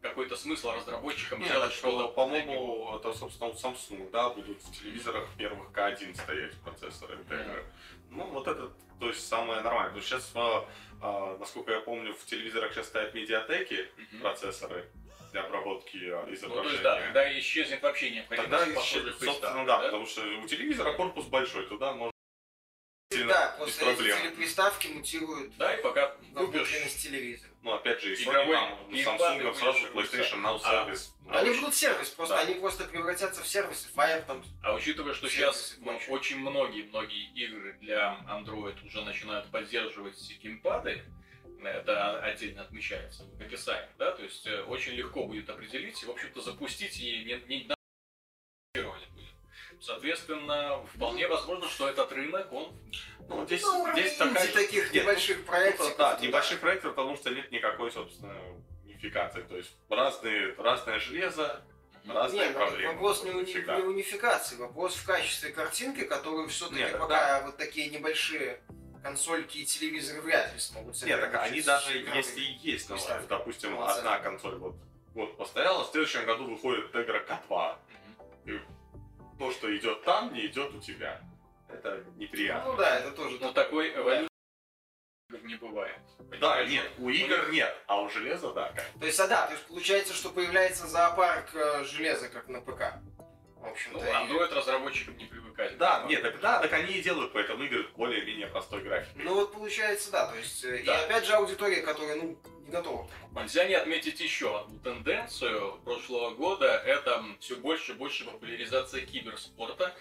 какой-то 0.00 0.36
смысл 0.36 0.72
разработчикам 0.72 1.40
Нет, 1.40 1.50
делать 1.52 1.72
что-то. 1.72 1.98
что, 1.98 2.08
по-моему, 2.08 2.96
это, 2.96 3.12
собственно, 3.12 3.50
у 3.50 3.54
Samsung, 3.54 4.10
да, 4.10 4.30
будут 4.30 4.60
в 4.62 4.72
телевизорах 4.72 5.28
первых 5.38 5.70
К1 5.72 6.14
стоять 6.14 6.54
процессоры 6.60 7.16
Integra. 7.16 7.64
Ну, 8.10 8.24
вот 8.26 8.46
это, 8.48 8.70
то 9.00 9.08
есть, 9.08 9.26
самое 9.26 9.60
нормальное. 9.62 9.88
Потому 9.90 10.02
что 10.02 10.18
сейчас, 10.18 10.30
а, 10.34 10.68
а, 11.00 11.36
насколько 11.38 11.72
я 11.72 11.80
помню, 11.80 12.14
в 12.14 12.24
телевизорах 12.26 12.72
сейчас 12.74 12.86
стоят 12.88 13.14
медиатеки, 13.14 13.88
Мгм. 13.96 14.20
процессоры 14.22 14.88
для 15.32 15.42
обработки 15.44 15.96
а, 16.10 16.20
Ну, 16.20 16.26
то 16.26 16.34
изображения. 16.34 16.70
есть, 16.72 16.82
да, 16.82 17.00
тогда 17.00 17.38
исчезнет 17.38 17.82
вообще 17.82 18.10
необходимость 18.10 18.50
Тогда 18.50 18.66
еще, 18.66 19.00
собственно, 19.00 19.12
приставках, 19.18 19.66
да, 19.66 19.78
потому 19.78 20.06
что 20.06 20.20
у 20.42 20.46
телевизора 20.46 20.92
корпус 20.92 21.24
большой, 21.26 21.66
туда 21.66 21.92
можно 21.92 22.11
Да, 23.28 23.56
без 23.58 23.72
после 23.74 23.86
проблем. 23.86 24.16
эти 24.18 24.22
телеприставки 24.22 24.86
мутируют 24.88 25.56
Да, 25.56 25.74
и 25.74 25.82
пока 25.82 26.14
купишь 26.34 26.68
телевизора. 27.02 27.50
Ну, 27.62 27.72
опять 27.74 28.00
же, 28.02 28.14
Игровой 28.14 28.56
там, 28.56 28.88
у 28.88 28.92
Samsung 28.92 29.54
сразу 29.54 29.86
PlayStation 29.88 30.42
Now 30.42 30.60
А. 30.64 30.84
сервис. 30.84 31.14
Они 31.28 31.50
будут 31.50 31.74
сервис, 31.74 32.08
просто 32.08 32.34
Да. 32.34 32.40
они 32.42 32.54
просто 32.54 32.84
превратятся 32.84 33.42
в 33.42 33.46
сервисы. 33.46 33.88
Fire 33.94 34.24
там. 34.26 34.44
А 34.62 34.74
учитывая, 34.74 35.14
что 35.14 35.28
сейчас 35.28 35.78
прочее. 35.82 36.08
очень 36.08 36.38
многие, 36.38 36.82
многие 36.82 37.30
игры 37.34 37.74
для 37.80 38.18
Android 38.28 38.84
уже 38.84 39.02
начинают 39.02 39.48
поддерживать 39.50 40.18
геймпады, 40.42 41.04
это 41.62 42.20
отдельно 42.20 42.62
отмечается 42.62 43.24
в 43.38 43.40
описании, 43.40 43.88
да, 43.96 44.10
то 44.10 44.22
есть 44.24 44.44
э, 44.48 44.62
очень 44.62 44.94
легко 44.94 45.24
будет 45.26 45.48
определить 45.48 46.02
и, 46.02 46.06
в 46.06 46.10
общем-то, 46.10 46.40
запустить 46.40 46.98
и 46.98 47.24
не, 47.24 47.58
не. 47.58 47.68
Соответственно, 49.82 50.80
вполне 50.94 51.26
возможно, 51.26 51.68
что 51.68 51.88
этот 51.88 52.12
рынок, 52.12 52.52
он 52.52 52.72
Ну, 53.28 53.44
здесь, 53.46 53.62
Ну, 53.62 53.90
здесь 53.92 54.16
такая... 54.16 54.46
таких 54.52 54.92
Нет, 54.92 55.02
небольших 55.02 55.38
ну, 55.38 55.44
проектов. 55.44 55.96
Да, 55.98 56.18
небольших 56.22 56.60
проектов, 56.60 56.94
потому 56.94 57.16
что 57.16 57.30
нет 57.30 57.50
никакой, 57.50 57.90
собственно, 57.90 58.32
унификации. 58.84 59.42
То 59.42 59.56
есть 59.56 59.76
разные, 59.88 60.54
разное 60.56 61.00
железо, 61.00 61.64
разные 62.06 62.46
Нет, 62.46 62.52
ну, 62.56 62.64
проблемы. 62.64 62.92
вопрос 62.94 63.24
не, 63.24 63.44
Всегда. 63.44 63.76
не 63.76 63.82
унификации, 63.82 64.54
вопрос 64.56 64.94
в 64.94 65.04
качестве 65.04 65.50
картинки, 65.50 66.04
которую 66.04 66.48
все-таки 66.48 66.82
Нет, 66.82 66.98
пока 66.98 67.42
вот 67.44 67.56
такие 67.56 67.90
небольшие 67.90 68.60
консольки 69.02 69.58
и 69.58 69.64
телевизоры 69.64 70.20
вряд 70.20 70.52
ли 70.54 70.60
смогут 70.60 71.02
Нет, 71.02 71.20
так 71.20 71.34
они 71.42 71.60
даже 71.60 71.98
если 71.98 72.40
и 72.40 72.58
есть, 72.62 72.88
ну, 72.88 72.96
допустим, 73.28 73.80
одна 73.80 74.20
консоль 74.20 74.54
вот, 74.58 74.76
вот 75.14 75.36
постояла, 75.36 75.82
в 75.84 75.90
следующем 75.90 76.24
году 76.24 76.44
выходит 76.44 76.94
Tegra 76.94 77.26
K2. 77.26 77.76
То, 79.42 79.50
что 79.50 79.76
идет 79.76 80.04
там, 80.04 80.32
не 80.32 80.46
идет 80.46 80.72
у 80.72 80.78
тебя. 80.78 81.20
Это 81.68 82.04
неприятно. 82.14 82.70
Ну 82.70 82.76
да, 82.76 83.00
это 83.00 83.10
тоже. 83.10 83.38
но 83.40 83.50
такой 83.52 83.92
эволюции 83.92 84.28
не 85.42 85.56
бывает. 85.56 85.98
Да, 86.40 86.64
нет, 86.64 86.88
у 86.98 87.08
игр 87.08 87.50
нет, 87.50 87.76
а 87.88 88.02
у 88.02 88.08
железа 88.08 88.52
да. 88.52 88.68
как. 88.68 88.84
То 89.00 89.04
есть, 89.04 89.18
а 89.18 89.26
да, 89.26 89.46
то 89.48 89.54
есть 89.54 89.66
получается, 89.66 90.14
что 90.14 90.28
появляется 90.30 90.86
зоопарк 90.86 91.52
э, 91.56 91.82
железа, 91.82 92.28
как 92.28 92.46
на 92.46 92.60
ПК. 92.60 93.00
В 93.62 93.66
общем-то. 93.66 93.98
Ну, 93.98 94.04
и- 94.04 94.08
Android 94.10 94.54
разработчикам 94.54 95.16
не 95.16 95.24
привыкать. 95.26 95.78
Да, 95.78 96.04
нет, 96.08 96.22
так 96.22 96.40
да, 96.40 96.58
так 96.60 96.72
они 96.72 96.94
и 96.94 97.02
делают, 97.02 97.32
поэтому 97.32 97.62
игры 97.64 97.86
более-менее 97.96 98.48
простой 98.48 98.82
графикой. 98.82 99.24
Ну 99.24 99.34
вот 99.34 99.52
получается, 99.52 100.10
да, 100.10 100.26
то 100.26 100.36
есть, 100.36 100.64
э, 100.64 100.82
Да. 100.84 101.00
и 101.00 101.04
опять 101.04 101.24
же 101.24 101.32
аудитория, 101.34 101.82
которая, 101.82 102.16
ну, 102.16 102.36
не 102.64 102.70
готова. 102.72 103.08
Нельзя 103.34 103.64
не 103.66 103.74
отметить 103.74 104.20
еще 104.20 104.58
одну 104.60 104.78
тенденцию 104.80 105.78
прошлого 105.84 106.30
года. 106.34 106.66
Это 106.66 107.24
все 107.40 107.54
больше 107.56 107.92
и 107.92 107.94
больше 107.94 108.24
популяризация 108.24 109.06
киберспорта. 109.06 109.94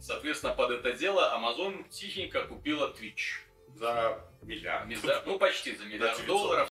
Соответственно, 0.00 0.54
под 0.54 0.70
это 0.70 0.92
дело 0.92 1.36
Amazon 1.36 1.88
тихенько 1.88 2.44
купила 2.44 2.94
Twitch. 2.98 3.40
За 3.74 4.24
миллиард. 4.42 4.86
Миза- 4.88 5.22
Ну, 5.26 5.38
почти 5.38 5.74
за 5.74 5.84
миллиард 5.84 6.16
900. 6.18 6.26
долларов. 6.26 6.68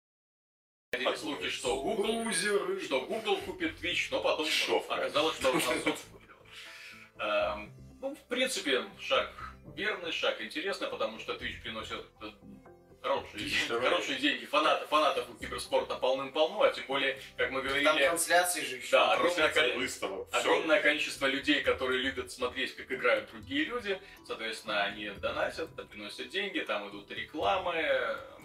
Ходили 0.94 1.16
слухи, 1.16 1.50
что 1.50 1.82
Google, 1.82 2.12
Лузеры. 2.24 2.80
что 2.82 3.02
Google 3.02 3.38
купит 3.38 3.82
Twitch, 3.82 4.08
но 4.12 4.22
потом 4.22 4.46
Шовка. 4.48 4.96
оказалось, 4.96 5.36
что 5.38 5.50
Amazon 5.52 5.98
Ну, 8.02 8.16
в 8.16 8.28
принципе, 8.28 8.84
шаг 9.00 9.30
верный, 9.76 10.12
шаг 10.12 10.42
интересный, 10.42 10.88
потому 10.88 11.20
что 11.20 11.34
Twitch 11.34 11.62
приносит 11.62 12.06
э, 12.22 12.32
хорошие, 13.02 13.50
хорошие 13.80 14.20
деньги. 14.20 14.46
Фанаты, 14.46 14.86
фанатов 14.88 15.30
у 15.30 15.34
киберспорта 15.36 15.96
полным-полно, 15.96 16.64
а 16.64 16.72
тем 16.72 16.86
более, 16.88 17.20
как 17.38 17.52
мы 17.52 17.62
Там 17.62 17.68
говорили, 17.70 18.04
трансляции 18.04 18.62
же 18.62 18.76
еще. 18.78 18.92
Да, 18.92 19.14
огромное 19.14 19.76
выставок. 19.78 20.28
всё. 20.30 20.40
огромное 20.40 20.82
количество 20.82 21.26
людей, 21.28 21.62
которые 21.62 22.02
любят 22.02 22.32
смотреть, 22.32 22.76
как 22.76 22.92
играют 22.92 23.30
другие 23.32 23.66
люди. 23.66 24.02
Соответственно, 24.28 24.84
они 24.84 25.10
донатят, 25.10 25.70
приносят 25.90 26.30
деньги, 26.30 26.60
там 26.60 26.90
идут 26.90 27.10
рекламы. 27.12 27.74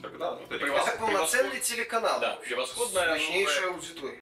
Тогда 0.02 0.32
вот 0.32 0.52
эти 0.52 0.60
Превосход- 0.60 0.94
Это 0.94 0.98
полноценный 0.98 1.60
телеканал. 1.60 2.20
Да, 2.20 2.36
превосходная 2.36 3.06
с 3.06 3.18
мощнейшей 3.18 3.66
аудиторией. 3.68 4.20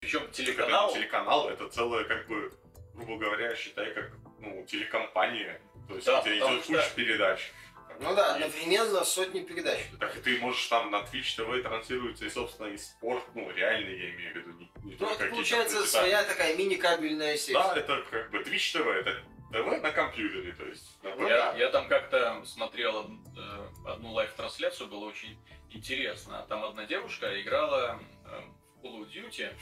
Причем 0.00 0.30
телеканал. 0.30 0.94
телеканал, 0.94 1.48
это 1.48 1.68
целая, 1.68 2.04
как 2.04 2.28
бы, 2.28 2.52
грубо 2.98 3.16
говоря, 3.24 3.54
считай, 3.56 3.92
как 3.94 4.10
ну, 4.40 4.64
телекомпания. 4.66 5.60
То 5.88 5.94
есть, 5.94 6.06
Да, 6.06 6.20
где 6.20 6.34
потому 6.38 6.54
идет 6.56 6.64
что- 6.64 6.72
куча 6.74 6.90
передач. 6.94 7.52
Ну 8.00 8.14
да, 8.14 8.38
И- 8.38 8.42
одновременно 8.42 9.04
сотни 9.04 9.40
передач. 9.40 9.80
Так 9.98 10.16
и 10.16 10.20
ты 10.20 10.38
можешь 10.38 10.64
там 10.66 10.90
на 10.90 10.98
Twitch 10.98 11.36
TV 11.36 11.62
транслируется 11.62 12.26
и, 12.26 12.30
собственно, 12.30 12.68
и 12.68 12.76
спорт, 12.76 13.24
ну, 13.34 13.50
реальный, 13.50 13.98
я 13.98 14.10
имею 14.14 14.32
в 14.32 14.36
виду, 14.36 14.52
не, 14.52 14.70
не 14.90 14.96
Ну, 15.00 15.10
это 15.10 15.26
получается 15.26 15.84
своя 15.84 16.22
такая 16.22 16.54
мини-кабельная 16.56 17.36
сеть. 17.36 17.54
Да, 17.54 17.74
это 17.74 18.02
как 18.10 18.30
бы 18.30 18.38
Twitch 18.38 18.72
TV, 18.76 18.92
это 18.92 19.22
ТВ 19.50 19.82
на 19.82 19.90
компьютере, 19.90 20.52
то 20.52 20.64
есть. 20.66 21.02
на 21.02 21.10
ПК. 21.10 21.20
я, 21.22 21.54
я 21.56 21.70
там 21.70 21.88
как-то 21.88 22.44
смотрел 22.44 23.10
э, 23.36 23.68
одну 23.90 24.12
лайв-трансляцию, 24.12 24.88
было 24.88 25.06
очень 25.06 25.36
интересно. 25.70 26.46
Там 26.48 26.62
одна 26.64 26.84
девушка 26.84 27.40
играла 27.40 27.98
э, 28.26 28.40
в 28.76 28.84
Call 28.84 29.00
of 29.00 29.10
Duty, 29.10 29.52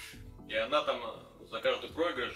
и 0.51 0.55
она 0.57 0.83
там 0.83 1.01
за 1.49 1.61
каждый 1.61 1.89
проигрыш 1.91 2.35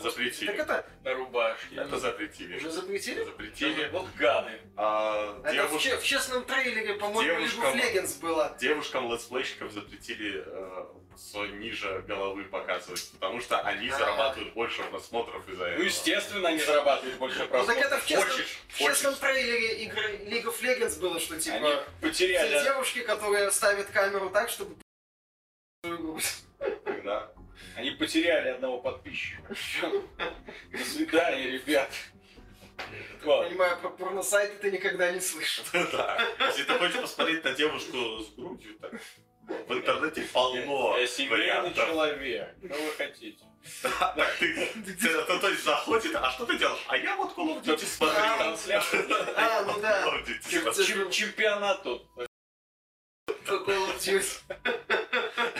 запретили. 0.00 0.46
Так 0.46 0.58
это 0.58 0.86
на 1.04 1.14
рубашке. 1.14 1.76
Это 1.76 1.98
запретили. 1.98 2.56
уже 2.56 2.70
запретили? 2.70 3.24
Запретили. 3.24 3.88
Вот 3.92 4.06
гады. 4.16 4.60
А, 4.76 5.40
Это 5.44 5.66
в, 5.68 5.72
девуш- 5.74 5.78
че- 5.80 5.96
в 5.98 6.02
честном 6.04 6.44
трейлере, 6.44 6.94
по-моему, 6.94 7.38
девушкам- 7.40 7.64
of 7.64 7.74
Legends 7.74 8.20
было. 8.20 8.56
Девушкам 8.60 9.12
летсплейщиков 9.12 9.72
запретили 9.72 10.42
э, 10.46 10.86
ниже 11.52 12.02
головы 12.08 12.44
показывать, 12.44 13.10
потому 13.12 13.40
что 13.40 13.60
они 13.60 13.88
А. 13.88 13.98
зарабатывают 13.98 14.54
больше 14.54 14.82
просмотров 14.84 15.48
из-за 15.48 15.62
Ну, 15.64 15.68
этого. 15.68 15.84
естественно, 15.84 16.48
они 16.48 16.58
зарабатывают 16.60 17.18
больше 17.18 17.38
Ну 17.38 17.42
так 17.44 17.50
просмотров. 17.50 17.84
это 17.86 17.98
в 17.98 18.06
честном, 18.06 18.30
Хочешь, 18.30 18.58
в 18.68 18.78
честном 18.78 19.14
хочешь. 19.14 19.18
трейлере 19.34 19.84
игры 19.84 20.16
League 20.26 20.44
of 20.44 20.60
Legends 20.62 20.98
было, 20.98 21.20
что 21.20 21.38
типа... 21.38 21.56
Они 21.56 21.70
Те 21.70 21.84
потеряли... 22.00 22.64
девушки, 22.64 23.00
которые 23.02 23.50
ставят 23.52 23.86
камеру 23.90 24.30
так, 24.30 24.48
чтобы 24.48 24.74
свою 25.84 25.98
грудь. 25.98 26.24
Да. 26.24 26.53
Они 27.76 27.90
потеряли 27.90 28.48
одного 28.50 28.78
подписчика. 28.80 29.54
До 30.72 30.84
свидания, 30.84 31.50
ребят. 31.50 31.90
Вот. 33.24 33.48
Понимаю, 33.48 33.78
про 33.78 33.88
порносайты 33.90 34.56
ты 34.58 34.70
никогда 34.70 35.10
не 35.12 35.20
слышал. 35.20 35.64
Да. 35.92 36.18
Если 36.48 36.64
ты 36.64 36.78
хочешь 36.78 37.00
посмотреть 37.00 37.44
на 37.44 37.52
девушку 37.52 37.96
с 38.20 38.28
грудью, 38.36 38.78
так 38.80 38.92
в 39.68 39.72
интернете 39.72 40.22
полно 40.32 40.96
Я 40.98 41.06
семейный 41.06 41.36
вариантов. 41.38 41.86
человек. 41.88 42.54
Что 42.64 42.74
вы 42.82 42.92
хотите? 42.92 43.44
Так 43.82 44.36
ты, 44.38 44.66
ты- 45.00 45.24
то, 45.24 45.38
то 45.38 45.48
есть 45.48 45.64
заходит, 45.64 46.14
а 46.16 46.30
что 46.30 46.44
ты 46.46 46.58
делаешь? 46.58 46.84
А 46.88 46.96
я 46.98 47.16
вот 47.16 47.34
Call 47.36 47.56
of 47.56 47.62
Duty 47.62 47.84
смотрю. 47.86 48.16
Трансляция. 48.38 49.02
А, 49.36 49.62
ну 49.64 49.80
да. 49.80 50.02
Смотрю. 50.42 51.10
Чемпионат 51.10 51.82
тут. 51.82 52.06
Call 53.46 53.66
of 53.66 53.98
Duty. 53.98 54.40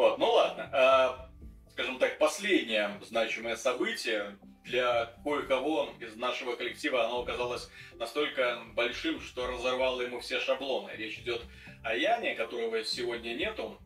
Вот, 0.00 0.16
ну 0.16 0.30
ладно. 0.30 0.70
А, 0.72 1.30
скажем 1.72 1.98
так, 1.98 2.16
последнее 2.16 2.98
значимое 3.02 3.54
событие 3.54 4.38
для 4.64 5.12
кое-кого 5.22 5.92
из 6.00 6.16
нашего 6.16 6.56
коллектива 6.56 7.04
оно 7.04 7.20
оказалось 7.20 7.68
настолько 7.96 8.62
большим, 8.72 9.20
что 9.20 9.46
разорвало 9.46 10.00
ему 10.00 10.20
все 10.20 10.40
шаблоны. 10.40 10.90
Речь 10.92 11.18
идет 11.18 11.42
о 11.84 11.94
Яне, 11.94 12.34
которого 12.34 12.82
сегодня 12.82 13.34
нету. 13.34 13.78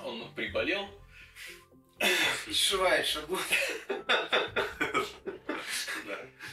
Он 0.00 0.34
приболел. 0.34 0.84
Сшивает 2.50 3.06
шаблон. 3.06 3.38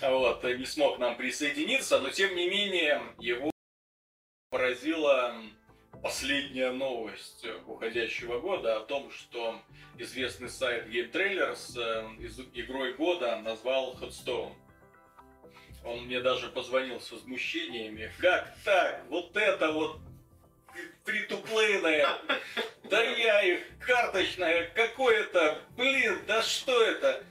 Вот, 0.02 0.44
не 0.44 0.66
смог 0.68 1.00
нам 1.00 1.18
присоединиться, 1.18 2.00
но 2.00 2.12
тем 2.12 2.36
не 2.36 2.48
менее 2.48 3.02
его 3.18 3.50
поразила 4.52 5.36
последняя 6.02 6.72
новость 6.72 7.46
уходящего 7.66 8.40
года 8.40 8.78
о 8.78 8.80
том, 8.82 9.12
что 9.12 9.62
известный 9.98 10.50
сайт 10.50 10.88
Game 10.88 11.12
Trailers 11.12 11.78
э, 11.78 12.50
игрой 12.54 12.94
года 12.94 13.40
назвал 13.42 13.98
Headstone. 14.00 14.54
Он 15.84 16.06
мне 16.06 16.20
даже 16.20 16.50
позвонил 16.50 17.00
с 17.00 17.12
возмущениями. 17.12 18.12
Как 18.20 18.54
так? 18.64 19.04
Вот 19.10 19.36
это 19.38 19.72
вот 19.72 20.00
фри-туплейное. 21.06 22.08
Да 22.90 23.02
я 23.02 23.42
их 23.44 23.60
карточная, 23.80 24.70
какое-то, 24.74 25.62
блин, 25.76 26.20
да 26.28 26.42
что 26.42 26.82
это? 26.84 27.24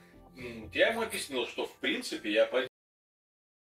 Я 0.73 0.89
ему 0.89 1.01
объяснил, 1.01 1.47
что 1.47 1.65
в 1.65 1.75
принципе 1.77 2.31
я 2.31 2.45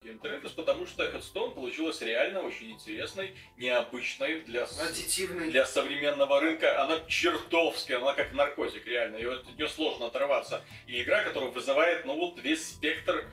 Trailers, 0.10 0.54
потому 0.56 0.86
что 0.88 1.04
Headstone 1.04 1.54
получил 1.54 1.70
получилась 1.70 2.02
реально 2.02 2.42
очень 2.42 2.72
интересной, 2.72 3.36
необычной 3.58 4.42
для, 4.42 4.64
Аддитивный. 4.64 5.52
для 5.52 5.66
современного 5.66 6.40
рынка. 6.40 6.82
Она 6.82 7.00
чертовски, 7.08 7.92
она 7.94 8.14
как 8.14 8.32
наркотик, 8.34 8.86
реально. 8.88 9.18
И 9.18 9.26
вот 9.26 9.46
от 9.48 9.58
нее 9.58 9.68
сложно 9.68 10.08
оторваться. 10.08 10.64
И 10.88 11.02
игра, 11.02 11.24
которая 11.24 11.52
вызывает, 11.52 12.06
ну 12.06 12.16
вот, 12.16 12.40
весь 12.42 12.70
спектр 12.70 13.26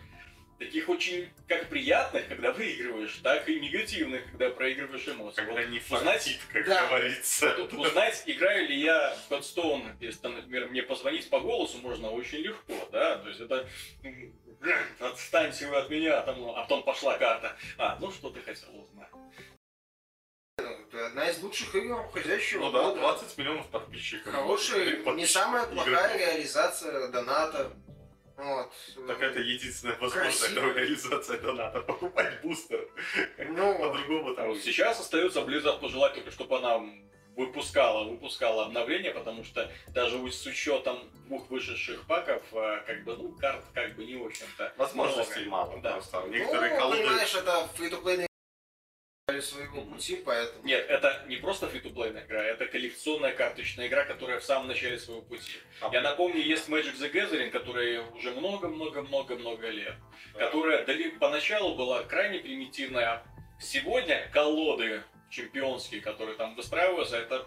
таких 0.59 0.89
очень 0.89 1.29
как 1.49 1.69
приятных, 1.69 2.27
когда 2.29 2.51
выигрываешь, 2.53 3.17
так 3.23 3.49
и 3.49 3.61
негативных, 3.61 4.25
когда 4.31 4.51
проигрываешь 4.51 5.07
эмоции. 5.07 5.37
Когда 5.37 5.53
Вот 5.61 5.69
не 5.69 5.79
узнать- 5.79 6.23
фартит, 6.23 6.41
как 6.53 6.67
Да. 6.67 6.87
говорится. 6.87 7.55
вот 7.59 7.73
Узнать, 7.75 8.23
играю 8.27 8.67
ли 8.69 8.77
я 8.81 9.17
в 9.29 9.33
Godstone, 9.33 9.93
если, 10.01 10.27
например, 10.27 10.69
мне 10.69 10.83
позвонить 10.83 11.29
по 11.31 11.39
голосу 11.41 11.79
можно 11.79 12.11
очень 12.11 12.39
легко, 12.39 12.89
да, 12.91 13.19
то 13.19 13.29
есть 13.29 13.41
это 13.41 13.69
отстаньте 15.01 15.67
вы 15.67 15.77
от 15.77 15.91
меня, 15.91 16.21
там, 16.23 16.37
а 16.51 16.63
потом 16.63 16.83
пошла 16.83 17.17
карта. 17.19 17.57
А, 17.79 17.97
ну 18.01 18.11
что 18.11 18.31
ты 18.31 18.41
хотел 18.41 18.69
узнать? 18.81 19.09
Это 20.59 21.07
одна 21.07 21.29
из 21.29 21.43
лучших 21.43 21.75
игр 21.75 22.01
уходящего 22.01 22.61
Ну 22.67 22.73
да, 22.73 22.83
года. 22.85 23.01
20 23.01 23.39
миллионов 23.39 23.67
подписчиков. 23.69 24.33
Хорошая, 24.33 24.85
не 24.97 25.03
Подписчиков. 25.05 25.31
самая 25.31 25.67
плохая 25.67 25.95
Игроков. 25.95 26.21
реализация 26.21 27.09
доната. 27.09 27.73
Вот. 28.37 28.73
Так 29.07 29.21
это 29.23 29.41
единственная 29.41 29.97
возможная 29.99 30.31
Красиво. 30.33 30.73
реализация 30.73 31.39
доната. 31.39 31.81
Покупать 31.81 32.41
бустер. 32.43 32.89
Ну, 33.39 33.79
По-другому 33.79 34.35
там. 34.35 34.55
Сейчас 34.61 34.99
остается 35.01 35.41
Blizzard 35.41 35.81
пожелать 35.81 36.15
только, 36.15 36.31
чтобы 36.31 36.59
она 36.59 36.81
выпускала, 37.37 38.05
выпускала 38.05 38.65
обновления, 38.65 39.13
потому 39.13 39.45
что 39.45 39.71
даже 39.89 40.17
с 40.33 40.47
учетом 40.47 40.99
двух 41.27 41.49
вышедших 41.51 42.07
паков, 42.07 42.43
а, 42.53 42.81
как 42.87 43.05
бы, 43.05 43.17
ну, 43.17 43.31
карт 43.33 43.65
как 43.75 43.95
бы 43.95 44.05
не 44.05 44.17
очень-то 44.17 44.73
Возможностей 44.77 45.45
много. 45.45 45.51
мало. 45.51 45.81
Да. 45.83 45.93
Просто 45.93 46.21
ну, 46.21 46.29
некоторые 46.29 46.77
колоды... 46.77 47.03
понимаешь, 47.03 47.35
это 47.35 47.69
фри-то-плейные 47.75 48.27
своего 49.43 49.83
пути, 49.83 50.23
поэтому... 50.25 50.65
Нет, 50.65 50.87
это 50.89 51.25
не 51.27 51.37
просто 51.37 51.69
фри-то-плейная 51.69 52.25
игра, 52.25 52.43
это 52.43 52.67
коллекционная 52.67 53.33
карточная 53.33 53.89
игра, 53.89 54.05
которая 54.05 54.41
в 54.41 54.45
самом 54.45 54.69
начале 54.69 54.99
своего 54.99 55.21
пути. 55.21 55.59
А, 55.83 55.91
Я 55.93 56.01
напомню, 56.01 56.41
есть 56.41 56.69
Magic 56.69 56.97
the 56.99 57.13
Gathering, 57.13 57.51
которая 57.51 58.03
уже 58.13 58.31
много-много-много-много 58.31 59.69
лет, 59.69 59.95
да. 60.33 60.47
которая 60.47 60.87
поначалу 61.19 61.75
была 61.75 62.05
крайне 62.05 62.39
примитивная. 62.39 63.23
Сегодня 63.61 64.31
колоды 64.33 65.03
чемпионские, 65.37 66.01
которые 66.01 66.37
там 66.37 66.55
выстраиваются, 66.55 67.17
это... 67.19 67.47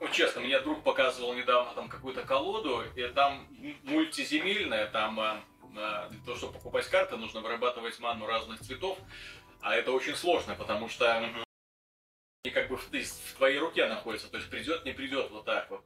Ну, 0.00 0.08
честно, 0.08 0.40
мне 0.40 0.58
друг 0.60 0.82
показывал 0.82 1.34
недавно 1.34 1.72
там 1.74 1.88
какую-то 1.88 2.24
колоду, 2.24 2.82
и 2.96 3.06
там 3.08 3.46
мультиземельная, 3.84 4.88
там 4.88 5.18
э, 5.20 5.40
э, 5.76 6.08
для 6.10 6.24
того, 6.24 6.36
чтобы 6.36 6.54
покупать 6.54 6.86
карты, 6.88 7.16
нужно 7.16 7.40
вырабатывать 7.40 7.98
ману 8.00 8.26
разных 8.26 8.60
цветов, 8.60 8.98
а 9.60 9.76
это 9.76 9.92
очень 9.92 10.16
сложно, 10.16 10.56
потому 10.56 10.88
что 10.88 11.10
они 11.14 11.32
как 12.52 12.68
бы 12.68 12.76
в, 12.76 12.90
в 12.92 13.34
твоей 13.36 13.58
руке 13.58 13.86
находятся, 13.86 14.28
то 14.28 14.36
есть 14.36 14.50
придет, 14.50 14.84
не 14.84 14.92
придет, 14.92 15.30
вот 15.30 15.44
так 15.44 15.70
вот. 15.70 15.84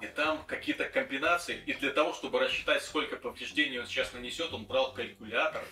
И 0.00 0.06
там 0.06 0.44
какие-то 0.44 0.84
комбинации, 0.84 1.60
и 1.66 1.74
для 1.74 1.90
того, 1.90 2.14
чтобы 2.14 2.38
рассчитать, 2.38 2.84
сколько 2.84 3.16
повреждений 3.16 3.80
он 3.80 3.86
сейчас 3.86 4.12
нанесет, 4.12 4.52
он 4.52 4.64
брал 4.64 4.92
калькулятор 4.92 5.64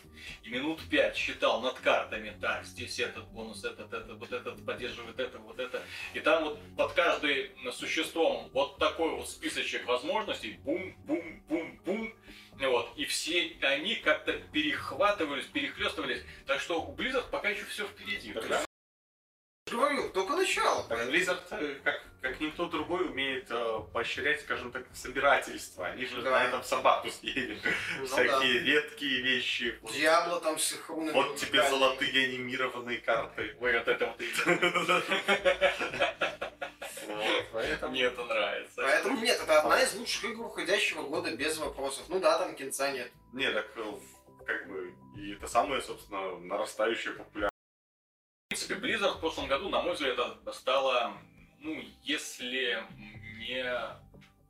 и 0.43 0.49
минут 0.49 0.81
пять 0.91 1.17
считал 1.17 1.61
над 1.61 1.79
картами. 1.79 2.37
Так, 2.41 2.65
здесь 2.65 2.99
этот 2.99 3.29
бонус, 3.29 3.65
этот, 3.65 3.93
этот, 3.93 4.19
вот 4.19 4.33
этот 4.33 4.67
поддерживает 4.67 5.21
это, 5.21 5.39
вот 5.39 5.61
это. 5.61 5.81
И 6.13 6.19
там 6.19 6.43
вот 6.43 6.59
под 6.77 6.93
каждым 6.95 7.73
существом 7.73 8.51
вот 8.53 8.79
такой 8.79 9.11
вот 9.11 9.29
списочек 9.29 9.87
возможностей, 9.87 10.59
бум-бум-бум-бум. 10.65 12.13
Вот. 12.59 12.93
И 12.97 13.05
все 13.05 13.57
они 13.63 13.95
как-то 13.95 14.33
перехватывались, 14.33 15.45
перехлестывались. 15.45 16.23
Так 16.47 16.61
что 16.61 16.83
у 16.83 16.97
Blizzard 16.97 17.31
пока 17.31 17.51
еще 17.51 17.65
все 17.67 17.87
впереди. 17.87 18.33
Да? 18.33 18.66
Говорю, 19.71 20.09
только 20.11 20.37
начало. 20.37 20.85
Так, 20.85 21.09
Blizzard, 21.09 21.43
э, 21.51 21.75
как, 21.83 22.01
как 22.21 22.41
никто 22.41 22.67
другой, 22.67 23.07
умеет 23.07 23.49
э, 23.51 23.81
поощрять, 23.93 24.41
скажем 24.43 24.71
так, 24.71 24.87
собирательство. 24.95 25.87
Они 25.89 26.07
же 26.07 26.23
Да. 26.23 26.31
на 26.31 26.45
этом 26.45 26.63
собаку 26.63 27.11
съели. 27.11 27.59
Ну 27.99 28.07
Всякие 28.07 28.61
редкие 28.61 29.23
вещи. 29.23 29.77
Диабло 29.93 30.41
там 30.41 30.57
с 30.57 30.71
их 30.73 30.89
рунами. 30.89 31.13
вот 31.13 31.35
тебе 31.37 31.69
золотые 31.69 32.29
анимированные 32.29 32.99
карты. 32.99 33.57
Вы 33.59 33.73
вот 33.73 33.89
это 33.89 34.07
вот 34.07 34.23
поэтому- 37.53 37.91
Мне 37.93 38.03
это 38.05 38.25
нравится. 38.25 38.83
Поэтому 38.83 39.21
нет, 39.21 39.41
это 39.43 39.61
одна 39.63 39.83
из 39.83 39.95
лучших 39.95 40.31
игр 40.31 40.47
уходящего 40.47 41.03
года 41.03 41.35
без 41.35 41.59
вопросов. 41.59 42.05
Ну 42.09 42.21
да, 42.21 42.39
там 42.39 42.55
кинца 42.55 42.93
нет. 42.93 43.11
Не, 43.33 43.51
так 43.51 43.67
э, 43.75 43.93
как 44.47 44.69
бы 44.69 44.95
и 45.17 45.33
это 45.35 45.49
самое, 45.49 45.83
собственно, 45.83 46.39
нарастающая 46.39 47.15
популярность. 47.15 47.56
Принципе, 48.57 48.87
Blizzard 48.87 49.19
в 49.19 49.21
прошлом 49.21 49.49
году, 49.49 49.69
на 49.69 49.83
мой 49.83 49.93
взгляд, 49.93 50.19
это 50.19 50.53
стало, 50.55 51.13
ну, 51.61 51.79
если 52.05 52.83
не 53.39 53.63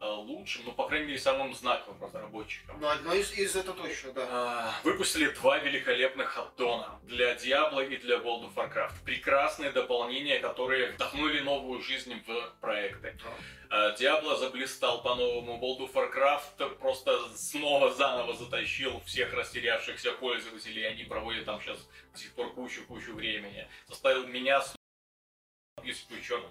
лучшим, 0.01 0.63
ну, 0.67 0.73
по 0.73 0.87
крайней 0.87 1.07
мере, 1.07 1.19
самым 1.19 1.55
знаковым 1.55 2.03
разработчиком. 2.03 2.79
Ну, 2.81 2.89
одно 2.89 3.15
из, 3.15 3.33
из 3.33 3.57
это 3.57 3.73
точно, 3.73 4.13
да. 4.13 4.27
А, 4.31 4.75
Выпустили 4.85 5.31
два 5.31 5.59
великолепных 5.59 6.37
аддона 6.37 6.99
для 7.03 7.35
Diablo 7.35 7.87
и 7.87 7.97
для 7.97 8.17
World 8.17 8.53
of 8.53 8.55
Warcraft. 8.55 9.05
Прекрасные 9.05 9.71
дополнения, 9.71 10.39
которые 10.39 10.93
вдохнули 10.93 11.41
новую 11.41 11.81
жизнь 11.81 12.23
в 12.27 12.61
проекты. 12.61 13.17
А, 13.71 13.95
Diablo 13.95 14.37
заблистал 14.37 15.03
по-новому, 15.03 15.59
World 15.59 15.91
of 15.91 15.93
Warcraft 15.95 16.77
просто 16.77 17.19
снова 17.35 17.93
заново 17.93 18.35
затащил 18.35 19.01
всех 19.07 19.33
растерявшихся 19.33 20.13
пользователей, 20.13 20.87
они 20.87 21.05
проводят 21.05 21.47
там 21.47 21.61
сейчас 21.61 21.79
до 22.13 22.19
сих 22.19 22.35
пор 22.35 22.53
кучу-кучу 22.53 23.15
времени. 23.15 23.67
Заставил 23.89 24.27
меня 24.27 24.61
с 24.61 24.75
черт 26.23 26.45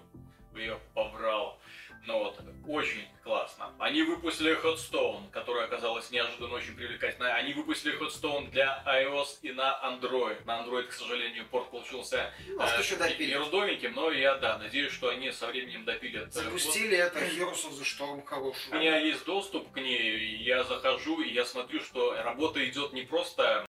бы 0.56 0.60
ее 0.62 0.78
побрал. 0.94 1.58
Ну 2.06 2.18
вот, 2.18 2.38
очень 2.68 3.04
классно. 3.24 3.74
Они 3.80 4.02
выпустили 4.02 4.56
Hotstone, 4.62 5.28
которая 5.32 5.64
оказалась 5.64 6.10
неожиданно 6.12 6.54
очень 6.54 6.76
привлекательной. 6.76 7.32
Они 7.32 7.52
выпустили 7.52 7.98
Hotstone 8.00 8.50
для 8.50 8.82
iOS 8.86 9.38
и 9.42 9.52
на 9.52 9.80
Android. 9.82 10.44
На 10.44 10.62
Android, 10.62 10.84
к 10.84 10.92
сожалению, 10.92 11.46
порт 11.46 11.70
получился 11.70 12.32
Может, 12.56 12.76
э, 12.76 12.82
еще 12.82 13.24
ерудовеньким, 13.24 13.92
но 13.94 14.10
я, 14.12 14.36
да, 14.36 14.56
надеюсь, 14.58 14.92
что 14.92 15.08
они 15.08 15.32
со 15.32 15.48
временем 15.48 15.84
допилят. 15.84 16.28
э, 16.28 16.30
Запустили 16.30 16.96
это 16.96 17.18
Heroes 17.18 17.66
of 17.68 17.72
the 17.72 17.82
Storm 17.82 18.18
у 18.20 18.24
хорошую. 18.24 18.78
меня 18.78 18.98
есть 18.98 19.24
доступ 19.24 19.72
к 19.72 19.76
ней, 19.76 20.36
я 20.44 20.62
захожу, 20.62 21.20
и 21.22 21.32
я 21.32 21.44
смотрю, 21.44 21.80
что 21.80 22.14
работа 22.22 22.64
идет 22.68 22.92
не 22.92 23.02
просто 23.02 23.66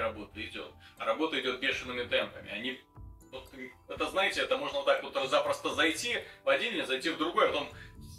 работа 0.00 0.40
идет, 0.44 0.70
а 0.98 1.04
работа 1.04 1.40
идет 1.40 1.58
бешеными 1.60 2.04
темпами. 2.04 2.50
Они 2.50 2.80
вот, 3.30 3.48
это 3.88 4.10
знаете, 4.10 4.42
это 4.42 4.56
можно 4.56 4.82
так 4.82 5.02
вот 5.02 5.14
запросто 5.28 5.70
зайти 5.74 6.18
в 6.44 6.48
один 6.48 6.84
зайти 6.86 7.10
в 7.10 7.18
другой, 7.18 7.48
а 7.48 7.52
потом 7.52 7.68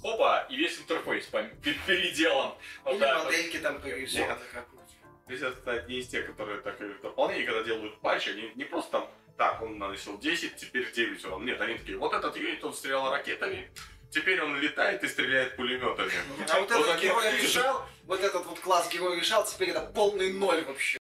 опа, 0.04 0.42
и 0.50 0.56
весь 0.56 0.80
интерфейс 0.80 1.26
переделан. 1.26 2.54
Вот 2.84 2.94
Или 2.94 3.00
так 3.00 3.18
вот. 3.18 3.26
модельки 3.26 3.58
там 3.58 3.82
перерисованы 3.82 4.28
Нет. 4.28 4.40
как-нибудь. 4.54 4.80
Blizzard 5.28 5.58
это 5.60 5.72
одни 5.74 6.00
из 6.00 6.08
тех, 6.08 6.26
которые 6.26 6.62
так 6.62 6.82
и 6.82 6.86
дополнение, 7.02 7.46
когда 7.46 7.64
делают 7.64 8.00
патчи, 8.02 8.30
они 8.30 8.52
не 8.56 8.64
просто 8.64 8.92
там, 8.92 9.12
так, 9.38 9.62
он 9.62 9.78
наносил 9.78 10.18
10, 10.18 10.56
теперь 10.56 10.92
9 10.92 11.26
урон. 11.26 11.46
Нет, 11.46 11.62
они 11.62 11.78
такие, 11.78 11.98
вот 11.98 12.14
этот 12.14 12.36
юнит, 12.36 12.64
он 12.64 12.74
стрелял 12.74 13.12
ракетами, 13.12 13.72
теперь 14.12 14.42
он 14.42 14.60
летает 14.60 15.04
и 15.04 15.08
стреляет 15.08 15.56
пулеметами. 15.56 16.12
А 16.50 16.60
вот 16.60 16.72
Вот 16.72 16.88
этот 16.88 17.02
герой 17.02 17.42
решал, 17.42 17.86
вот 18.06 18.24
этот 18.24 18.46
вот 18.46 18.60
класс 18.60 18.90
герой 18.92 19.20
решал, 19.20 19.46
теперь 19.46 19.70
это 19.70 19.82
полный 19.82 20.34
ноль 20.34 20.64
вообще. 20.66 20.99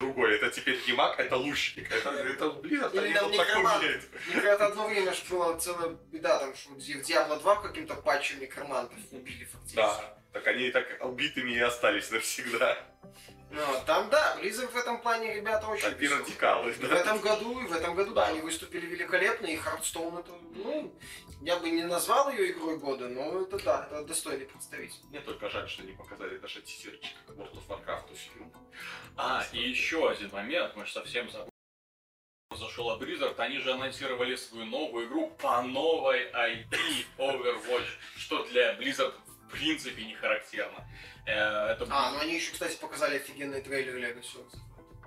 Другой, 0.00 0.36
это 0.36 0.50
теперь 0.50 0.80
Емак, 0.86 1.20
это 1.20 1.36
лучник. 1.36 1.92
Это, 1.92 2.08
это 2.08 2.46
Blizzard, 2.46 2.96
Или 2.96 3.04
они 3.04 3.14
там 3.14 3.30
некромант. 3.30 3.82
Мне 3.82 4.34
когда-то 4.34 4.66
одно 4.68 4.88
время 4.88 5.12
ж 5.12 5.22
была 5.28 5.58
целая 5.58 5.90
беда, 6.10 6.38
там, 6.38 6.54
что 6.56 6.70
в 6.70 6.78
Diablo 6.78 7.38
2 7.38 7.56
каким-то 7.60 7.94
патчем 7.96 8.40
некромантов 8.40 8.98
убили 9.10 9.44
фактически. 9.44 9.76
Да, 9.76 10.16
так 10.32 10.46
они 10.46 10.70
так 10.70 10.86
убитыми 11.04 11.50
и 11.50 11.60
остались 11.60 12.10
навсегда. 12.10 12.78
Ну, 13.50 13.62
там, 13.84 14.08
да, 14.10 14.38
Blizzard 14.40 14.68
в 14.68 14.76
этом 14.76 15.00
плане 15.00 15.34
ребята 15.34 15.66
очень 15.66 15.90
Такие 15.90 16.10
радикалы, 16.10 16.70
И 16.70 16.74
В 16.74 16.88
да. 16.88 16.98
этом 16.98 17.20
году, 17.20 17.60
и 17.60 17.66
в 17.66 17.72
этом 17.72 17.96
году, 17.96 18.14
да, 18.14 18.26
они 18.28 18.40
выступили 18.40 18.86
великолепно, 18.86 19.46
и 19.46 19.56
Hearthstone 19.56 20.20
это, 20.20 20.32
ну, 20.54 20.94
я 21.42 21.56
бы 21.58 21.68
не 21.68 21.82
назвал 21.82 22.30
ее 22.30 22.52
игрой 22.52 22.78
года, 22.78 23.08
но 23.08 23.42
это 23.42 23.58
да, 23.64 23.88
это 23.90 24.04
достойный 24.04 24.46
представитель. 24.46 25.00
Мне 25.08 25.20
только 25.20 25.50
жаль, 25.50 25.68
что 25.68 25.82
не 25.82 25.92
показали 25.92 26.38
даже 26.38 26.62
тизерчик 26.62 27.16
World 27.28 27.52
of 27.54 27.66
Warcraft 27.68 28.14
фильм. 28.14 28.52
А, 29.16 29.44
и 29.52 29.58
еще 29.58 30.08
один 30.08 30.30
момент, 30.30 30.76
мы 30.76 30.86
же 30.86 30.92
совсем 30.92 31.28
забыли. 31.28 31.50
Зашел 32.56 32.96
Blizzard, 33.00 33.38
они 33.38 33.58
же 33.58 33.72
анонсировали 33.72 34.36
свою 34.36 34.66
новую 34.66 35.06
игру 35.08 35.30
по 35.40 35.62
новой 35.62 36.30
IP 36.30 36.68
Overwatch, 37.18 37.86
что 38.16 38.44
для 38.44 38.74
Blizzard 38.74 39.14
в 39.50 39.52
принципе 39.52 40.04
не 40.04 40.14
характерно. 40.14 40.86
Э, 41.26 41.72
Это 41.72 41.86
А, 41.90 42.12
ну 42.12 42.20
они 42.20 42.34
еще, 42.36 42.52
кстати, 42.52 42.76
показали 42.76 43.16
офигенный 43.16 43.60
трейлер 43.60 43.96
Void. 43.96 44.56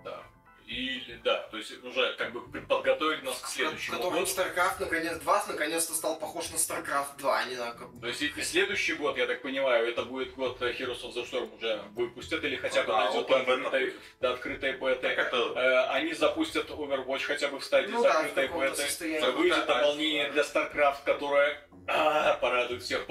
Да. 0.04 0.22
Или, 0.66 1.20
да, 1.24 1.40
то 1.52 1.58
есть 1.58 1.84
уже 1.84 2.14
как 2.16 2.32
бы 2.32 2.42
подготовить 2.62 3.22
нас 3.24 3.38
к 3.42 3.48
следующему 3.48 3.98
Который 3.98 4.22
году. 4.22 4.32
StarCraft 4.32 4.76
наконец 4.80 5.18
2 5.18 5.46
наконец-то 5.48 5.94
стал 5.94 6.18
похож 6.18 6.50
на 6.52 6.56
StarCraft 6.56 7.18
2, 7.18 7.38
а 7.38 7.44
не 7.46 7.56
на 7.58 7.72
как 7.74 7.90
То 8.00 8.08
есть 8.08 8.22
и 8.22 8.42
следующий 8.42 8.94
год, 8.94 9.18
я 9.18 9.28
так 9.28 9.42
понимаю, 9.42 9.88
это 9.90 10.04
будет 10.04 10.34
год 10.36 10.62
Heroes 10.62 11.04
of 11.04 11.14
the 11.14 11.30
Storm 11.30 11.56
уже 11.58 11.82
выпустят 11.92 12.44
или 12.46 12.56
хотя 12.56 12.84
бы 12.84 12.88
Да, 12.94 13.12
дойдет 13.12 13.28
до 13.28 13.38
открытой, 13.38 13.94
до 14.22 14.34
открытой 14.34 14.72
бета. 14.74 15.08
Это 15.08 15.38
Э, 15.56 15.86
Они 15.90 16.14
запустят 16.14 16.70
Overwatch 16.70 17.24
хотя 17.26 17.50
бы 17.50 17.60
в 17.60 17.64
стадии 17.64 17.92
Ну 17.92 18.02
да, 18.02 18.14
закрытой 18.14 18.48
каком-то 18.48 18.70
беты. 18.72 18.82
состоянии. 18.84 19.32
Выйдет 19.32 19.66
Да, 19.68 19.76
дополнение 19.76 20.32
для 20.32 20.44
StarCraft, 20.44 21.04
которое 21.04 21.62
а, 21.88 22.36
порадует 22.36 22.82
всех. 22.84 23.06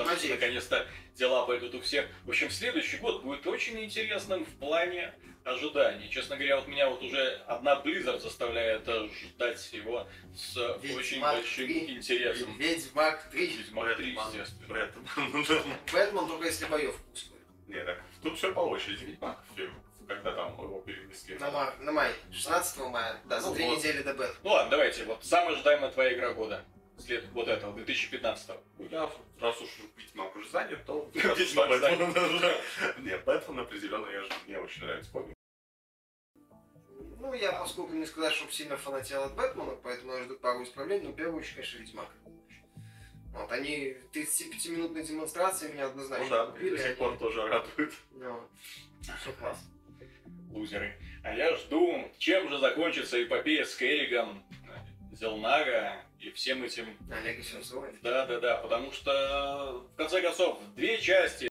Потому 0.00 0.16
что 0.18 0.28
Надеюсь. 0.28 0.40
наконец-то 0.40 0.86
дела 1.14 1.44
пойдут 1.44 1.74
у 1.74 1.80
всех. 1.82 2.06
В 2.24 2.30
общем, 2.30 2.48
следующий 2.50 2.96
год 2.96 3.22
будет 3.22 3.46
очень 3.46 3.78
интересным 3.84 4.44
в 4.46 4.54
плане 4.56 5.12
ожиданий. 5.44 6.08
Честно 6.08 6.36
говоря, 6.36 6.56
вот 6.56 6.68
меня 6.68 6.88
вот 6.88 7.02
уже 7.02 7.42
одна 7.46 7.80
Blizzard 7.84 8.20
заставляет 8.20 8.88
э, 8.88 9.08
ждать 9.08 9.72
его 9.72 10.06
с 10.34 10.56
Ведьмак 10.82 10.96
очень 10.98 11.20
большим 11.20 11.66
3. 11.66 11.90
интересом. 11.96 12.56
Ведьмак 12.58 13.30
3. 13.30 13.46
Ведьмак 13.46 13.96
3, 13.96 14.12
Бэтмен. 14.14 14.26
естественно. 14.42 14.68
Бэтмен. 14.68 15.74
Бэтмен 15.92 16.26
только 16.28 16.46
если 16.46 16.64
боевку 16.66 17.02
ускорит. 17.12 17.42
Не, 17.68 17.84
так 17.84 18.00
тут 18.22 18.38
все 18.38 18.52
по 18.52 18.60
очереди. 18.60 19.04
Ведьмак 19.04 19.38
фильм, 19.54 19.74
когда 20.08 20.32
там 20.32 20.52
его 20.54 20.80
перенесли. 20.80 21.36
На, 21.38 21.50
мар... 21.50 21.74
на 21.80 21.92
май. 21.92 22.12
16 22.32 22.78
мая. 22.86 23.20
Да, 23.26 23.38
за 23.40 23.48
Ну 23.48 23.54
две 23.54 23.66
вот. 23.66 23.76
недели 23.78 24.02
до 24.02 24.14
Бэтмена. 24.14 24.40
Ну 24.44 24.50
ладно, 24.50 24.70
давайте, 24.70 25.04
вот 25.04 25.22
самая 25.24 25.54
ожидаемая 25.54 25.90
твоя 25.90 26.14
игра 26.14 26.32
года. 26.32 26.64
След 27.00 27.24
вот 27.32 27.48
этого, 27.48 27.72
2015 27.74 28.50
Я, 28.90 29.10
раз 29.40 29.60
уж 29.60 29.68
Ведьмак 29.96 30.36
уже 30.36 30.48
занят, 30.50 30.84
то... 30.84 31.10
Ведьмак 31.14 31.68
Бэтмен 31.80 32.12
даже- 32.12 32.56
Не, 32.98 33.16
Бэтмен 33.18 33.58
определенно 33.60 34.06
я 34.10 34.22
же 34.22 34.30
мне 34.46 34.58
очень 34.58 34.84
нравится. 34.84 35.10
Помню. 35.12 35.34
Ну, 37.20 37.34
я, 37.34 37.52
поскольку 37.52 37.92
не 37.94 38.06
сказать, 38.06 38.32
чтобы 38.32 38.52
сильно 38.52 38.76
фанател 38.76 39.22
от 39.24 39.34
Бэтмена, 39.34 39.76
поэтому 39.82 40.14
я 40.14 40.24
жду 40.24 40.36
пару 40.38 40.62
исправлений, 40.62 41.04
но 41.06 41.12
в 41.12 41.16
первую 41.16 41.38
очередь, 41.38 41.54
конечно, 41.56 41.78
Ведьмак. 41.78 42.08
Вот, 43.32 43.52
они 43.52 43.96
35-минутной 44.12 45.04
демонстрации 45.04 45.70
меня 45.72 45.86
однозначно 45.86 46.24
Ну 46.24 46.30
да, 46.30 46.46
купили. 46.46 46.70
до 46.70 46.78
сих 46.78 46.86
они- 46.86 46.96
пор 46.96 47.16
тоже 47.18 47.46
радует. 47.46 47.92
Ну, 48.12 48.48
все 49.20 49.32
классно. 49.38 49.70
лузеры. 50.50 50.98
А 51.22 51.34
я 51.34 51.54
жду, 51.56 52.10
чем 52.18 52.48
же 52.48 52.58
закончится 52.58 53.22
эпопея 53.22 53.64
с 53.64 53.76
Керриган, 53.76 54.42
Зелнага 55.20 55.96
и 56.18 56.30
всем 56.30 56.62
этим 56.64 56.96
Олег 57.10 57.44
Сенцовой. 57.44 57.90
Да, 58.02 58.24
да, 58.24 58.40
да, 58.40 58.56
потому 58.56 58.90
что, 58.90 59.84
в 59.92 59.96
конце 59.96 60.22
концов, 60.22 60.58
две 60.74 60.98
части. 60.98 61.48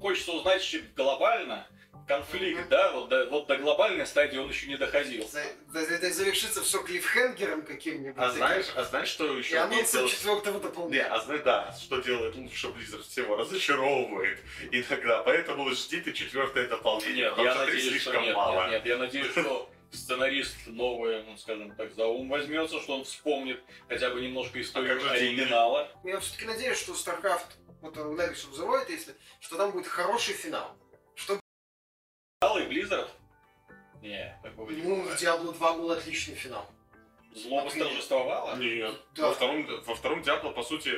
Хочется 0.00 0.32
узнать 0.32 0.76
глобально 0.96 1.66
конфликт, 2.06 2.68
да, 2.68 2.92
вот 2.92 3.08
до, 3.08 3.26
вот 3.28 3.48
до 3.48 3.56
глобальной 3.58 4.06
стадии 4.06 4.38
он 4.38 4.48
еще 4.48 4.68
не 4.68 4.76
доходил. 4.76 5.26
За- 5.28 5.80
Это 5.80 6.10
завершится 6.10 6.62
все 6.62 6.82
клиффхенгером 6.82 7.62
каким-нибудь. 7.66 8.14
А 8.16 8.30
знаешь, 8.30 8.66
а 8.76 8.84
знаешь, 8.84 9.08
что 9.08 9.34
И 9.34 9.38
еще 9.38 9.58
анонсом 9.58 9.98
делать? 10.00 10.12
четвертого 10.12 10.54
Не, 10.54 10.60
дополнения. 10.62 11.04
а 11.06 11.18
знаешь, 11.20 11.42
да, 11.42 11.72
что 11.78 12.00
делает 12.00 12.36
лучше 12.36 12.68
Blizzard 12.68 13.02
всего, 13.02 13.36
разочаровывает 13.36 14.38
иногда, 14.70 15.22
поэтому 15.24 15.68
жди 15.70 16.00
ты 16.00 16.12
четвертое 16.12 16.68
дополнение, 16.68 17.16
Нет, 17.24 17.30
потому 17.30 17.46
я 17.48 17.54
что 17.54 17.64
надеюсь, 17.66 17.82
что 17.82 17.90
слишком 17.92 18.22
нет, 18.22 18.36
мало. 18.36 18.62
нет, 18.62 18.70
нет, 18.70 18.86
я 18.86 18.96
надеюсь, 18.96 19.30
что 19.32 19.70
сценарист 19.92 20.56
новый, 20.66 21.22
ну, 21.24 21.36
скажем 21.36 21.74
так, 21.74 21.92
за 21.92 22.06
ум 22.06 22.28
возьмется, 22.28 22.80
что 22.80 22.96
он 22.98 23.04
вспомнит 23.04 23.62
хотя 23.88 24.10
бы 24.10 24.20
немножко 24.20 24.60
историю 24.60 25.00
же 25.00 25.08
деньги? 25.18 25.40
А 25.40 25.42
оригинала. 25.42 25.88
Я 26.04 26.20
все-таки 26.20 26.46
надеюсь, 26.46 26.78
что 26.78 26.92
StarCraft, 26.92 27.46
вот 27.80 27.96
Legacy 27.96 28.50
взывает, 28.50 28.88
если, 28.90 29.14
что 29.40 29.56
там 29.56 29.70
будет 29.70 29.86
хороший 29.86 30.34
финал. 30.34 30.76
Что, 31.14 31.40
Оригинал 32.40 32.58
и 32.58 32.72
Blizzard? 32.72 33.08
Не, 34.02 34.38
такого 34.42 34.70
не 34.70 34.82
ну, 34.82 35.02
в. 35.02 35.14
Diablo 35.14 35.52
2 35.52 35.72
был 35.74 35.90
отличный 35.90 36.34
финал. 36.34 36.66
Зло 37.34 37.64
восторжествовало? 37.64 38.56
Нет, 38.56 38.94
Да. 39.14 39.28
во 39.28 39.34
втором, 39.34 39.66
во 39.84 39.94
втором 39.94 40.22
Диабло, 40.22 40.50
по 40.50 40.62
сути, 40.62 40.92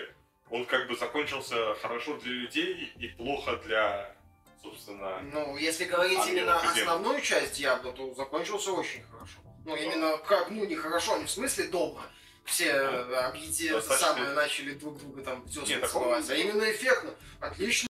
он 0.50 0.64
как 0.64 0.88
бы 0.88 0.96
закончился 0.96 1.74
хорошо 1.76 2.16
для 2.18 2.32
людей 2.32 2.92
и 2.98 3.08
плохо 3.08 3.56
для, 3.64 4.16
собственно... 4.62 5.20
Ну, 5.20 5.56
если 5.56 5.84
говорить 5.84 6.18
именно 6.28 6.56
основную 6.58 7.20
часть 7.20 7.54
Диабло, 7.54 7.92
то 7.92 8.14
закончился 8.14 8.72
очень 8.72 9.02
хорошо. 9.04 9.38
Ну, 9.64 9.76
именно 9.76 10.18
как, 10.18 10.50
ну, 10.50 10.64
не 10.64 10.74
хорошо, 10.76 11.18
не 11.18 11.24
в 11.26 11.30
смысле 11.30 11.64
добро. 11.68 12.02
Все 12.44 12.66
э, 12.70 13.14
объеди- 13.28 13.66
это 13.66 13.76
Достаточно. 13.76 14.14
самое, 14.14 14.30
начали 14.32 14.72
друг 14.72 14.98
друга 14.98 15.22
там 15.22 15.42
в 15.42 15.68
Не, 15.68 15.76
такого 15.76 15.88
целовать, 16.22 16.30
а 16.30 16.34
именно 16.34 16.70
эффектно. 16.70 17.14
Отлично. 17.38 17.86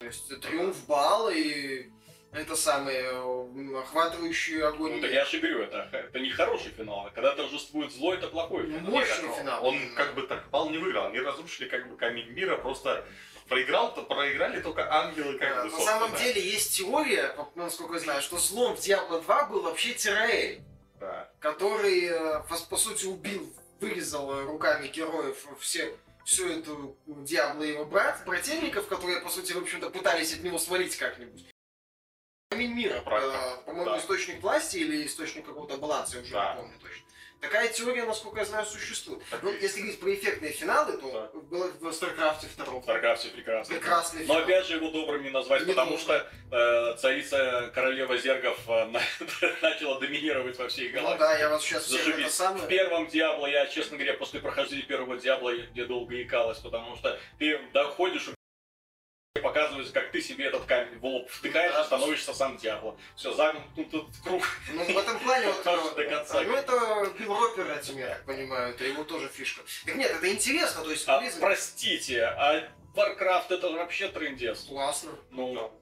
То 0.00 0.06
есть 0.06 0.40
триумф 0.40 0.86
бал 0.86 1.30
и 1.30 1.90
это 2.32 2.56
самое 2.56 3.02
э, 3.02 3.78
охватывающий 3.78 4.62
огонь. 4.62 4.94
Ну, 4.94 5.00
так 5.02 5.10
я 5.12 5.24
же 5.26 5.38
говорю, 5.38 5.62
это, 5.62 5.88
это 5.92 6.18
не 6.18 6.30
хороший 6.30 6.72
финал. 6.72 7.06
а 7.06 7.10
Когда 7.10 7.34
торжествует 7.36 7.92
зло, 7.92 8.14
это 8.14 8.28
плохой 8.28 8.66
Ну, 8.66 8.78
финал. 8.78 8.90
мощный 8.90 9.28
финал. 9.38 9.64
Он 9.66 9.94
как 9.94 10.14
бы 10.14 10.22
так 10.22 10.48
пал 10.48 10.70
не 10.70 10.78
выиграл, 10.78 11.06
они 11.08 11.20
разрушили 11.20 11.68
как 11.68 11.88
бы 11.88 11.96
камень 11.96 12.30
мира, 12.30 12.56
просто 12.56 13.04
проиграл, 13.52 13.94
то 13.94 14.02
проиграли 14.02 14.60
только 14.60 14.90
ангелы 14.92 15.38
как 15.38 15.54
Да, 15.54 15.64
бы, 15.64 15.70
На 15.70 15.80
самом 15.80 16.16
деле 16.16 16.40
есть 16.40 16.76
теория, 16.76 17.34
насколько 17.54 17.94
я 17.94 18.00
знаю, 18.00 18.22
что 18.22 18.38
злом 18.38 18.76
в 18.76 18.80
Diablo 18.80 19.22
2 19.22 19.44
был 19.46 19.62
вообще 19.62 19.94
Тираэль. 19.94 20.62
Да. 21.00 21.28
который, 21.40 22.04
э, 22.04 22.44
по, 22.70 22.76
сути, 22.76 23.06
убил, 23.06 23.52
вырезал 23.80 24.32
э, 24.38 24.44
руками 24.44 24.86
героев 24.86 25.36
все, 25.58 25.96
всю 26.24 26.48
эту 26.48 26.96
Диабло 27.06 27.64
и 27.64 27.72
его 27.72 27.84
брат, 27.84 28.22
брательников, 28.24 28.86
которые, 28.86 29.20
по 29.20 29.28
сути, 29.28 29.52
в 29.52 29.58
общем-то, 29.58 29.90
пытались 29.90 30.32
от 30.32 30.44
него 30.44 30.58
свалить 30.58 30.94
как-нибудь. 30.96 31.44
Камень 32.50 32.72
мира, 32.72 33.02
э, 33.04 33.56
по-моему, 33.66 33.90
Да. 33.90 33.98
источник 33.98 34.40
власти 34.42 34.76
или 34.76 35.04
источник 35.04 35.44
какого-то 35.44 35.76
баланса, 35.76 36.18
я 36.18 36.22
уже 36.22 36.32
Да. 36.34 36.54
не 36.54 36.60
помню 36.60 36.78
точно. 36.80 37.04
Такая 37.42 37.68
теория, 37.72 38.04
насколько 38.04 38.38
я 38.38 38.44
знаю, 38.44 38.64
существует. 38.64 39.20
Так 39.28 39.42
Ну, 39.42 39.50
если 39.50 39.80
говорить 39.80 39.98
про 39.98 40.14
эффектные 40.14 40.52
финалы, 40.52 40.96
то 40.96 41.30
было 41.50 41.66
в 41.80 41.84
StarCraft 41.88 42.46
2 42.56 42.64
В 42.80 42.82
Старкрафте 42.84 43.28
прекрасно. 43.30 43.74
прекрасный 43.74 44.20
Но 44.26 44.34
финал. 44.34 44.38
опять 44.44 44.66
же 44.66 44.76
его 44.76 44.90
добрым 44.90 45.24
не 45.24 45.30
назвать, 45.30 45.62
Не 45.62 45.72
потому 45.72 45.90
нужно. 45.92 46.04
что 46.04 46.30
э, 46.56 46.96
царица 46.98 47.72
королева 47.74 48.16
зергов 48.16 48.56
э, 48.68 48.84
на- 48.92 49.02
начала 49.60 49.98
доминировать 49.98 50.56
во 50.56 50.68
всей 50.68 50.90
Ну 50.90 50.94
галактике. 50.94 51.18
да, 51.18 51.38
я 51.38 51.48
вас 51.48 51.62
сейчас 51.64 51.82
всех 51.84 52.00
это 52.02 52.10
Зашибись. 52.10 52.30
В 52.32 52.34
самое... 52.34 52.68
первом 52.68 53.08
Диабло 53.08 53.46
я, 53.46 53.66
честно 53.66 53.96
говоря, 53.96 54.14
после 54.14 54.38
прохождения 54.38 54.82
первого 54.84 55.16
Диабло 55.16 55.50
я 55.74 55.84
долго 55.86 56.22
икалась, 56.22 56.58
потому 56.58 56.94
что 56.96 57.18
ты 57.40 57.58
доходишь 57.72 58.28
и 59.34 59.40
показывается, 59.40 59.94
как 59.94 60.10
ты 60.10 60.20
себе 60.20 60.46
этот 60.46 60.66
камень 60.66 60.98
в 60.98 61.04
лоб 61.06 61.30
втыкаешь 61.30 61.72
Да. 61.72 61.80
и 61.80 61.84
становишься 61.86 62.34
сам 62.34 62.58
Диабло. 62.58 62.98
Все, 63.16 63.32
замкнут 63.32 63.88
круг. 64.22 64.42
Ну, 64.74 64.84
в 64.84 64.98
этом 64.98 65.18
плане 65.20 65.46
вот... 65.64 65.96
До 65.96 66.04
конца. 66.04 66.42
Ну, 66.42 66.54
это 66.54 67.10
Билл 67.18 67.34
Ропер 67.34 67.70
этим, 67.70 67.96
я 67.96 68.08
так 68.08 68.26
понимаю, 68.26 68.74
это 68.74 68.84
его 68.84 69.04
тоже 69.04 69.28
фишка. 69.28 69.62
Так 69.86 69.94
нет, 69.94 70.10
это 70.10 70.30
интересно, 70.30 70.82
то 70.84 70.90
есть... 70.90 71.08
А, 71.08 71.22
простите, 71.40 72.24
а 72.24 72.68
Warcraft 72.94 73.54
это 73.54 73.70
же 73.70 73.76
вообще 73.78 74.08
трендец. 74.08 74.64
Классно. 74.64 75.12
Ну, 75.30 75.72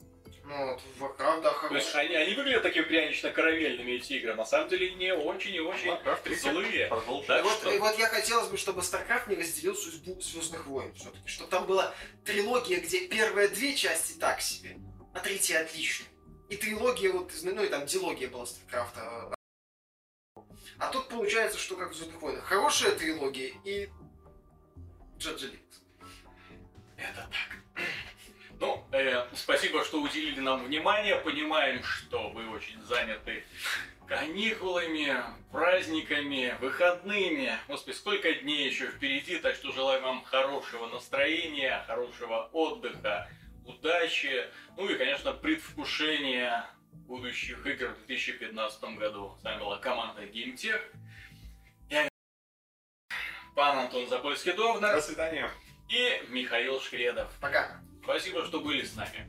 Ну, 0.51 0.67
вот, 0.67 0.81
Warcraft, 0.99 1.43
да, 1.43 1.53
то 1.53 1.75
есть 1.77 1.95
они, 1.95 2.13
они 2.17 2.35
выглядят 2.35 2.65
такими 2.65 2.83
прянично-карамельными, 2.83 3.93
эти 3.93 4.15
игры. 4.15 4.35
На 4.35 4.45
самом 4.45 4.69
деле 4.69 4.95
не 4.97 5.15
очень 5.15 5.55
и 5.55 5.61
очень 5.61 5.91
Warcraft 5.91 6.23
3 6.25 6.35
злые. 6.35 6.89
Да, 7.29 7.39
И 7.39 7.43
вот, 7.43 7.53
что? 7.53 7.71
и 7.71 7.79
вот 7.79 7.97
я 7.99 8.09
хотелось 8.09 8.49
бы, 8.49 8.57
чтобы 8.57 8.81
StarCraft 8.81 9.29
не 9.29 9.37
разделил 9.37 9.77
судьбу 9.77 10.21
Звездных 10.21 10.67
войн 10.67 10.93
все-таки. 10.95 11.29
Чтобы 11.29 11.51
там 11.51 11.67
была 11.67 11.95
трилогия, 12.25 12.81
где 12.81 13.07
первые 13.07 13.47
две 13.47 13.77
части 13.77 14.19
так 14.19 14.41
себе, 14.41 14.77
а 15.15 15.21
третья 15.21 15.61
отличная. 15.61 16.09
И 16.49 16.57
трилогия, 16.57 17.13
вот, 17.13 17.31
из- 17.33 17.45
ну 17.45 17.63
и 17.63 17.69
там 17.69 17.87
дилогия 17.87 18.27
была 18.27 18.45
StarCraft. 18.45 19.35
А 20.79 20.89
тут 20.91 21.09
получается, 21.09 21.59
что 21.59 21.77
как 21.77 21.93
в 21.93 21.95
Звездных 21.95 22.21
войнах. 22.21 22.45
Хорошая 22.45 22.97
трилогия 22.97 23.53
и 23.65 23.89
Джаджи 25.17 25.53
Это 26.97 27.29
так. 27.31 27.60
Ну, 28.61 28.85
э, 28.93 29.27
спасибо, 29.35 29.83
что 29.85 30.03
уделили 30.03 30.39
нам 30.41 30.65
внимание. 30.67 31.17
Понимаем, 31.17 31.83
что 31.83 32.29
вы 32.29 32.47
очень 32.51 32.79
заняты 32.83 33.43
каникулами, 34.07 35.17
праздниками, 35.51 36.55
выходными. 36.61 37.53
Господи, 37.69 37.95
сколько 37.95 38.35
дней 38.35 38.67
еще 38.69 38.89
впереди, 38.89 39.39
так 39.39 39.55
что 39.55 39.73
желаю 39.73 40.03
вам 40.03 40.23
хорошего 40.25 40.89
настроения, 40.89 41.83
хорошего 41.87 42.51
отдыха, 42.53 43.31
удачи, 43.65 44.47
ну 44.77 44.87
и, 44.91 44.99
конечно, 44.99 45.33
предвкушения 45.33 46.67
будущих 46.93 47.67
игр 47.67 47.89
в 47.89 48.07
2015 48.07 48.83
году. 48.99 49.35
С 49.41 49.45
вами 49.45 49.59
была 49.59 49.79
команда 49.79 50.23
GameTech. 50.25 50.83
Я 51.89 52.09
пан 53.57 53.79
Антон 53.79 54.07
Запольский-Довнер 54.07 54.97
До 54.97 55.01
свидания. 55.01 55.51
и 55.89 56.23
Михаил 56.29 56.79
Шкредов. 56.79 57.33
Пока. 57.41 57.81
Спасибо, 58.03 58.45
что 58.45 58.61
были 58.61 58.83
с 58.85 58.97
нами. 58.97 59.29